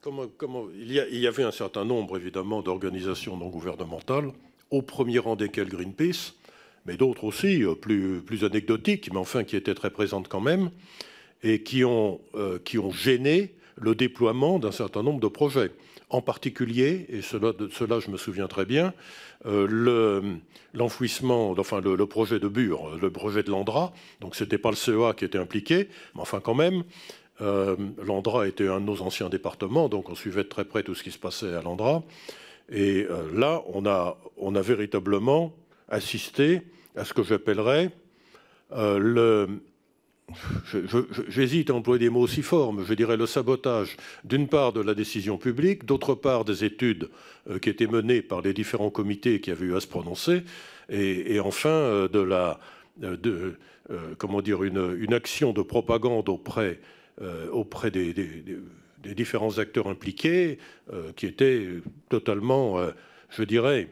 [0.00, 4.32] comment, comment, il, y il, y avait un certain nombre, évidemment, d'organisations non gouvernementales,
[4.70, 6.34] au premier rang desquelles Greenpeace,
[6.86, 10.70] mais d'autres aussi, plus, plus anecdotiques, mais enfin qui étaient très présentes quand même,
[11.42, 15.70] et qui ont, euh, qui ont gêné le déploiement d'un certain nombre de projets.
[16.08, 18.92] En particulier, et cela, de cela je me souviens très bien,
[19.46, 20.36] euh,
[20.74, 24.76] l'enfouissement, enfin le, projet de Bure, le projet de l'Andra, donc ce n'était pas le
[24.76, 26.84] CEA qui était impliqué, mais enfin quand même,
[27.40, 30.94] euh, L'Andra était un de nos anciens départements, donc on suivait de très près tout
[30.94, 32.02] ce qui se passait à l'Andra.
[32.70, 35.52] Et là, on a, on a véritablement
[35.88, 36.62] assisté
[36.96, 37.90] à ce que j'appellerais
[38.70, 39.48] le,
[41.28, 44.80] J'hésite à employer des mots aussi forts, mais je dirais le sabotage, d'une part, de
[44.80, 47.10] la décision publique, d'autre part, des études
[47.50, 50.42] euh, qui étaient menées par les différents comités qui avaient eu à se prononcer,
[50.88, 52.60] et, enfin, euh, de la,
[53.02, 53.56] euh, de,
[54.18, 56.80] comment dire, une, action de propagande auprès,
[57.52, 60.58] auprès des, des, différents acteurs impliqués,
[61.16, 61.66] qui était
[62.08, 62.78] totalement,
[63.28, 63.88] je dirais,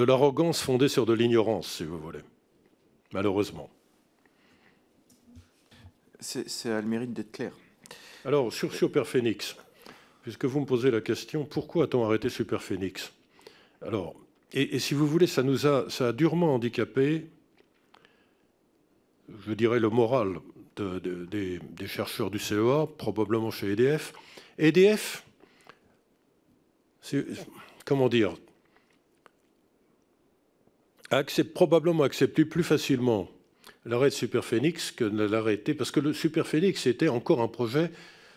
[0.00, 2.20] de l'arrogance fondée sur de l'ignorance, si vous voulez,
[3.12, 3.68] malheureusement
[6.20, 7.52] c'est à le mérite d'être clair.
[8.24, 9.56] Alors, sur Superphénix,
[10.22, 13.12] puisque vous me posez la question, pourquoi a-t-on arrêté Superphénix
[13.82, 14.14] Alors,
[14.52, 17.26] et, si vous voulez, ça nous a, ça a durement handicapé,
[19.46, 20.40] je dirais, le moral
[20.76, 24.12] des, chercheurs du CEA, probablement chez EDF.
[24.58, 25.24] EDF,
[27.84, 28.34] comment dire,
[31.54, 33.28] probablement accepté plus facilement
[33.84, 37.90] l'arrêt de Superphénix que ne l'arrêter, parce que le Superphénix était encore un projet,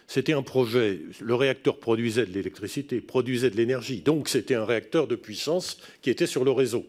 [0.08, 5.08] c'était un projet, le réacteur produisait de l'électricité, produisait de l'énergie, donc c'était un réacteur
[5.08, 6.86] de puissance qui était sur le réseau.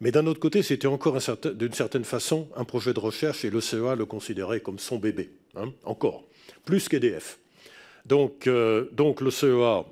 [0.00, 1.18] Mais d'un autre côté, c'était encore
[1.54, 5.30] d'une certaine façon un projet de recherche et le CEA le considérait comme son bébé,
[5.54, 6.24] hein, encore,
[6.64, 7.38] plus qu'EDF.
[8.04, 9.84] Donc, euh, donc le CEA,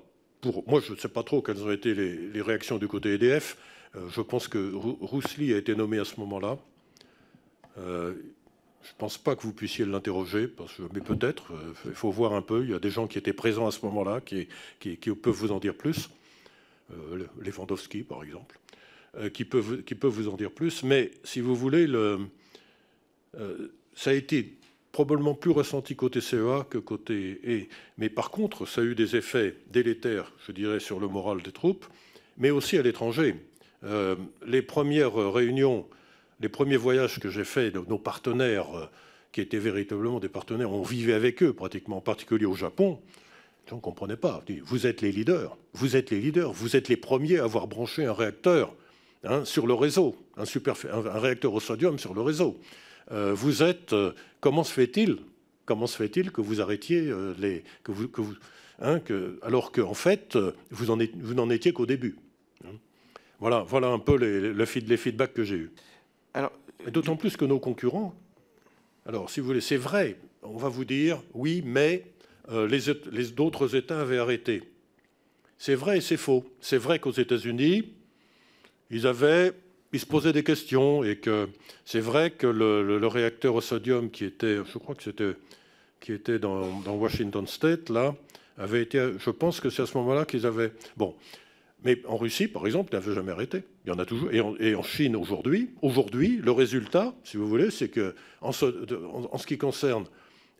[0.43, 3.57] pour, moi je ne sais pas trop quelles ont été les, réactions du côté EDF,
[3.95, 6.59] je pense que Roussely a été nommé à ce moment-là,
[7.79, 8.15] euh,
[8.83, 10.49] je ne pense pas que vous puissiez l'interroger,
[10.93, 12.65] mais peut-être, euh, il faut voir un peu.
[12.65, 14.47] Il y a des gens qui étaient présents à ce moment-là qui,
[15.15, 16.11] peuvent vous en dire plus.
[16.93, 18.59] Euh, Lewandowski, par exemple,
[19.33, 20.83] qui, peuvent, qui vous en dire plus.
[20.83, 22.19] Mais si vous voulez, le,
[23.95, 24.59] ça a été
[24.93, 27.63] probablement plus ressenti côté CEA que côté E.
[27.97, 31.53] Mais par contre, ça a eu des effets délétères, je dirais, sur le moral des
[31.53, 31.87] troupes,
[32.37, 33.35] mais aussi à l'étranger.
[34.47, 35.87] Les premières réunions
[36.41, 38.87] les premiers voyages que j'ai faits, nos partenaires, euh,
[39.33, 43.01] qui étaient véritablement des partenaires, on vivait avec eux pratiquement, en particulier au Japon,
[43.73, 44.45] on ne comprenait pas.
[44.65, 48.05] Vous êtes les leaders, vous êtes les leaders, vous êtes les premiers à avoir branché
[48.05, 48.75] un réacteur
[49.25, 52.61] hein, sur le réseau, un, réacteur au sodium sur le réseau.
[53.11, 53.95] Euh, vous êtes.
[53.95, 55.17] Euh, comment se fait-il
[55.65, 57.65] Comment se fait-il que vous arrêtiez les.
[57.85, 58.35] Que vous, que vous,
[58.81, 60.37] hein, que, alors qu'en en fait,
[60.71, 60.85] vous
[61.35, 62.17] n'en étiez qu'au début?
[63.41, 65.73] Voilà, voilà un peu les, les feedbacks que j'ai eus.
[66.91, 68.15] D'autant plus que nos concurrents,
[69.07, 72.05] alors si vous voulez, c'est vrai, on va vous dire oui, mais
[72.51, 74.63] euh, les, les d'autres États avaient arrêté.
[75.59, 76.45] C'est vrai et c'est faux.
[76.61, 77.93] C'est vrai qu'aux États-Unis,
[78.91, 79.53] ils avaient,
[79.93, 81.49] ils se posaient des questions et que
[81.85, 85.33] c'est vrai que le, réacteur au sodium qui était, je crois que c'était,
[86.01, 88.15] qui était dans, Washington State là,
[88.59, 89.13] avait été.
[89.19, 90.73] Je pense que c'est à ce moment-là qu'ils avaient.
[90.97, 91.15] Bon.
[91.85, 93.63] Mais en Russie, par exemple, il n'avait jamais arrêté.
[93.85, 94.31] Il y en a toujours.
[94.33, 99.59] Et en, Chine aujourd'hui, aujourd'hui, le résultat, si vous voulez, c'est que en ce, qui
[99.59, 100.07] concerne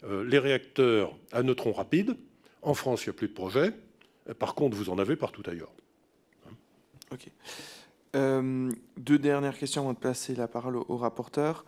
[0.05, 2.17] euh, les réacteurs à neutrons rapides,
[2.61, 3.73] en France, il n'y a plus de projet.
[4.39, 5.73] Par contre, vous en avez partout ailleurs.
[7.11, 7.29] Ok.
[8.17, 11.65] Euh, deux dernières questions avant de passer la parole au, rapporteur.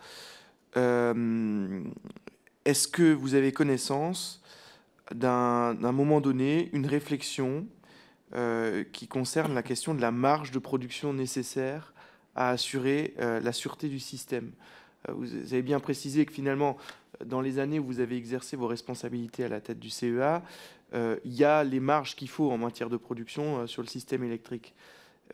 [0.77, 1.83] Euh,
[2.65, 4.43] est-ce que vous avez connaissance
[5.15, 7.67] d'un moment donné, une réflexion
[8.37, 11.93] euh, qui concerne la question de la marge de production nécessaire
[12.35, 14.53] à assurer la sûreté du système.
[15.09, 16.77] Vous avez bien précisé que finalement,
[17.25, 20.43] dans les années où vous avez exercé vos responsabilités à la tête du CEA,
[20.93, 24.75] il y a les marges qu'il faut en matière de production sur le système électrique.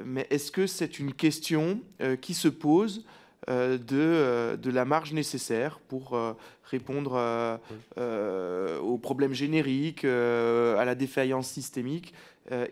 [0.05, 3.07] Mais est-ce que c'est une question euh, qui se pose euh,
[3.49, 6.18] de, euh, de, la marge nécessaire pour
[6.64, 7.59] répondre
[7.97, 12.14] aux problèmes génériques, à la défaillance systémique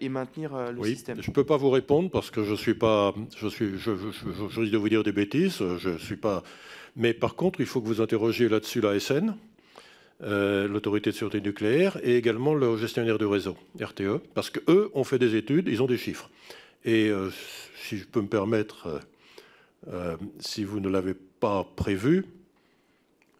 [0.00, 2.74] et maintenir le oui, système Je ne peux pas vous répondre parce que je suis
[2.74, 5.62] pas, je suis, je, je, risque de vous dire des bêtises.
[5.78, 6.42] Je suis pas,
[6.96, 9.34] mais par contre, il faut que vous interrogiez là-dessus la SN.
[10.20, 15.18] l'autorité de sûreté nucléaire et également le gestionnaire du réseau, RTE, parce qu'eux ont fait
[15.18, 16.30] des études, ils ont des chiffres.
[16.84, 17.30] Et euh,
[17.76, 19.00] si je peux me permettre,
[19.88, 22.24] euh, euh, si vous ne l'avez pas prévu,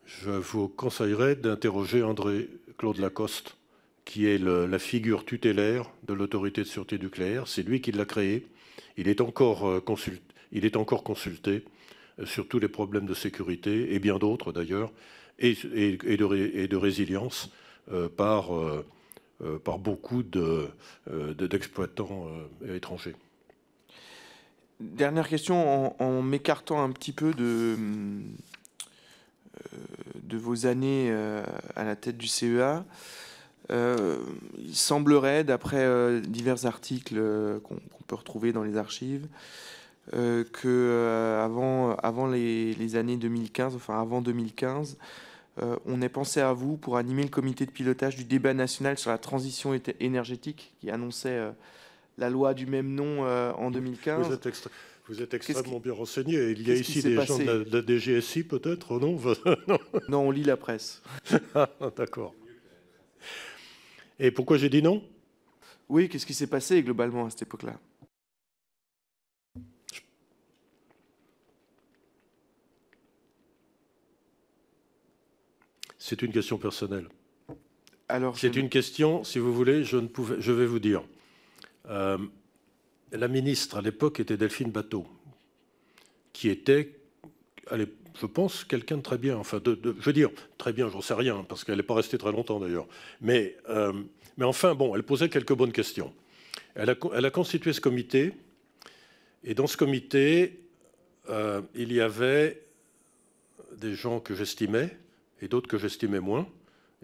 [0.06, 3.56] je vous conseillerais d'interroger André-Claude Lacoste,
[4.04, 7.46] qui est la figure tutélaire de l'autorité de sûreté nucléaire.
[7.46, 8.48] C'est lui qui l'a créé.
[8.96, 11.64] Il est, encore, encore consulté
[12.24, 14.90] sur tous les problèmes de sécurité, et bien d'autres d'ailleurs,
[15.38, 17.52] et, de, résilience
[18.16, 18.50] par,
[19.78, 22.28] beaucoup d'exploitants
[22.62, 23.14] de, étrangers.
[24.80, 27.76] Dernière question, en, m'écartant un petit peu de,
[30.32, 31.44] euh, vos années euh,
[31.76, 32.86] à la tête du CEA,
[33.70, 34.16] euh,
[34.58, 37.20] il semblerait, d'après divers articles
[37.62, 39.26] qu'on peut retrouver dans les archives,
[40.12, 44.96] que avant, avant les, les, années 2015, enfin avant 2015,
[45.84, 49.10] on ait pensé à vous pour animer le comité de pilotage du débat national sur
[49.10, 51.38] la transition énergétique qui annonçait
[52.20, 54.28] la loi du même nom euh, en 2015.
[55.08, 56.50] Vous êtes, extrêmement bien renseigné.
[56.50, 59.18] Il y a ici des gens de la, DGSI peut-être, non
[60.08, 61.02] Non, on lit la presse.
[61.54, 62.34] Ah, d'accord.
[64.20, 65.02] Et pourquoi j'ai dit non?
[65.88, 67.76] Oui, qu'est-ce qui s'est passé globalement à cette époque-là?
[75.98, 77.08] C'est une question personnelle.
[78.34, 81.02] C'est une question, si vous voulez, je, ne pouvais, je vais vous dire.
[81.88, 82.18] Euh,
[83.12, 85.06] la ministre à l'époque était Delphine Bateau,
[86.32, 86.94] qui était,
[87.72, 89.36] je pense, quelqu'un de très bien.
[89.36, 92.30] Enfin, je veux dire, très bien, j'en sais rien, parce qu'elle n'est pas restée très
[92.30, 92.86] longtemps d'ailleurs.
[93.20, 93.92] Mais, euh,
[94.36, 96.12] mais enfin, bon, elle posait quelques bonnes questions.
[96.74, 98.32] Elle a, elle a constitué ce comité,
[99.42, 100.60] et dans ce comité,
[101.28, 102.62] euh, il y avait
[103.76, 104.96] des gens que j'estimais
[105.40, 106.46] et d'autres que j'estimais moins.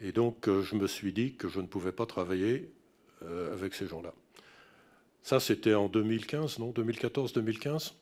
[0.01, 2.71] Et donc, je me suis dit que je ne pouvais pas travailler
[3.53, 4.13] avec ces gens-là.
[5.27, 6.71] Ça, c'était en 2015, non?
[6.71, 7.95] 2014-2015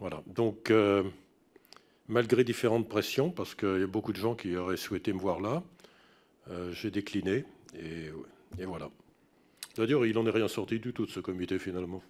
[0.00, 0.20] Voilà.
[0.26, 1.04] Donc, euh,
[2.08, 5.38] malgré différentes pressions, parce qu'il y a beaucoup de gens qui auraient souhaité me voir
[5.38, 5.62] là,
[6.50, 7.44] euh, j'ai décliné.
[7.78, 8.10] Et,
[8.64, 8.90] voilà.
[9.76, 12.02] D'ailleurs, il n'en est rien sorti du tout de ce comité, finalement.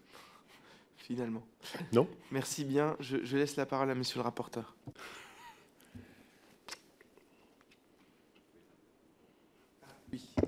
[0.96, 1.46] Finalement.
[1.92, 2.08] Non?
[2.30, 2.96] Merci bien.
[3.00, 4.74] Je, je laisse la parole à monsieur le rapporteur.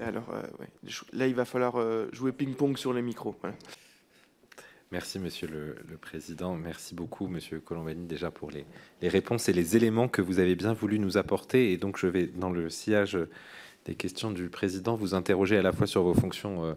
[0.01, 0.43] Alors euh,
[1.13, 3.35] là, il va falloir euh, jouer ping-pong sur les micros.
[4.93, 6.55] Merci, Monsieur le, Président.
[6.55, 8.65] Merci beaucoup, Monsieur Colombani, déjà pour les,
[9.09, 11.73] réponses et les éléments que vous avez bien voulu nous apporter.
[11.73, 13.19] Et donc, je vais, dans le sillage
[13.85, 16.75] des questions du Président, vous interroger à la fois sur vos fonctions euh,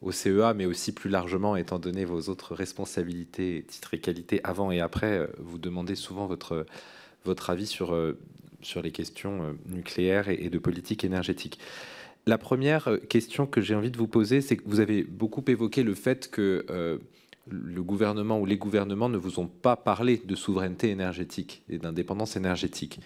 [0.00, 4.70] au CEA, mais aussi plus largement, étant donné vos autres responsabilités, titres et qualités avant
[4.70, 6.66] et après, vous demandez souvent votre,
[7.24, 7.96] votre avis sur,
[8.60, 11.58] sur les questions nucléaires et de politique énergétique.
[12.26, 15.42] La première euh, question que j'ai envie de vous poser, c'est que vous avez beaucoup
[15.48, 16.98] évoqué le fait que euh,
[17.48, 22.36] le gouvernement ou les gouvernements ne vous ont pas parlé de souveraineté énergétique et d'indépendance
[22.36, 23.00] énergétique.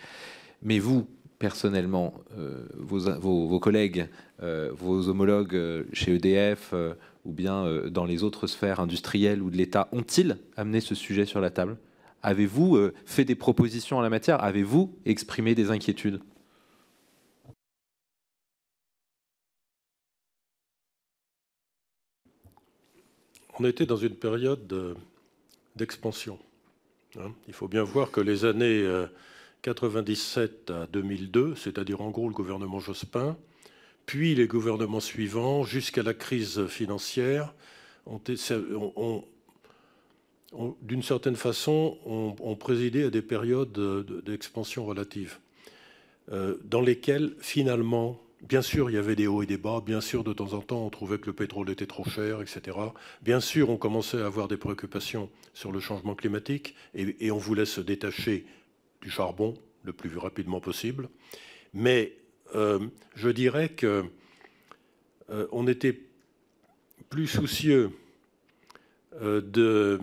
[0.63, 1.07] Mais vous,
[1.39, 4.09] personnellement, euh, vos, collègues,
[4.39, 5.59] vos homologues
[5.95, 6.75] chez EDF
[7.25, 11.41] ou bien dans les autres sphères industrielles ou de l'État, ont-ils amené ce sujet sur
[11.41, 11.79] la table?
[12.23, 14.45] Avez-vous fait des propositions en la matière?
[14.45, 16.21] Avez-vous exprimé des inquiétudes?
[23.59, 24.97] On était dans une période
[25.77, 26.39] d'expansion.
[27.19, 27.33] Hein.
[27.49, 28.87] Il faut bien voir que les années
[29.63, 33.37] 97 euh, à 2002, c'est-à-dire en gros le gouvernement Jospin,
[34.05, 37.55] puis les gouvernements suivants, jusqu'à la crise financière,
[38.07, 39.25] ont,
[40.83, 43.73] d'une certaine façon, ont, présidé à des périodes
[44.25, 45.39] d'expansion relative,
[46.31, 50.01] euh, dans lesquelles, finalement, bien sûr, il y avait des hauts et des bas, bien
[50.01, 52.77] sûr, de temps en temps, on trouvait que le pétrole était trop cher, etc.
[53.23, 57.67] Bien sûr, on commençait à avoir des préoccupations sur le changement climatique, et, on voulait
[57.67, 58.47] se détacher
[59.03, 61.09] du charbon le plus rapidement possible.
[61.75, 62.13] Mais
[62.55, 62.81] euh,
[63.15, 64.05] je dirais que
[65.31, 66.01] euh, on était
[67.11, 67.91] plus soucieux
[69.23, 69.99] de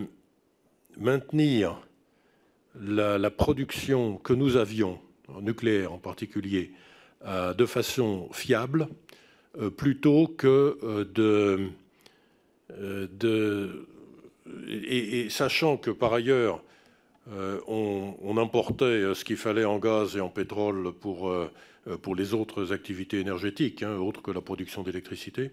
[0.96, 1.80] maintenir
[2.80, 6.83] la, production que nous avions, en nucléaire en particulier, euh,
[7.24, 8.88] de façon fiable,
[9.60, 11.68] euh, plutôt que euh, de...
[13.18, 13.86] de
[14.68, 16.62] et, sachant que par ailleurs,
[17.66, 21.32] on, importait ce qu'il fallait en gaz et en pétrole pour,
[22.02, 25.52] pour les autres activités énergétiques, hein, autres que la production d'électricité,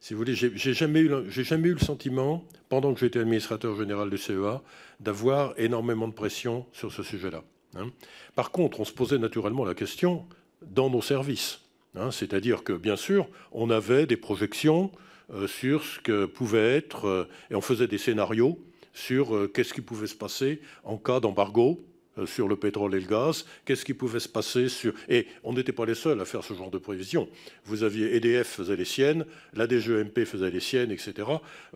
[0.00, 4.10] si vous voulez, j'ai jamais, eu, jamais eu le sentiment, pendant que j'étais administrateur général
[4.10, 4.62] du CEA,
[5.00, 7.42] d'avoir énormément de pression sur ce sujet-là.
[7.76, 7.90] Hein.
[8.34, 10.26] Par contre, on se posait naturellement la question
[10.62, 11.60] dans nos services.
[11.94, 12.10] Hein.
[12.10, 14.90] C'est-à-dire que, bien sûr, on avait des projections
[15.32, 18.58] euh, sur ce que pouvait être, euh, et on faisait des scénarios
[18.94, 21.84] sur euh, qu'est-ce qui pouvait se passer en cas d'embargo
[22.24, 24.92] sur le pétrole et le gaz, qu'est-ce qui pouvait se passer sur...
[25.08, 27.28] Et on n'était pas les seuls à faire ce genre de prévisions.
[27.64, 31.14] Vous aviez EDF faisait les siennes, la DGEMP faisait les siennes, etc.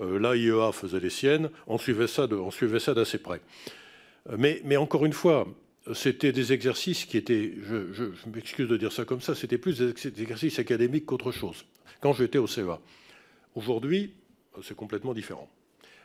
[0.01, 1.49] L'AIEA faisait les siennes.
[1.69, 3.41] On suivait ça, d'assez près.
[4.37, 5.47] Mais, encore une fois,
[5.95, 10.23] c'était des exercices qui étaient, je, m'excuse de dire ça comme ça, c'était plus des
[10.23, 11.65] exercices académiques qu'autre chose,
[12.01, 12.81] quand j'étais au CEA.
[13.55, 14.15] Aujourd'hui,
[14.63, 15.49] c'est complètement différent.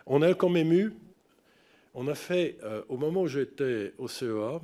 [0.06, 0.94] On a quand même eu
[2.00, 4.62] on a fait, euh, au moment où j'étais au CEA,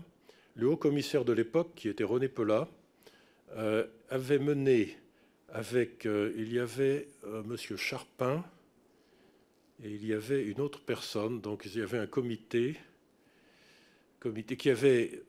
[0.53, 2.67] le haut commissaire de l'époque, qui était René Pelat,
[3.55, 4.95] euh, avait mené
[5.49, 7.07] avec, euh, il y avait
[7.45, 8.45] Monsieur Charpin
[9.83, 12.75] et il y avait une autre personne, donc il y avait un comité,
[14.57, 15.23] qui avait,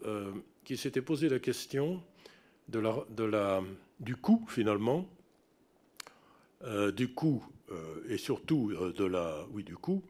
[0.64, 2.02] qui s'était posé la question
[2.68, 3.62] de la, de la,
[4.00, 5.08] du coût finalement,
[6.96, 7.44] du coût
[8.08, 10.02] et surtout de la, oui, du coût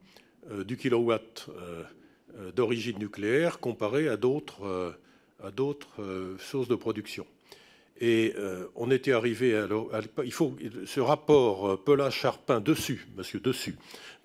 [0.51, 1.85] euh, du kilowatt euh,
[2.37, 4.95] euh, d'origine nucléaire comparé à d'autres
[5.43, 7.26] à d'autres sources de production.
[8.01, 8.34] Et
[8.74, 9.68] on était arrivé à,
[10.24, 13.76] il faut ce rapport Pelin-Charpin dessus, Monsieur dessus,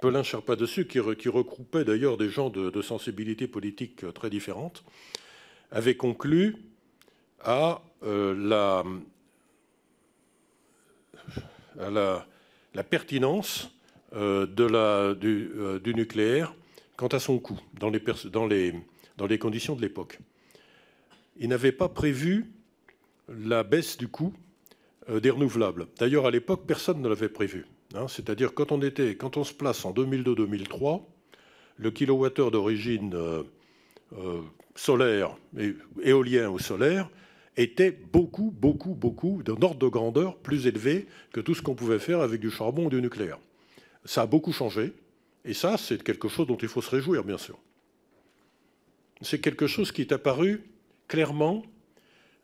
[0.01, 4.83] Pelin-Charpin dessus, qui, regroupait d'ailleurs des gens de, sensibilités politiques très différentes,
[5.71, 6.55] avait conclu
[7.41, 8.83] à la,
[11.79, 13.71] à la, pertinence
[14.13, 16.53] euh, de la, euh, du, nucléaire
[16.97, 18.73] quant à son coût dans les, dans les,
[19.17, 20.19] dans les conditions de l'époque.
[21.37, 22.51] Il n'avait pas prévu
[23.29, 24.33] la baisse du coût
[25.09, 25.87] euh, des renouvelables.
[25.97, 27.65] D'ailleurs, à l'époque, personne ne l'avait prévu.
[27.93, 28.07] Hein.
[28.07, 31.03] C'est-à-dire quand on était, quand on se place en 2002-2003,
[31.77, 33.15] le kilowattheure d'origine
[34.75, 35.37] solaire,
[36.03, 37.09] éolien ou solaire,
[37.57, 41.99] était beaucoup, beaucoup, beaucoup d'un ordre de grandeur plus élevé que tout ce qu'on pouvait
[41.99, 43.39] faire avec du charbon ou du nucléaire.
[44.05, 44.93] Ça a beaucoup changé,
[45.45, 47.57] et ça, c'est quelque chose dont il faut se réjouir, bien sûr.
[49.21, 50.63] C'est quelque chose qui est apparu
[51.07, 51.63] clairement,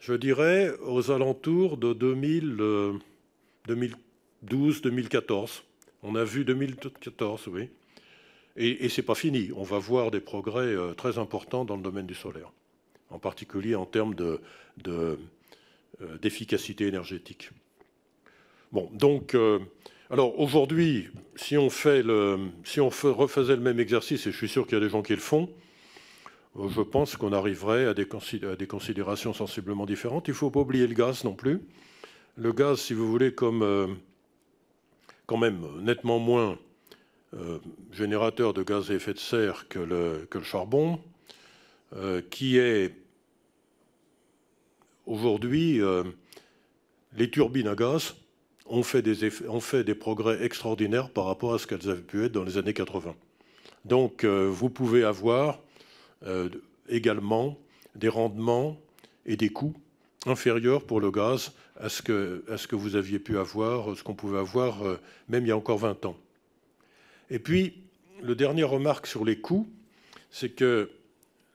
[0.06, 1.92] je dirais, aux alentours de
[3.68, 5.32] 2012-2014.
[5.32, 5.62] Euh,
[6.04, 7.70] On a vu 2014, oui.
[8.56, 9.50] Et, ce n'est pas fini.
[9.56, 12.52] On va voir des progrès euh, très importants dans le domaine du solaire,
[13.10, 14.14] en particulier en termes
[14.88, 15.18] euh,
[16.22, 17.50] d'efficacité énergétique.
[18.72, 19.36] Bon, donc,
[20.12, 24.78] alors aujourd'hui, si on, si on refaisait le même exercice, et je suis sûr qu'il
[24.78, 25.50] y a des gens qui le font,
[26.58, 28.08] je pense qu'on arriverait à des,
[28.68, 30.28] considérations sensiblement différentes.
[30.28, 31.62] Il ne faut pas oublier le gaz non plus.
[32.38, 33.88] Le gaz, si vous voulez, comme euh,
[35.26, 36.58] quand même nettement moins
[37.34, 37.60] euh,
[37.92, 41.00] générateur de gaz à effet de serre que le, charbon,
[42.30, 42.94] qui est
[45.06, 45.82] aujourd'hui
[47.18, 48.16] les turbines à gaz
[48.66, 52.58] ont fait, des progrès extraordinaires par rapport à ce qu'elles avaient pu être dans les
[52.58, 53.16] années 80.
[53.86, 55.60] Donc euh, vous pouvez avoir
[56.26, 56.50] euh,
[56.90, 57.58] également
[57.96, 58.80] des rendements
[59.26, 59.76] et des coûts
[60.26, 64.84] inférieurs pour le gaz à ce que, vous aviez pu avoir, ce qu'on pouvait avoir
[64.84, 65.00] euh,
[65.30, 66.18] même il y a encore 20 ans.
[67.30, 67.74] Et puis,
[68.22, 69.68] le dernier remarque sur les coûts,
[70.32, 70.90] c'est que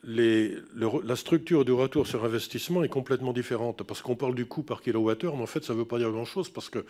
[0.03, 4.83] la structure du retour sur investissement est complètement différente parce qu'on parle du coût par
[4.83, 6.85] kilowattheure, mais en fait, ça ne veut pas dire grand-chose parce que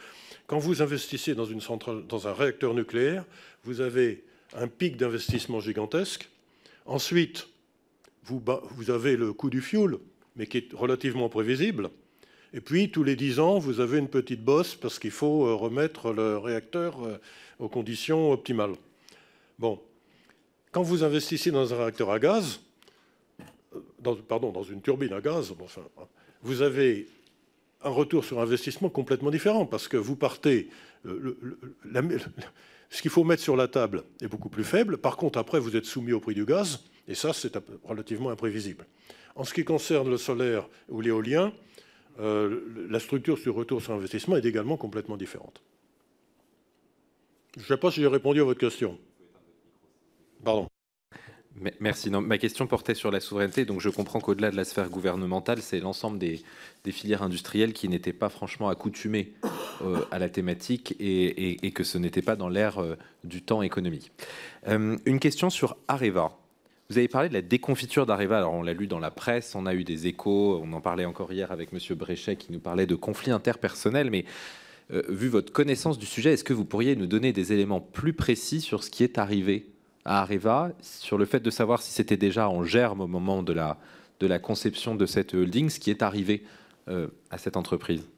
[0.46, 3.24] quand vous investissez dans, une centrale, dans un réacteur nucléaire,
[3.64, 6.28] vous avez un pic d'investissement gigantesque.
[6.86, 7.48] Ensuite,
[8.24, 9.96] vous, avez le coût du fuel,
[10.36, 11.90] mais qui est relativement prévisible.
[12.52, 15.54] Et puis, tous les 10 ans, vous avez une petite bosse parce qu'il faut euh,
[15.54, 17.18] remettre le réacteur euh,
[17.58, 18.74] aux conditions optimales.
[19.58, 19.80] Bon,
[20.72, 22.60] quand vous investissez dans un réacteur à gaz,
[24.00, 25.82] dans, pardon, dans une turbine à gaz, enfin,
[26.42, 27.06] vous avez
[27.82, 30.68] un retour sur investissement complètement différent parce que vous partez.
[32.90, 34.98] ce qu'il faut mettre sur la table est beaucoup plus faible.
[34.98, 37.52] Par contre, après, vous êtes soumis au prix du gaz, et ça, c'est
[37.84, 38.86] relativement imprévisible.
[39.36, 41.52] En ce qui concerne le solaire ou l'éolien,
[42.18, 45.62] euh, la structure sur retour sur investissement est également complètement différente.
[47.56, 48.98] Je ne sais pas si j'ai répondu à votre question.
[50.44, 50.68] Pardon.
[51.80, 52.10] Merci.
[52.10, 53.64] ma question portait sur la souveraineté.
[53.64, 56.42] Donc, je comprends qu'au-delà de la sphère gouvernementale, c'est l'ensemble des,
[56.86, 59.32] filières industrielles qui n'étaient pas franchement accoutumées
[59.82, 64.12] euh, à la thématique et, que ce n'était pas dans l'ère euh, du temps économique.
[64.66, 66.38] Une question sur Areva.
[66.90, 68.38] Vous avez parlé de la déconfiture d'Areva.
[68.38, 70.60] Alors, on l'a lu dans la presse, on a eu des échos.
[70.62, 71.78] On en parlait encore hier avec M.
[71.96, 74.10] Bréchet qui nous parlait de conflits interpersonnels.
[74.10, 74.24] Mais
[75.08, 78.60] vu votre connaissance du sujet, est-ce que vous pourriez nous donner des éléments plus précis
[78.60, 79.68] sur ce qui est arrivé
[80.04, 83.52] à Areva sur le fait de savoir si c'était déjà en germe au moment de
[83.52, 83.78] la,
[84.18, 86.42] de la conception de cette holding, ce qui est arrivé
[86.88, 88.08] euh, à cette entreprise?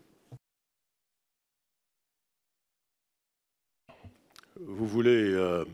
[4.58, 5.64] Vous voulez euh,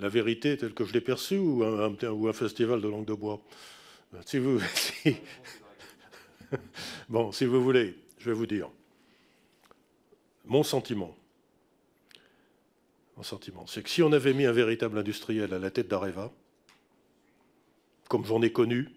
[0.00, 3.40] la vérité telle que je l'ai perçue ou un, un, festival de langue de bois
[4.26, 4.60] si vous,
[7.08, 8.68] Bon, si vous voulez, je vais vous dire.
[10.46, 11.16] Mon sentiment,
[13.22, 13.66] sentiment.
[13.66, 16.30] C'est que si on avait mis un véritable industriel à la tête d'Areva,
[18.08, 18.88] comme j'en ai connu,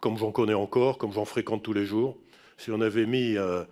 [0.00, 2.18] comme j'en connais encore, comme j'en fréquente tous les jours,
[2.58, 3.64] si on avait mis euh,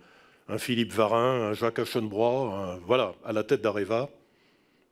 [0.49, 4.09] un Philippe Varin, un Jacques Aschenbrois, voilà, à la tête d'Areva,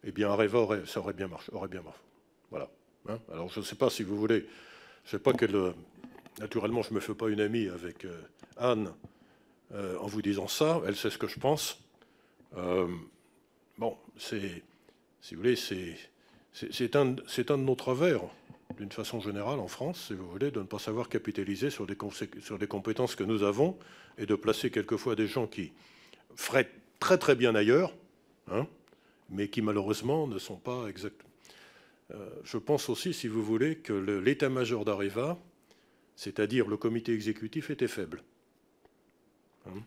[0.03, 1.51] eh bien Areva aurait, ça aurait bien marché.
[1.53, 2.01] Aurait bien marché.
[2.49, 2.69] Voilà.
[3.09, 3.19] Hein.
[3.31, 4.45] Alors je ne sais pas si vous voulez,
[5.05, 5.73] je sais pas quelle.
[6.39, 8.21] Naturellement, je ne me fais pas une amie avec euh,
[8.57, 8.93] Anne
[9.73, 10.81] euh, en vous disant ça.
[10.87, 11.79] Elle sait ce que je pense.
[13.77, 14.63] bon, c'est
[15.21, 18.21] si vous voulez, c'est un, un, de nos travers,
[18.77, 22.67] d'une façon générale, en France, si vous voulez, de ne pas savoir capitaliser sur les
[22.67, 23.77] compétences que nous avons
[24.17, 25.73] et de placer quelquefois des gens qui
[26.35, 27.93] feraient très très bien ailleurs,
[28.49, 28.65] hein,
[29.31, 31.21] mais qui malheureusement ne sont pas exacts.
[32.11, 35.39] Euh, je pense aussi, si vous voulez, que l'état-major d'Areva,
[36.15, 38.23] c'est-à-dire le comité exécutif, était faible.
[39.67, 39.81] Hein.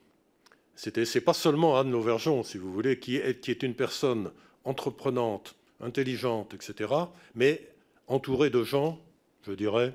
[0.77, 4.33] C'est pas seulement Anne Lauvergeon, si vous voulez, qui est, qui est une personne
[4.65, 6.93] entreprenante, intelligente, etc.,
[7.35, 7.71] mais
[8.09, 9.01] entourée de gens,
[9.47, 9.95] je dirais.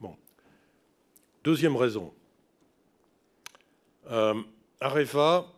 [0.00, 0.16] Bon.
[1.44, 2.12] Deuxième raison.
[4.10, 4.34] Euh,
[4.80, 5.55] Areva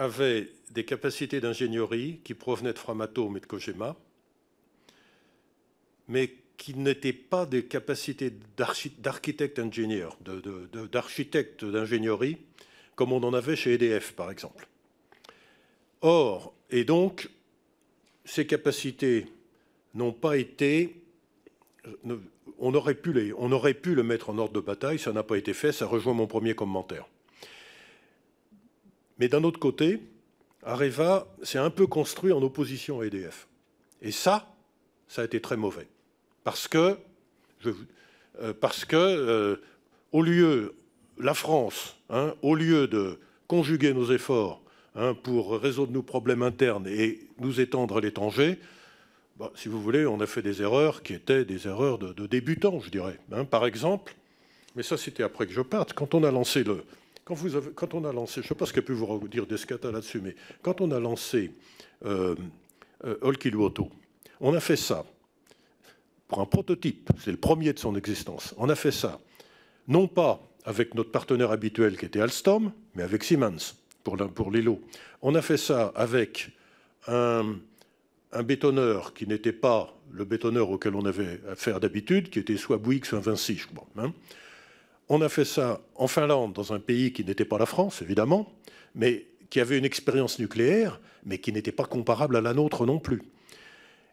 [0.00, 3.96] avait des capacités d'ingénierie qui provenaient de Framatome et de Kojima,
[6.08, 10.16] mais qui n'étaient pas des capacités d'architecte-ingénieur,
[10.90, 12.38] d'architecte d'ingénierie,
[12.94, 14.68] comme on en avait chez EDF, par exemple.
[16.00, 17.28] Or, et donc,
[18.24, 19.26] ces capacités
[19.94, 20.96] n'ont pas été.
[22.58, 25.22] On aurait, pu les, on aurait pu le mettre en ordre de bataille, ça n'a
[25.22, 27.06] pas été fait, ça rejoint mon premier commentaire.
[29.20, 30.00] Mais d'un autre côté,
[30.64, 33.46] Areva s'est un peu construit en opposition à EDF.
[34.02, 34.52] Et ça,
[35.06, 35.86] ça a été très mauvais.
[36.42, 36.98] Parce que,
[37.66, 39.56] euh, parce que euh,
[40.10, 40.74] au lieu,
[41.18, 44.60] la France, hein, au lieu de conjuguer nos efforts
[44.96, 48.58] Hein, pour résoudre nos problèmes internes et nous étendre à l'étranger,
[49.38, 52.80] bah, si vous voulez, on a fait des erreurs qui étaient des erreurs de, débutants,
[52.80, 53.16] je dirais.
[53.30, 53.44] Hein.
[53.44, 54.16] par exemple,
[54.74, 56.82] mais ça c'était après que je parte, quand on a lancé le...
[57.74, 60.20] Quand, on a lancé, je ne sais pas ce qu'a pu vous dire Descata là-dessus,
[60.20, 61.52] mais quand on a lancé
[62.04, 62.34] euh,
[63.04, 63.16] euh
[64.40, 65.04] on a fait ça
[66.28, 68.54] pour un prototype, c'est le premier de son existence.
[68.56, 69.20] On a fait ça,
[69.88, 73.74] non pas avec notre partenaire habituel qui était Alstom, mais avec Siemens
[74.04, 74.52] pour, pour.
[75.22, 76.50] On a fait ça avec
[77.06, 77.56] un,
[78.44, 83.04] bétonneur qui n'était pas le bétonneur auquel on avait affaire d'habitude, qui était soit Bouygues,
[83.04, 83.86] soit Vinci, je crois.
[83.98, 84.12] Hein.
[85.12, 88.52] On a fait ça en Finlande, dans un pays qui n'était pas la France, évidemment,
[88.94, 93.00] mais qui avait une expérience nucléaire, mais qui n'était pas comparable à la nôtre non
[93.00, 93.20] plus.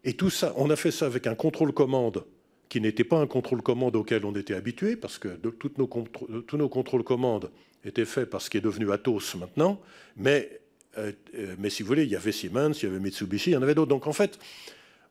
[0.04, 2.26] Et tout ça, on a fait ça avec un contrôle-commande
[2.68, 6.68] qui n'était pas un contrôle-commande auquel on était habitué, parce que toutes nos, tous nos
[6.68, 7.52] contrôles-commandes
[7.86, 9.80] était fait par ce qui est devenu Atos maintenant,
[10.16, 10.62] mais,
[10.98, 13.54] euh, euh, mais si vous voulez, il y avait Siemens, il y avait Mitsubishi, il
[13.54, 13.90] y en avait d'autres.
[13.90, 14.40] Donc en fait,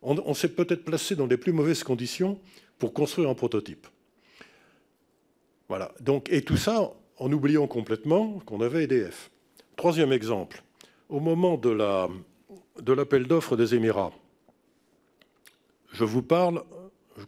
[0.03, 2.41] on, s'est peut-être placé dans les plus mauvaises conditions
[2.77, 3.87] pour construire un prototype.
[5.69, 5.93] Voilà.
[6.01, 9.31] Donc, et tout ça en oubliant complètement qu'on avait EDF.
[9.77, 10.63] Troisième exemple,
[11.09, 11.71] au moment de
[12.93, 14.13] l'appel la, d'offres des Émirats,
[15.93, 16.63] je vous parle,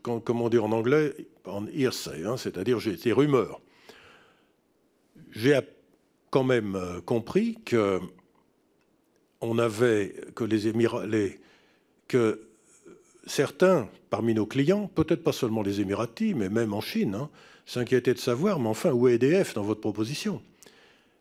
[0.03, 1.15] comment dire en anglais,
[1.45, 3.61] en hearsay, hein, c'est-à-dire j'ai été rumeur.
[5.31, 5.59] j'ai
[6.31, 8.01] quand même euh, compris que
[9.41, 11.07] on avait que les Émirats,
[12.09, 12.49] que
[13.27, 17.31] certains parmi nos clients, peut-être pas seulement les Émiratis, mais même en Chine, hein,
[17.69, 20.41] s'inquiétaient de savoir, mais enfin, où est EDF dans votre proposition?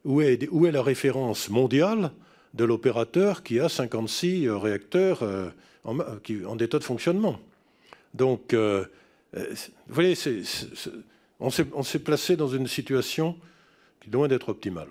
[0.06, 0.39] Où est,
[0.72, 2.12] la référence mondiale
[2.54, 5.50] de l'opérateur qui a 56 euh, réacteurs euh,
[5.84, 7.38] en, en, état de fonctionnement?
[8.14, 8.86] Donc, vous
[9.89, 10.16] voyez,
[11.39, 11.50] on
[11.84, 13.36] s'est placé dans une situation
[14.00, 14.88] qui est loin d'être optimale.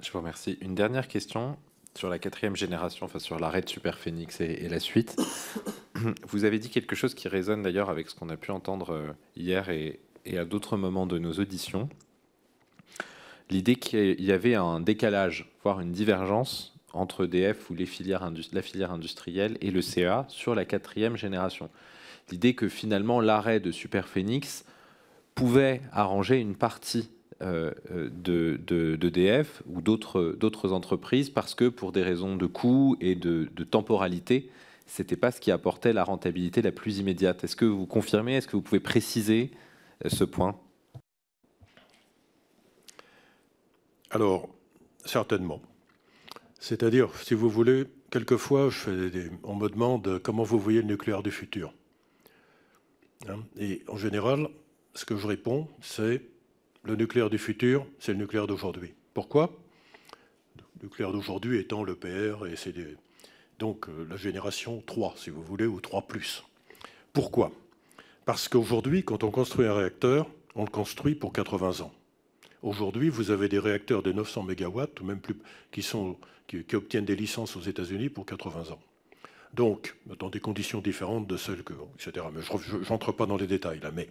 [0.00, 0.56] Je vous remercie.
[0.60, 1.58] Une dernière question
[1.96, 5.16] sur la quatrième génération, enfin sur l'arrêt de Super Phoenix et, la suite.
[6.28, 9.12] Vous avez dit quelque chose qui résonne d'ailleurs avec ce qu'on a pu entendre euh,
[9.36, 10.00] hier et,
[10.36, 11.88] à d'autres moments de nos auditions.
[13.48, 19.56] L'idée qu'il y avait un décalage, voire une divergence entre DF ou la filière industrielle
[19.60, 21.70] et le CEA sur la quatrième génération.
[22.30, 24.64] L'idée que finalement l'arrêt de Super Phoenix
[25.36, 27.10] pouvait arranger une partie
[27.42, 28.56] euh, de,
[28.96, 34.50] d'EDF ou d'autres entreprises parce que pour des raisons de coût et de, de temporalité,
[34.86, 37.44] ce n'était pas ce qui apportait la rentabilité la plus immédiate.
[37.44, 38.36] Est-ce que vous confirmez?
[38.36, 39.50] Est-ce que vous pouvez préciser
[40.04, 40.58] euh, ce point?
[44.10, 44.48] Alors,
[45.04, 45.60] certainement.
[46.58, 48.70] C'est-à-dire, si vous voulez, quelquefois,
[49.42, 51.74] on me demande comment vous voyez le nucléaire du futur.
[53.28, 54.48] Hein, et en général,
[54.94, 56.22] ce que je réponds, c'est
[56.86, 58.94] le nucléaire du futur, c'est le nucléaire d'aujourd'hui.
[59.12, 59.50] Pourquoi?
[60.56, 62.74] Le nucléaire d'aujourd'hui étant le PR et c'est
[63.58, 66.44] donc euh, la génération 3, si vous voulez, ou 3 +.
[67.12, 67.50] Pourquoi?
[68.24, 71.92] Parce qu'aujourd'hui, quand on construit un réacteur, on le construit pour 80 ans.
[72.62, 75.36] Aujourd'hui, vous avez des réacteurs de 900 MW, ou même plus,
[75.70, 76.16] qui, sont,
[76.46, 78.80] qui, obtiennent des licences aux États-Unis pour 80 ans.
[79.54, 82.26] Donc, dans des conditions différentes de celles que, etc.
[82.34, 83.90] Mais je n'entre pas dans les détails là.
[83.90, 84.08] Mais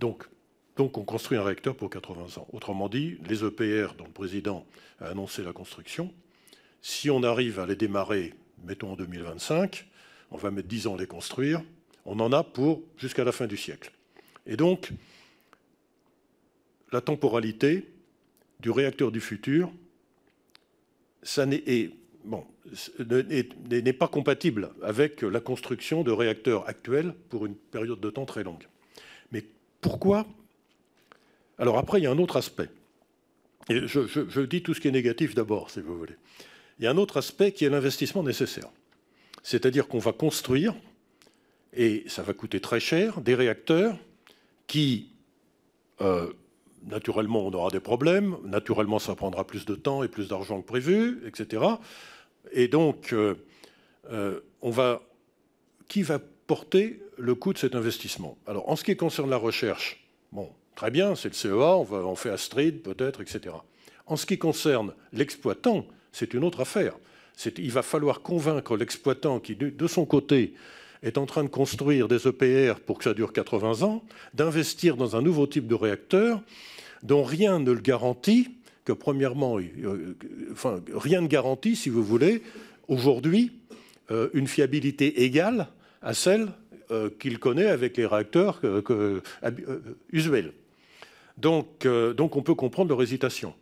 [0.00, 0.26] donc,
[0.76, 2.46] donc on construit un réacteur pour 80 ans.
[2.52, 4.66] Autrement dit, les EPR dont le président
[5.00, 6.12] a annoncé la construction,
[6.82, 9.86] si on arrive à les démarrer, mettons en 2025,
[10.30, 11.62] on va mettre 10 ans à les construire,
[12.04, 13.90] on en a pour jusqu'à la fin du siècle.
[14.46, 14.92] Et donc,
[16.92, 17.88] la temporalité
[18.60, 19.72] du réacteur du futur,
[21.22, 21.92] ça n'est
[23.98, 28.68] pas compatible avec la construction de réacteurs actuels pour une période de temps très longue.
[29.32, 29.42] Mais
[29.80, 30.26] pourquoi
[31.58, 32.68] alors après, il y a un autre aspect.
[33.68, 36.14] Je, dis tout ce qui est négatif d'abord, si vous voulez.
[36.78, 38.68] Il y a un autre aspect qui est l'investissement nécessaire.
[39.42, 40.74] C'est-à-dire qu'on va construire,
[41.72, 43.98] et ça va coûter très cher, des réacteurs
[44.66, 45.10] qui,
[46.00, 46.32] euh,
[46.84, 50.66] naturellement, on aura des problèmes, naturellement, ça prendra plus de temps et plus d'argent que
[50.66, 51.64] prévu, etc.
[52.52, 53.34] Et donc, euh,
[54.10, 55.02] euh, on va,
[55.88, 58.36] qui va porter le coût de cet investissement?
[58.46, 62.28] Alors, en ce qui concerne la recherche, bon, Très bien, c'est le CEA, on, fait
[62.28, 63.56] Astrid peut-être, etc.
[64.06, 66.92] En ce qui concerne l'exploitant, c'est une autre affaire.
[67.56, 70.52] Il va falloir convaincre l'exploitant qui, de son côté,
[71.02, 74.04] est en train de construire des EPR pour que ça dure 80 ans,
[74.34, 76.42] d'investir dans un nouveau type de réacteur
[77.02, 78.48] dont rien ne le garantit,
[78.84, 80.14] que premièrement, euh,
[80.92, 82.42] rien ne garantit, si vous voulez,
[82.86, 83.52] aujourd'hui,
[84.10, 85.68] euh, une fiabilité égale
[86.02, 86.48] à celle
[86.90, 88.60] euh, qu'il connaît avec les réacteurs
[90.12, 90.52] usuels.
[91.44, 93.54] Euh, donc, on peut comprendre leur hésitation.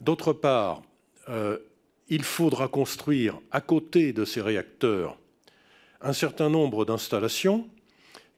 [0.00, 0.82] D'autre part,
[1.28, 1.58] euh,
[2.08, 5.18] il faudra construire à côté de ces réacteurs
[6.00, 7.68] un certain nombre d'installations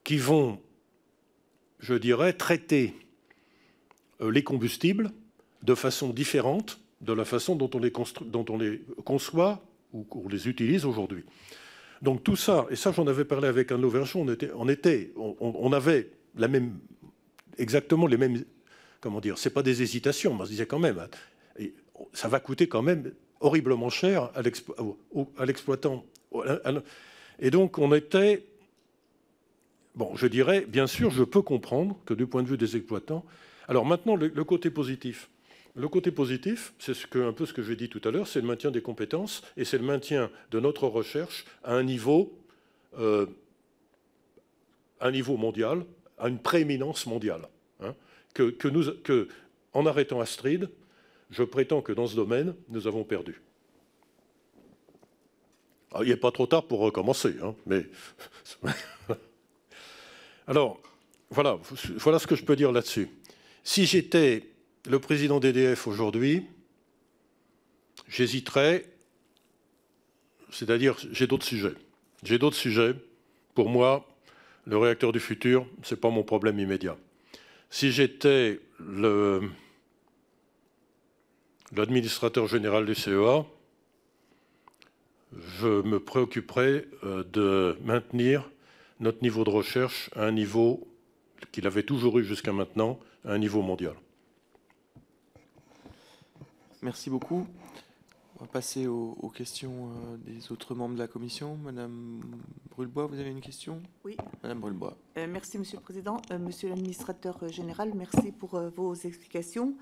[0.03, 0.59] qui vont,
[1.79, 2.95] je dirais, traiter
[4.23, 5.11] euh, les combustibles
[5.63, 11.25] de façon différente de la façon dont on les, conçoit ou qu'on les utilise aujourd'hui.
[12.03, 16.11] Donc tout ça, et ça j'en avais parlé avec un nos on, était, on avait
[16.35, 16.79] la même,
[17.59, 18.45] exactement les mêmes
[19.01, 21.09] comment dire, c'est pas des hésitations, mais on se disait quand même,
[22.13, 24.43] ça va coûter quand même horriblement cher à
[25.45, 26.05] l'exploitant.
[27.39, 28.45] Et donc on était,
[29.95, 33.25] bon, je dirais, bien sûr, je peux comprendre que du point de vue des exploitants.
[33.69, 35.31] Alors maintenant, le, côté positif.
[35.77, 38.41] Le côté positif, c'est ce un peu ce que j'ai dit tout à l'heure, c'est
[38.41, 42.37] le maintien des compétences et c'est le maintien de notre recherche à un niveau,
[42.99, 43.27] euh,
[45.01, 45.85] un niveau mondial,
[46.19, 47.49] à une prééminence mondiale.
[48.35, 49.29] Que,
[49.73, 50.69] en arrêtant Astrid,
[51.31, 53.41] je prétends que dans ce domaine, nous avons perdu.
[55.93, 57.87] Ah, il n'est pas trop tard pour recommencer, hein, mais.
[60.47, 60.81] Alors,
[61.31, 61.59] voilà,
[61.97, 63.09] voilà ce que je peux dire là-dessus.
[63.63, 64.49] Si j'étais
[64.89, 66.47] le président d'EDF aujourd'hui,
[68.09, 68.87] j'hésiterais,
[70.51, 71.75] c'est-à-dire j'ai d'autres sujets.
[72.23, 72.95] J'ai d'autres sujets.
[73.55, 74.09] Pour moi,
[74.65, 76.97] le réacteur du futur, ce n'est pas mon problème immédiat
[77.71, 78.61] Si j'étais
[81.73, 83.47] l'administrateur général du CEA,
[85.61, 88.51] je me préoccuperais euh, de maintenir
[88.99, 90.89] notre niveau de recherche à un niveau
[91.53, 93.95] qu'il avait toujours eu jusqu'à maintenant, à un niveau mondial.
[96.83, 97.47] Merci beaucoup.
[98.41, 101.59] On va passer aux, questions euh, des autres membres de la commission.
[101.63, 102.23] Madame
[102.71, 103.83] Brulebois, vous avez une question?
[104.03, 104.17] Oui.
[104.43, 104.97] Madame Brulebois.
[105.19, 106.23] Euh, merci, Monsieur le Président.
[106.31, 109.75] Euh, monsieur l'administrateur général, merci pour vos explications.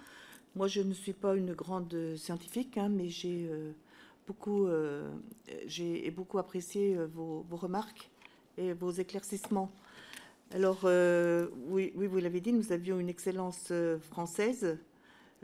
[0.57, 3.49] Moi, je ne suis pas une grande scientifique, hein, mais j'ai
[4.27, 4.67] beaucoup,
[5.67, 8.11] j'ai beaucoup apprécié vos, vos, remarques
[8.57, 9.71] et vos éclaircissements.
[10.51, 14.79] Alors, oui, oui, vous l'avez dit, nous avions une excellence française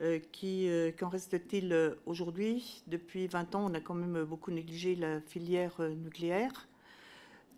[0.00, 2.82] euh, euh, qu'en reste-t-il euh, aujourd'hui?
[2.88, 6.68] Depuis 20 ans, on a quand même beaucoup négligé la filière nucléaire.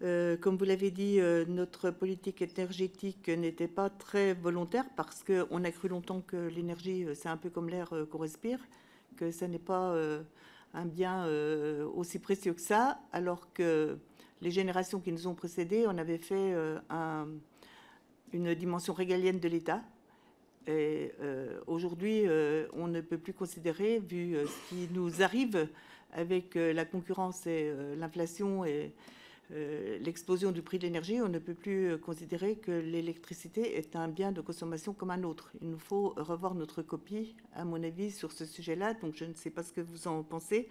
[0.01, 1.19] comme vous l'avez dit,
[1.49, 7.31] notre politique énergétique n'était pas très volontaire parce qu'on a cru longtemps que l'énergie, c'est
[7.31, 8.61] un peu comme l'air qu'on respire,
[9.17, 9.97] que ça n'est pas
[10.75, 11.27] un bien
[11.95, 13.97] aussi précieux que ça, alors que
[14.43, 16.55] les générations qui nous ont précédés, on avait fait
[18.33, 19.83] une dimension régalienne de l'État
[20.67, 25.69] et euh, aujourd'hui, euh, on ne peut plus considérer, vu euh, ce qui nous arrive
[26.13, 28.95] avec la concurrence et l'inflation et
[29.51, 34.33] l'explosion du prix de l'énergie, on ne peut plus considérer que l'électricité est un bien
[34.33, 35.51] de consommation comme un autre.
[35.61, 38.95] Il nous faut revoir notre copie, à mon avis, sur ce sujet-là.
[38.95, 40.71] Donc je ne sais pas ce que vous en pensez.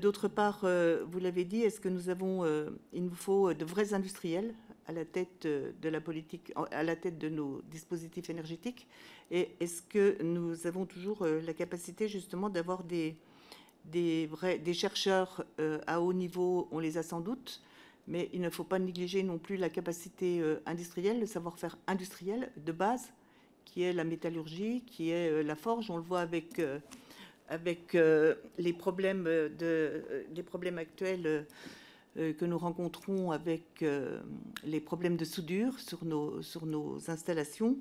[0.00, 0.66] D'autre part,
[1.06, 2.44] vous l'avez dit, est-ce que nous avons,
[2.92, 4.54] il nous faut de vrais industriels
[4.86, 8.88] à la tête de la politique, à la tête nos dispositifs énergétiques?
[9.30, 13.16] Et est-ce que nous avons toujours euh, la capacité justement d'avoir des,
[13.84, 14.28] des,
[14.72, 17.62] chercheurs euh, à haut niveau On les a sans doute,
[18.06, 22.50] mais il ne faut pas négliger non plus la capacité euh, industrielle, le savoir-faire industriel
[22.56, 23.12] de base,
[23.66, 25.90] qui est la métallurgie, qui est la forge.
[25.90, 26.58] On le voit avec,
[27.48, 27.96] avec
[28.58, 30.02] les, problèmes de,
[30.34, 31.46] les problèmes actuels
[32.18, 34.20] euh, que nous rencontrons avec euh,
[34.64, 37.76] les problèmes de soudure sur nos, installations.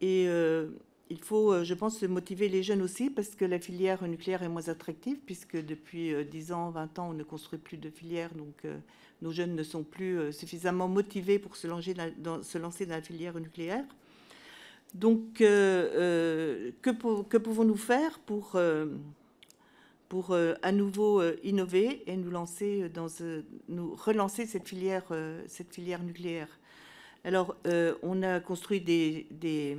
[0.00, 0.68] Et euh,
[1.08, 4.68] il faut, je pense, motiver les jeunes aussi, parce que la filière nucléaire est moins
[4.68, 8.64] attractive, puisque depuis 10 ans, 20 ans, on ne construit plus de filière, donc
[9.22, 13.84] nos jeunes ne sont plus suffisamment motivés pour se lancer dans la filière nucléaire.
[14.94, 18.56] Donc, que, que pouvons-nous faire pour
[20.30, 22.30] euh, à nouveau euh, innover et nous
[23.96, 26.48] relancer cette filière euh, cette filière nucléaire?
[27.26, 27.56] Alors,
[28.02, 29.78] on a construit des, des,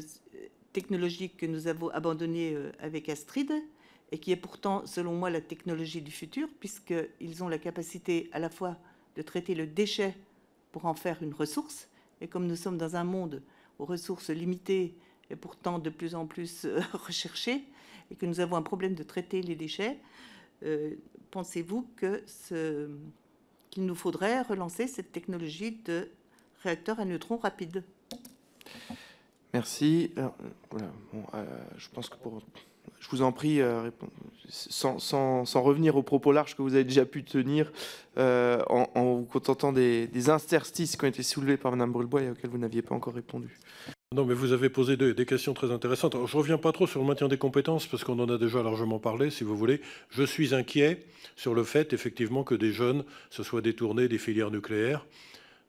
[0.73, 3.51] technologie que nous avons abandonnée euh, avec Astrid,
[4.11, 8.39] et qui est pourtant, selon moi, la technologie du futur, puisqu'ils ont la capacité à
[8.39, 8.77] la fois
[9.15, 10.15] de traiter le déchet
[10.71, 11.87] pour en faire une ressource,
[12.19, 13.41] et comme nous sommes dans un monde
[13.79, 14.95] aux ressources limitées
[15.31, 17.63] et pourtant de plus en plus recherchées,
[18.11, 19.97] et que nous avons un problème de traiter les déchets,
[21.31, 21.87] pensez-vous
[23.71, 26.09] qu'il nous faudrait relancer cette technologie de
[26.63, 27.83] réacteur à neutrons rapide.
[29.53, 30.11] Merci.
[30.17, 30.27] Euh,
[31.33, 31.45] euh,
[31.77, 32.41] je pense que pour,
[32.99, 33.89] je vous en prie, euh,
[34.47, 37.71] sans, sans, revenir aux propos larges que vous avez déjà pu tenir,
[38.17, 42.57] en, vous contentant des, interstices qui ont été soulevés par Mme Brulebois et auxquels vous
[42.57, 43.59] n'aviez pas encore répondu.
[44.13, 46.15] Non, mais vous avez posé des, questions très intéressantes.
[46.15, 48.61] je ne reviens pas trop sur le maintien des compétences parce qu'on en a déjà
[48.61, 49.79] largement parlé, si vous voulez.
[50.09, 51.05] Je suis inquiet
[51.37, 55.05] sur le fait, effectivement, que des jeunes se soient détournés des filières nucléaires.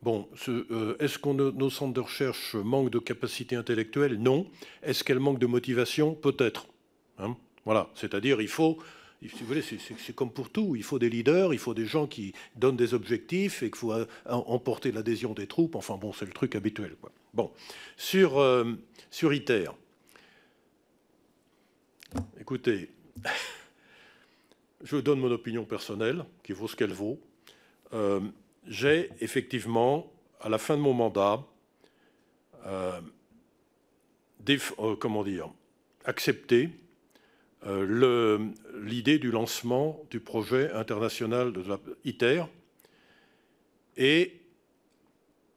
[0.02, 4.19] Bon, euh, est-ce que nos centres de recherche manquent de capacité intellectuelle?
[4.19, 4.48] Non.
[4.82, 6.16] Est-ce qu'elles manquent de motivation?
[6.16, 6.66] Peut-être.
[7.19, 7.36] Hein?
[7.64, 8.78] Voilà, c'est-à-dire il faut,
[9.23, 12.09] si vous voulez, c'est comme pour tout, il faut des leaders, il faut des gens
[12.09, 15.77] qui donnent des objectifs et qu'il faut euh, emporter l'adhésion des troupes.
[15.77, 16.97] Enfin bon, c'est le truc habituel.
[17.35, 17.51] Bon,
[17.97, 18.75] sur, euh,
[19.11, 19.71] sur ITER,
[22.39, 22.91] écoutez,
[24.83, 27.19] je donne mon opinion personnelle, qui vaut ce qu'elle vaut.
[28.67, 31.43] J'ai effectivement à la fin de mon mandat,
[34.99, 35.49] comment dire,
[36.05, 36.69] accepter
[37.65, 42.45] l'idée du lancement du projet international de la ITER
[43.97, 44.39] et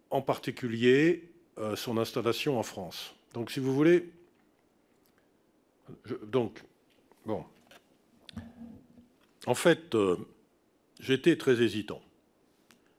[0.10, 1.35] en particulier
[1.76, 3.16] son installation en France.
[3.34, 4.10] Donc, si vous voulez,
[6.24, 6.62] donc,
[7.26, 7.46] bon,
[9.46, 10.18] en fait, euh,
[11.00, 12.02] j'étais très hésitant.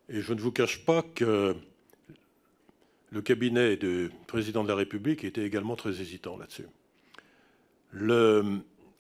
[0.09, 1.57] Et je ne vous cache pas que
[3.11, 6.67] le cabinet du président de la République était également très hésitant là-dessus.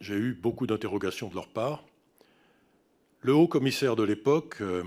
[0.00, 1.84] J'ai eu beaucoup d'interrogations de leur part.
[3.20, 4.82] Le haut commissaire de l'époque, euh,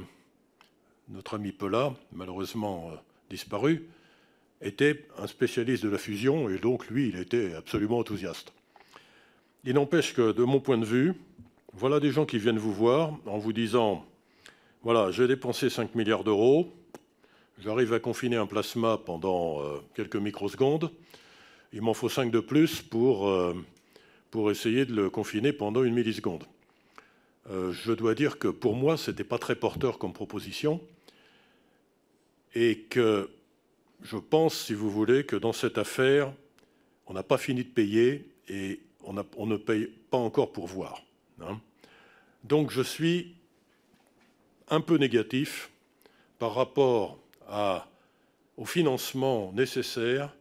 [1.09, 2.95] notre ami Pella, malheureusement euh,
[3.29, 3.89] disparu,
[4.61, 8.53] était un spécialiste de la fusion et donc lui, il était absolument enthousiaste.
[9.63, 11.13] Il n'empêche que, de mon point de vue,
[11.73, 14.05] voilà des gens qui viennent vous voir en vous disant
[14.83, 16.71] Voilà, j'ai dépensé 5 milliards d'euros,
[17.59, 20.91] j'arrive à confiner un plasma pendant euh, quelques microsecondes,
[21.73, 23.53] il m'en faut 5 de plus pour, euh,
[24.31, 26.45] pour essayer de le confiner pendant une milliseconde.
[27.49, 30.81] Euh, je dois dire que pour moi, ce n'était pas très porteur comme proposition
[32.55, 33.29] et que
[34.01, 36.31] je pense, si vous voulez, que dans cette affaire,
[37.07, 41.01] on n'a pas fini de payer et on, ne paye pas encore pour voir.
[41.41, 41.59] Hein.
[42.43, 43.35] Donc je suis
[44.69, 45.69] un peu négatif
[46.37, 47.19] par rapport
[48.57, 50.33] au financement nécessaire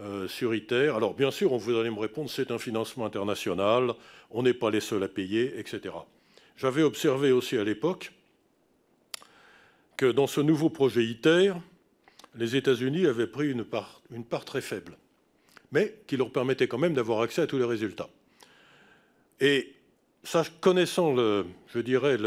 [0.00, 0.92] euh, sur ITER.
[0.94, 3.94] Alors bien sûr, on vous allez me répondre, c'est un financement international,
[4.30, 5.94] on n'est pas les seuls à payer, etc.
[6.56, 8.12] J'avais observé aussi à l'époque
[9.96, 11.52] que dans ce nouveau projet ITER,
[12.36, 14.96] les États-Unis avaient pris une part, une part très faible,
[15.72, 18.10] mais qui leur permettait quand même d'avoir accès à tous les résultats.
[19.40, 19.74] Et
[20.60, 22.18] connaissant, le, je dirais,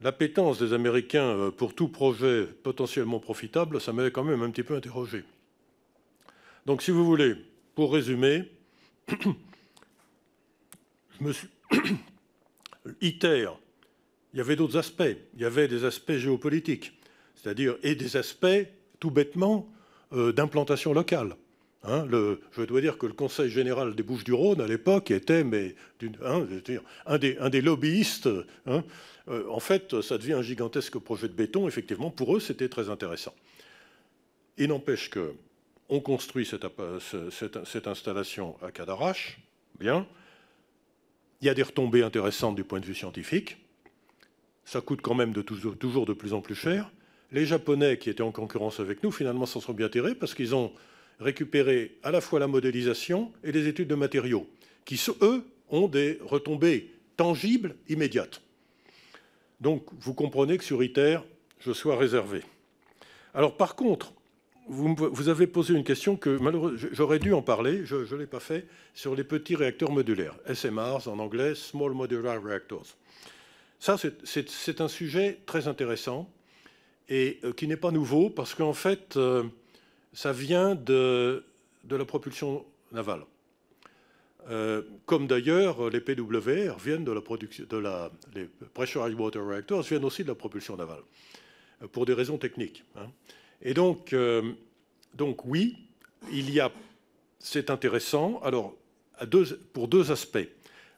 [0.00, 4.62] l'appétence des Américains euh, pour tout projet potentiellement profitable, ça m'avait quand même un petit
[4.62, 5.24] peu interrogé.
[6.66, 7.34] Donc, si vous voulez,
[7.74, 8.44] pour résumer,
[9.08, 9.28] je
[11.20, 11.48] me suis...
[13.02, 13.50] ITER,
[14.32, 15.02] il y avait d'autres aspects.
[15.34, 16.97] Il y avait des aspects géopolitiques
[17.40, 18.66] c'est-à-dire et des aspects,
[19.00, 19.68] tout bêtement,
[20.12, 21.36] euh, d'implantation locale.
[21.84, 22.06] Hein.
[22.10, 25.76] je dois dire que le Conseil général des Bouches-du-Rhône, à l'époque, était mais,
[26.24, 26.44] hein,
[27.06, 28.28] un, des, lobbyistes.
[28.66, 28.82] Hein.
[29.28, 31.68] Euh, en fait, ça devient un gigantesque projet de béton.
[31.68, 33.34] Effectivement, pour eux, c'était très intéressant.
[34.56, 35.34] Il n'empêche que
[35.88, 39.38] on construit cette, installation à Cadarache,
[39.78, 40.06] bien.
[41.40, 43.56] Il y a des retombées intéressantes du point de vue scientifique.
[44.64, 46.90] Ça coûte quand même toujours de plus en plus cher.
[47.30, 50.54] Les Japonais qui étaient en concurrence avec nous, finalement, s'en sont bien tirés parce qu'ils
[50.54, 50.72] ont
[51.20, 54.48] récupéré à la fois la modélisation et les études de matériaux,
[54.84, 58.40] qui, eux, ont des retombées tangibles immédiates.
[59.60, 61.18] Donc, vous comprenez que sur ITER,
[61.58, 62.42] je sois réservé.
[63.34, 64.12] Alors, par contre,
[64.68, 68.40] vous, avez posé une question que malheureusement j'aurais dû en parler, je ne l'ai pas
[68.40, 72.86] fait, sur les petits réacteurs modulaires, SMRs en anglais, Small Modular Reactors.
[73.80, 76.30] Ça, c'est un sujet très intéressant
[77.08, 79.44] et euh, qui n'est pas nouveau parce qu'en fait, euh,
[80.12, 81.44] ça vient de,
[81.84, 83.22] de la propulsion navale.
[84.50, 89.82] Euh, comme d'ailleurs les PWR viennent de la production, de la, les pressurized water reactors
[89.82, 91.02] viennent aussi de la propulsion navale,
[91.92, 92.84] pour des raisons techniques.
[92.96, 93.10] Hein.
[93.60, 94.14] Et donc,
[95.14, 95.76] donc oui,
[96.32, 96.72] il y a,
[97.38, 98.40] c'est intéressant.
[98.42, 98.74] Alors,
[99.72, 100.48] pour deux aspects.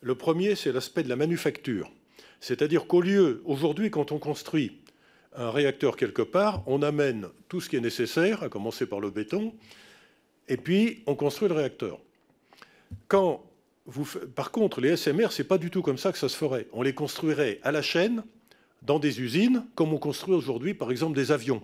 [0.02, 1.90] Le premier, c'est l'aspect de la manufacture,
[2.40, 4.80] c'est-à-dire qu'au lieu, aujourd'hui, quand on construit
[5.36, 9.10] un réacteur quelque part, on amène tout ce qui est nécessaire, à commencer par le
[9.10, 9.54] béton,
[10.48, 11.98] et puis on construit le réacteur.
[13.08, 13.44] Quand
[13.86, 14.04] vous,
[14.34, 16.66] par contre, les SMR, c'est pas du tout comme ça que ça se ferait.
[16.72, 18.22] On les construirait à la chaîne,
[18.82, 21.62] dans des usines, comme on construit aujourd'hui, par exemple, des avions.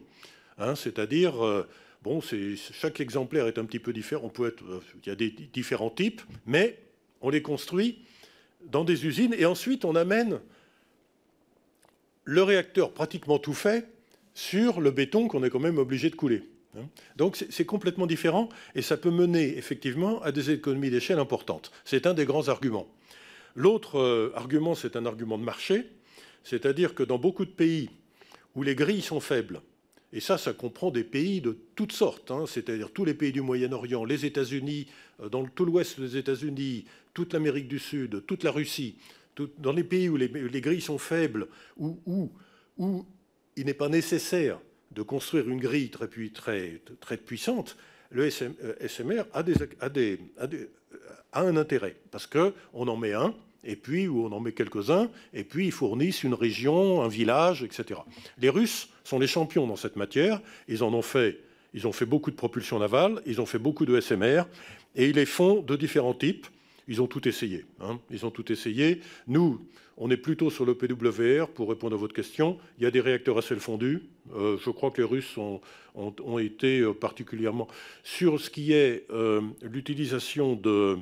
[0.58, 1.66] Hein, c'est-à-dire, euh,
[2.02, 2.20] bon,
[2.72, 4.30] chaque exemplaire est un petit peu différent.
[4.40, 6.78] Euh, il y a des différents types, mais
[7.20, 8.04] on les construit
[8.66, 10.40] dans des usines et ensuite on amène
[12.26, 13.88] le réacteur pratiquement tout fait
[14.34, 16.42] sur le béton qu'on est quand même obligé de couler.
[16.76, 16.82] Hein.
[17.16, 21.70] Donc c'est complètement différent et ça peut mener effectivement à des économies d'échelle importantes.
[21.84, 22.88] C'est un des grands arguments.
[23.54, 25.86] L'autre euh, argument, c'est un argument de marché,
[26.44, 27.88] c'est-à-dire que dans beaucoup de pays
[28.54, 29.62] où les grilles sont faibles,
[30.12, 33.40] et ça, ça comprend des pays de toutes sortes, hein, c'est-à-dire tous les pays du
[33.40, 34.88] Moyen-Orient, les États-Unis,
[35.22, 36.84] euh, dans tout l'ouest des États-Unis,
[37.14, 38.96] toute l'Amérique du Sud, toute la Russie,
[39.58, 43.06] dans les pays où les, grilles sont faibles, où, où,
[43.56, 44.58] il n'est pas nécessaire
[44.90, 47.76] de construire une grille très, puissante,
[48.10, 50.66] le SMR euh,
[51.32, 53.34] a, un intérêt, parce qu'on en met un,
[53.64, 57.62] et puis où on en met quelques-uns, et puis ils fournissent une région, un village,
[57.62, 58.00] etc.
[58.38, 60.40] Les Russes sont les champions dans cette matière.
[60.68, 61.40] Ils en ont fait,
[61.74, 64.44] ils ont fait beaucoup de propulsion navale, ils ont fait beaucoup de SMR,
[64.94, 66.46] et ils les font de différents types.
[66.88, 67.64] Ils ont tout essayé.
[67.80, 67.98] Hein.
[68.10, 69.00] Ils ont tout essayé.
[69.26, 69.60] Nous,
[69.96, 72.58] on est plutôt sur le PWR pour répondre à votre question.
[72.78, 74.02] Il y a des réacteurs à sel fondu.
[74.34, 77.66] Euh, je crois que les Russes ont, été euh, particulièrement
[78.04, 80.98] sur ce qui est euh, l'utilisation de,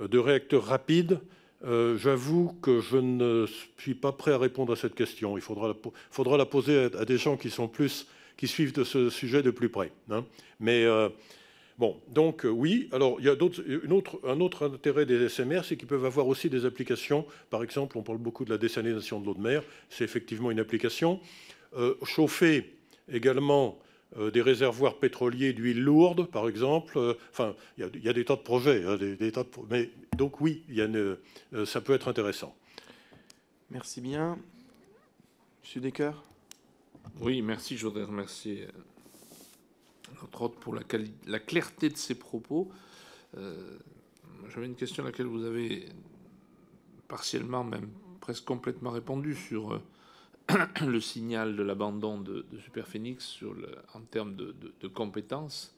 [0.00, 1.20] de, réacteurs rapides.
[1.64, 3.46] J'avoue que je ne
[3.78, 5.36] suis pas prêt à répondre à cette question.
[5.36, 5.74] Il faudra la,
[6.10, 9.50] faudra la poser à, des gens qui sont plus qui suivent de ce sujet de
[9.50, 9.90] plus près.
[10.10, 10.24] Hein.
[10.60, 10.84] Mais
[11.78, 12.88] Bon, donc euh, oui.
[12.92, 16.64] Alors, il y a un autre intérêt des SMR, c'est qu'ils peuvent avoir aussi des
[16.64, 17.26] applications.
[17.50, 19.62] Par exemple, on parle beaucoup de la désalination de l'eau de mer.
[19.90, 21.20] C'est effectivement une application.
[21.76, 22.74] Euh, chauffer
[23.12, 23.78] également
[24.16, 27.16] euh, des réservoirs pétroliers d'huile lourde, par exemple.
[27.30, 28.82] enfin, il y, a des tas de projets.
[28.84, 32.56] Hein, des, tas de, mais, donc oui, il y a ça peut être intéressant.
[33.70, 34.38] Merci bien.
[35.62, 36.12] Monsieur Decker?
[37.20, 37.76] Oui, merci.
[37.76, 38.66] Je voudrais remercier
[40.22, 40.82] entre autres pour la,
[41.26, 42.70] la clarté de ses propos.
[43.36, 43.78] Euh,
[44.48, 45.86] j'avais une question à laquelle vous avez
[47.08, 47.88] partiellement, même
[48.20, 49.80] presque complètement répondu sur euh,
[50.86, 53.40] le signal de l'abandon de, de Superphénix
[53.94, 55.74] en termes de, compétences.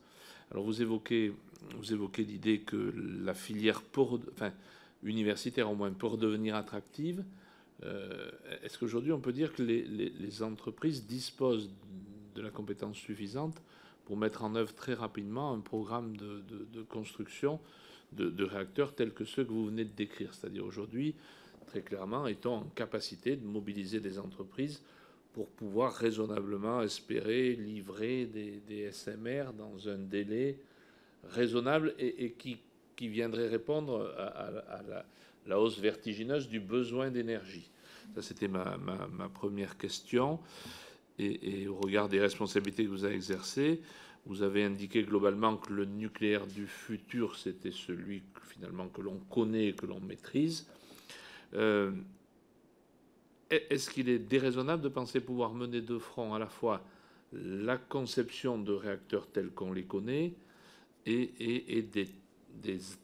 [0.50, 1.32] Alors vous évoquez,
[2.18, 2.92] l'idée que
[3.22, 4.20] la filière pour,
[5.02, 7.24] universitaire au moins peut redevenir attractive.
[7.84, 8.30] Euh,
[8.62, 11.70] est-ce qu'aujourd'hui on peut dire que les, entreprises disposent
[12.34, 13.60] de la compétence suffisante
[14.08, 17.60] pour mettre en œuvre très rapidement un programme de, construction
[18.12, 20.32] de, réacteurs tels que ceux que vous venez de décrire.
[20.32, 21.14] C'est-à-dire aujourd'hui,
[21.66, 24.82] très clairement, étant en capacité de mobiliser des entreprises
[25.34, 30.58] pour pouvoir raisonnablement espérer livrer des, SMR dans un délai
[31.28, 32.58] raisonnable et, qui,
[32.98, 35.04] viendrait répondre à,
[35.46, 37.70] la, hausse vertigineuse du besoin d'énergie?
[38.14, 38.78] Ça, c'était ma,
[39.34, 40.40] première question
[41.18, 43.80] et, au regard des responsabilités que vous avez exercées,
[44.26, 49.68] vous avez indiqué globalement que le nucléaire du futur, c'était celui finalement que l'on connaît
[49.68, 50.68] et que l'on maîtrise.
[51.54, 51.92] Euh,
[53.50, 56.82] est-ce qu'il est déraisonnable de penser pouvoir mener de front à la fois
[57.32, 60.34] la conception de réacteurs tels qu'on les connaît
[61.06, 62.08] et, des,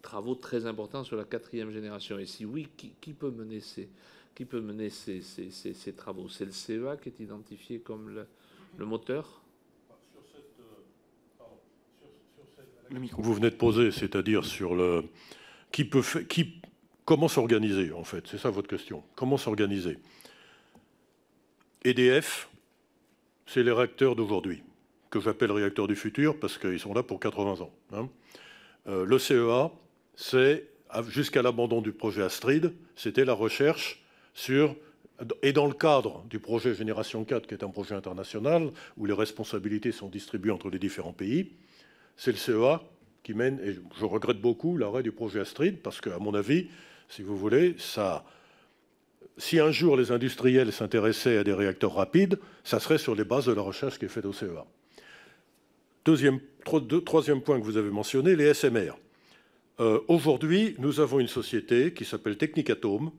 [0.03, 2.19] travaux très importants sur la quatrième génération?
[2.19, 3.89] Et si oui, qui, peut mener ces,
[4.35, 8.11] qui peut mener ces, ces, travaux C'est le CEA qui est identifié comme
[8.79, 9.43] le, moteur
[12.91, 15.05] Vous venez de poser, c'est-à-dire sur le
[15.71, 16.61] qui peut qui
[17.05, 19.03] comment s'organiser en fait, c'est ça votre question.
[19.15, 19.99] Comment s'organiser?
[21.85, 22.49] EDF,
[23.47, 24.63] c'est les réacteurs d'aujourd'hui
[25.11, 27.73] que j'appelle réacteurs du futur parce qu'ils sont là pour 80 ans.
[27.93, 28.09] Hein.
[28.89, 29.71] Euh, le CEA,
[30.17, 30.69] c'est
[31.09, 34.04] jusqu'à l'abandon du projet Astrid, c'était la recherche
[34.35, 34.77] sur
[35.43, 39.13] et dans le cadre du projet Génération 4, qui est un projet international, où les
[39.13, 41.53] responsabilités sont distribuées entre les différents pays,
[42.17, 42.83] c'est le CEA
[43.23, 46.69] qui mène, et je regrette beaucoup l'arrêt du projet Astrid, parce qu'à mon avis,
[47.09, 48.25] si vous voulez, ça,
[49.39, 53.47] si un jour les industriels s'intéressaient à des réacteurs rapides, ça serait sur les bases
[53.47, 54.67] de la recherche qui est faite au CEA.
[56.05, 56.41] Deuxième,
[57.07, 58.99] troisième point que vous avez mentionné, les SMR.
[59.81, 63.11] Euh, aujourd'hui, nous avons une société qui s'appelle Technicatome,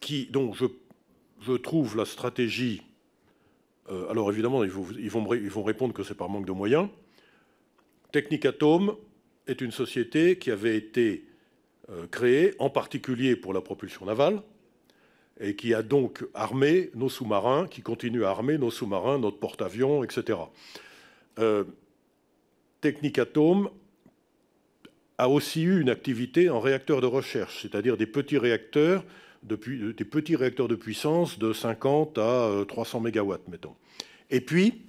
[0.00, 2.82] qui, dont je trouve la stratégie.
[3.90, 6.88] Euh, alors évidemment, ils, vont, répondre que c'est par manque de moyens.
[8.12, 8.96] Technicatome
[9.46, 11.24] est une société qui avait été
[11.90, 14.42] euh, créée en particulier pour la propulsion navale
[15.40, 20.02] et qui a donc armé nos sous-marins, qui continue à armer nos sous-marins, notre porte-avions,
[20.02, 20.38] etc.
[21.38, 21.64] Euh,
[22.80, 23.70] Technicatome
[25.16, 29.04] a aussi eu une activité en réacteurs de recherche, c'est-à-dire des petits réacteurs
[29.42, 33.74] depuis, des petits réacteurs de puissance de 50 à 300 euh, MW, mettons.
[34.30, 34.82] Et puis,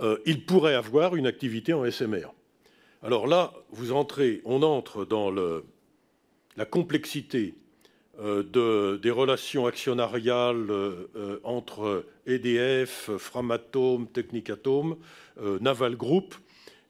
[0.00, 2.32] euh, il pourrait avoir une activité en SMR.
[3.02, 7.54] Alors là, vous entrez, on entre dans la complexité
[8.20, 10.68] euh, des relations actionnariales
[11.42, 14.96] entre EDF, Framatome, Technicatome,
[15.60, 16.34] Naval Group,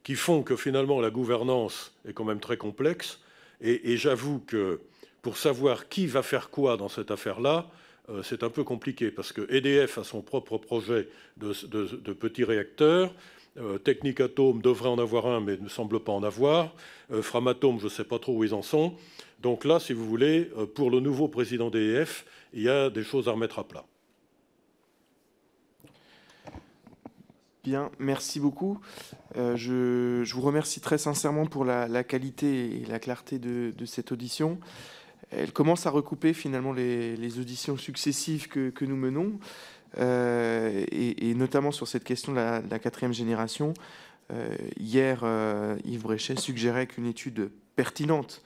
[0.02, 3.20] qui font que finalement la gouvernance est quand même très complexe.
[3.60, 4.80] et j'avoue que
[5.23, 7.70] pour savoir qui va faire quoi dans cette affaire-là,
[8.11, 13.15] euh, c'est un peu compliqué parce que EDF a son propre projet de, petits réacteurs.
[13.59, 16.74] Euh, Technicatome devrait en avoir un, mais ne semble pas en avoir.
[17.12, 18.94] Euh, Framatome, je ne sais pas trop où ils en sont.
[19.40, 23.28] Donc là, si vous voulez, pour le nouveau président d'EDF, il y a des choses
[23.28, 23.85] à remettre à plat.
[27.65, 28.81] Bien, merci beaucoup.
[29.35, 34.59] je, vous remercie très sincèrement pour la, qualité et la clarté de cette audition
[35.36, 39.38] elle commence à recouper finalement les, auditions successives que, nous menons.
[39.98, 43.74] et, notamment sur cette question de la, quatrième génération.
[44.78, 45.24] hier,
[45.84, 48.42] Yves Bréchet suggérait qu'une étude pertinente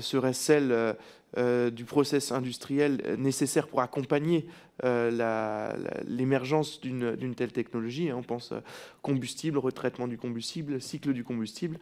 [0.00, 0.96] serait celle
[1.36, 4.46] euh, du process industriel nécessaire pour accompagner
[4.84, 5.72] euh,
[6.06, 8.10] l'émergence d'une telle technologie.
[8.10, 8.16] Hein.
[8.18, 8.60] on pense euh,
[9.02, 11.78] combustible, retraitement du combustible, cycle du combustible.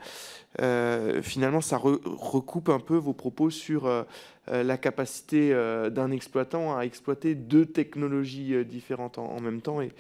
[1.22, 4.06] finalement, ça recoupe un peu vos propos sur
[4.46, 5.52] la capacité
[5.90, 9.90] d'un exploitant à exploiter deux technologies différentes en, même temps et,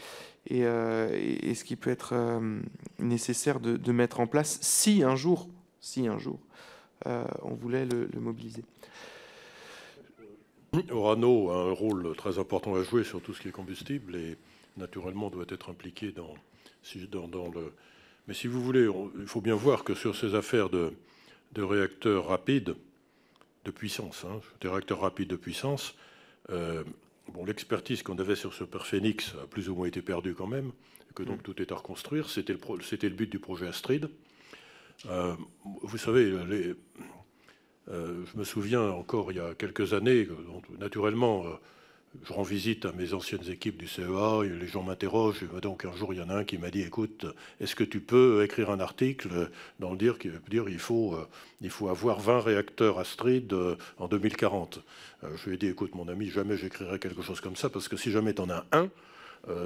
[0.50, 2.14] ce qui peut être
[2.98, 5.48] nécessaire de, mettre en place si un jour,
[5.80, 6.38] si un jour,
[7.04, 8.64] on voulait le mobiliser.
[10.90, 14.38] Orano a un rôle très important à jouer sur tout ce qui est combustible et
[14.78, 16.34] naturellement doit être impliqué dans,
[17.28, 17.72] dans, le.
[18.26, 18.88] Mais si vous voulez,
[19.20, 20.92] il faut bien voir que sur ces affaires de,
[21.56, 22.74] réacteurs rapides
[23.66, 25.94] de puissance, hein, des réacteurs rapides de puissance,
[26.48, 26.82] euh,
[27.28, 30.72] bon, l'expertise qu'on avait sur ce Phénix a plus ou moins été perdue quand même,
[31.10, 31.42] et que donc mm.
[31.42, 32.30] tout est à reconstruire.
[32.30, 34.08] C'était le, c'était le but du projet Astrid.
[35.08, 35.34] Euh,
[35.82, 36.32] vous savez,
[37.88, 40.28] euh, je me souviens encore il y a quelques années,
[40.78, 41.50] naturellement, euh,
[42.24, 45.46] je rends visite à mes anciennes équipes du CEA, les gens m'interrogent.
[45.62, 47.24] Donc un jour, il y en a un qui m'a dit Écoute,
[47.58, 49.50] est-ce que tu peux écrire un article
[49.80, 50.28] dans le dire qui
[50.78, 51.16] faut,
[51.62, 53.54] il faut avoir 20 réacteurs Astrid
[53.98, 54.82] en 2040
[55.22, 57.96] Je lui ai dit Écoute, mon ami, jamais j'écrirai quelque chose comme ça, parce que
[57.96, 58.90] si jamais tu en as un,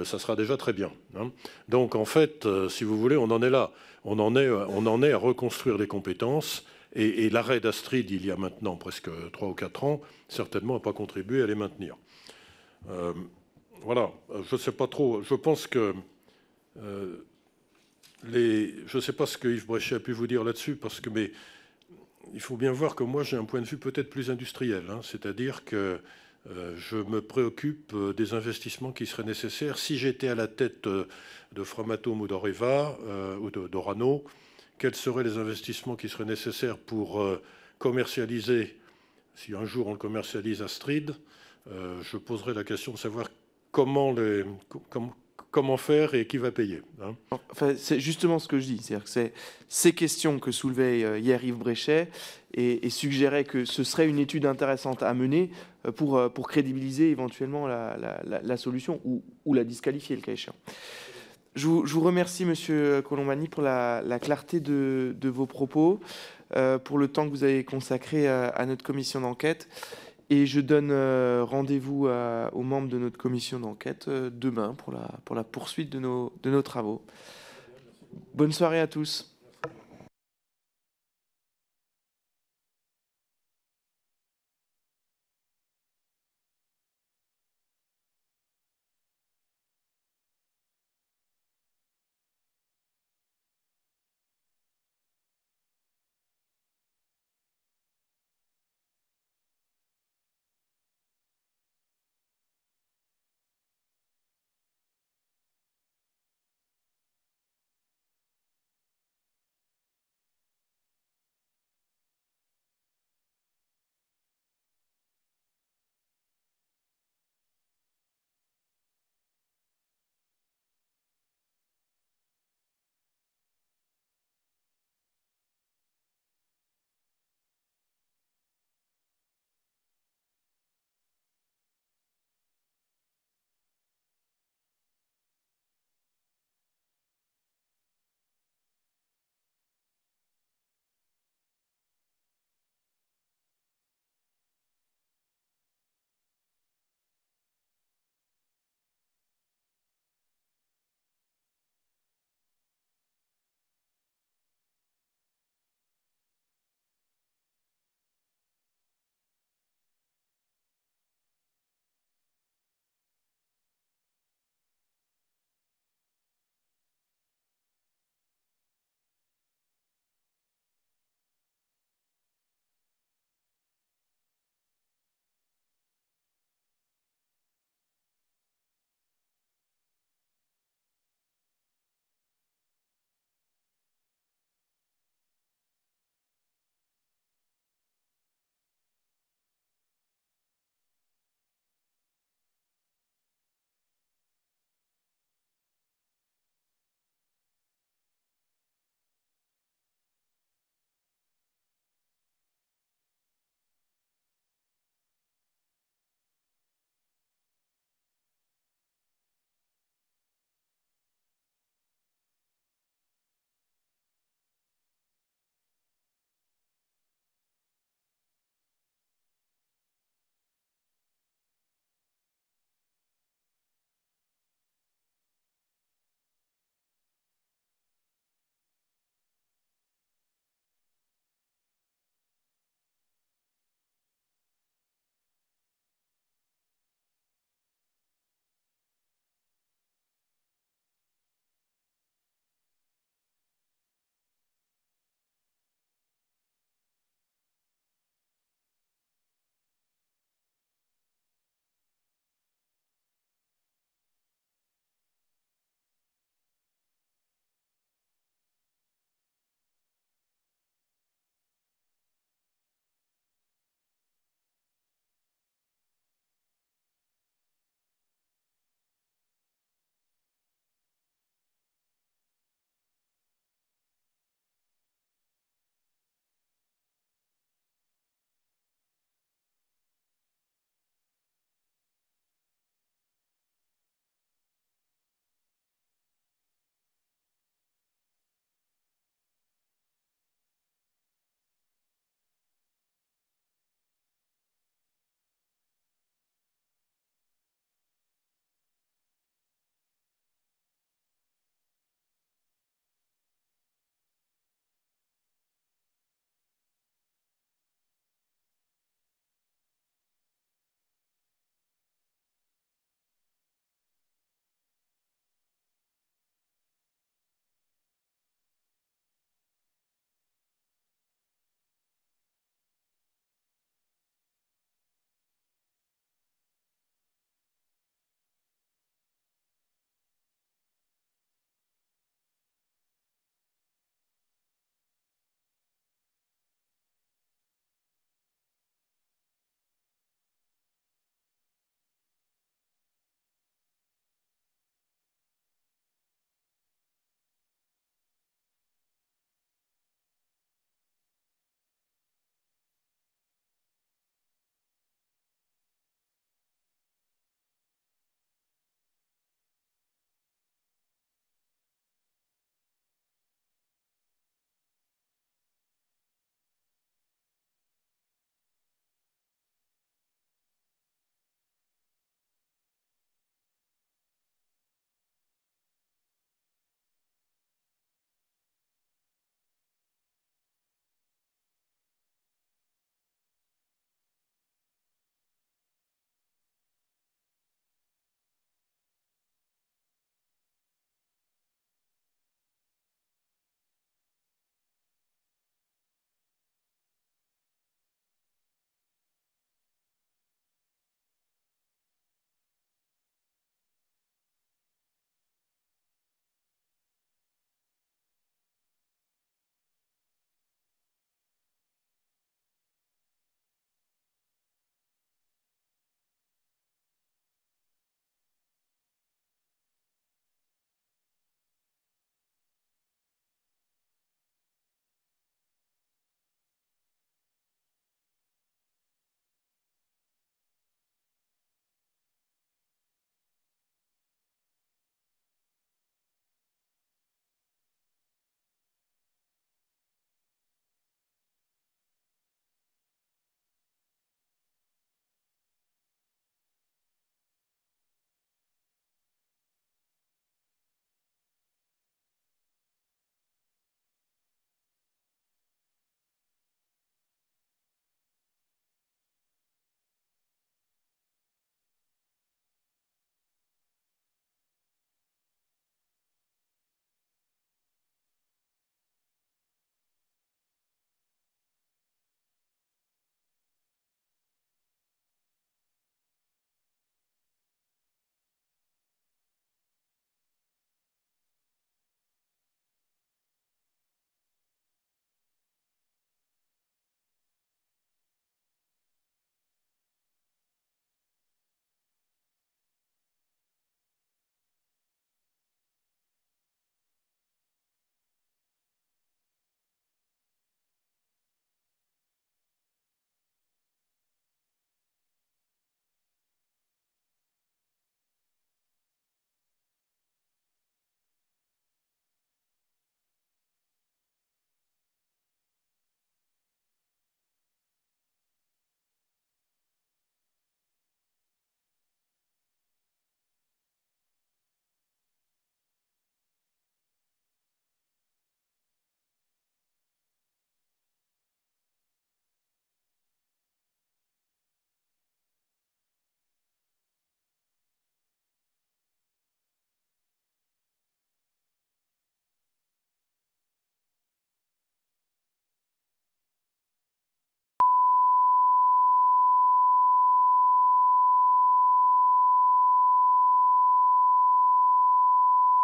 [0.03, 0.91] ça sera déjà très bien.
[1.15, 1.31] Hein.
[1.69, 3.71] Donc en fait, si vous voulez, on en est là.
[4.03, 6.65] On en est, on en est à reconstruire des compétences
[6.99, 10.93] et, l'arrêt d'Astrid, il y a maintenant presque 3 ou 4 ans, certainement n'a pas
[10.93, 11.95] contribué à les maintenir.
[12.89, 13.13] Euh,
[13.83, 14.11] voilà,
[14.49, 15.21] je ne sais pas trop.
[15.21, 15.93] Je pense que.
[16.81, 17.17] Euh,
[18.23, 20.99] les, je ne sais pas ce que Yves Bréchet a pu vous dire là-dessus, parce
[20.99, 21.11] que.
[21.11, 21.31] Mais
[22.33, 24.85] il faut bien voir que moi, j'ai un point de vue peut-être plus industriel.
[24.89, 25.97] Hein, c'est-à-dire que euh,
[26.45, 29.77] je me préoccupe des investissements qui seraient nécessaires.
[29.77, 32.97] Si j'étais à la tête de Framatome ou d'Oreva
[33.41, 34.23] ou d'Orano,
[34.77, 37.41] quels seraient les investissements qui seraient nécessaires pour euh,
[37.79, 38.77] commercialiser,
[39.35, 41.15] si un jour on le commercialise à Strid,
[41.71, 43.29] euh, je poserai la question de savoir
[43.71, 44.43] comment, les,
[45.57, 46.83] comment faire et qui va payer.
[47.01, 47.15] Hein.
[47.77, 49.33] c'est justement ce que je dis, c'est-à-dire que c'est
[49.67, 52.09] ces questions que soulevait euh, hier Yves Bréchet
[52.53, 55.49] et, suggérait que ce serait une étude intéressante à mener
[55.95, 60.55] pour, pour crédibiliser éventuellement la, solution ou, ou la disqualifier le cas échéant.
[61.57, 65.99] Je vous, remercie, Monsieur Colombani, pour la, clarté de, vos propos,
[66.55, 69.67] euh, pour le temps que vous avez consacré à, notre commission d'enquête.
[70.29, 75.19] Et je donne euh, rendez-vous aux membres de notre commission d'enquête euh, demain pour la,
[75.23, 77.01] pour la poursuite de nos, de nos travaux.
[78.33, 79.36] Bonne soirée à tous.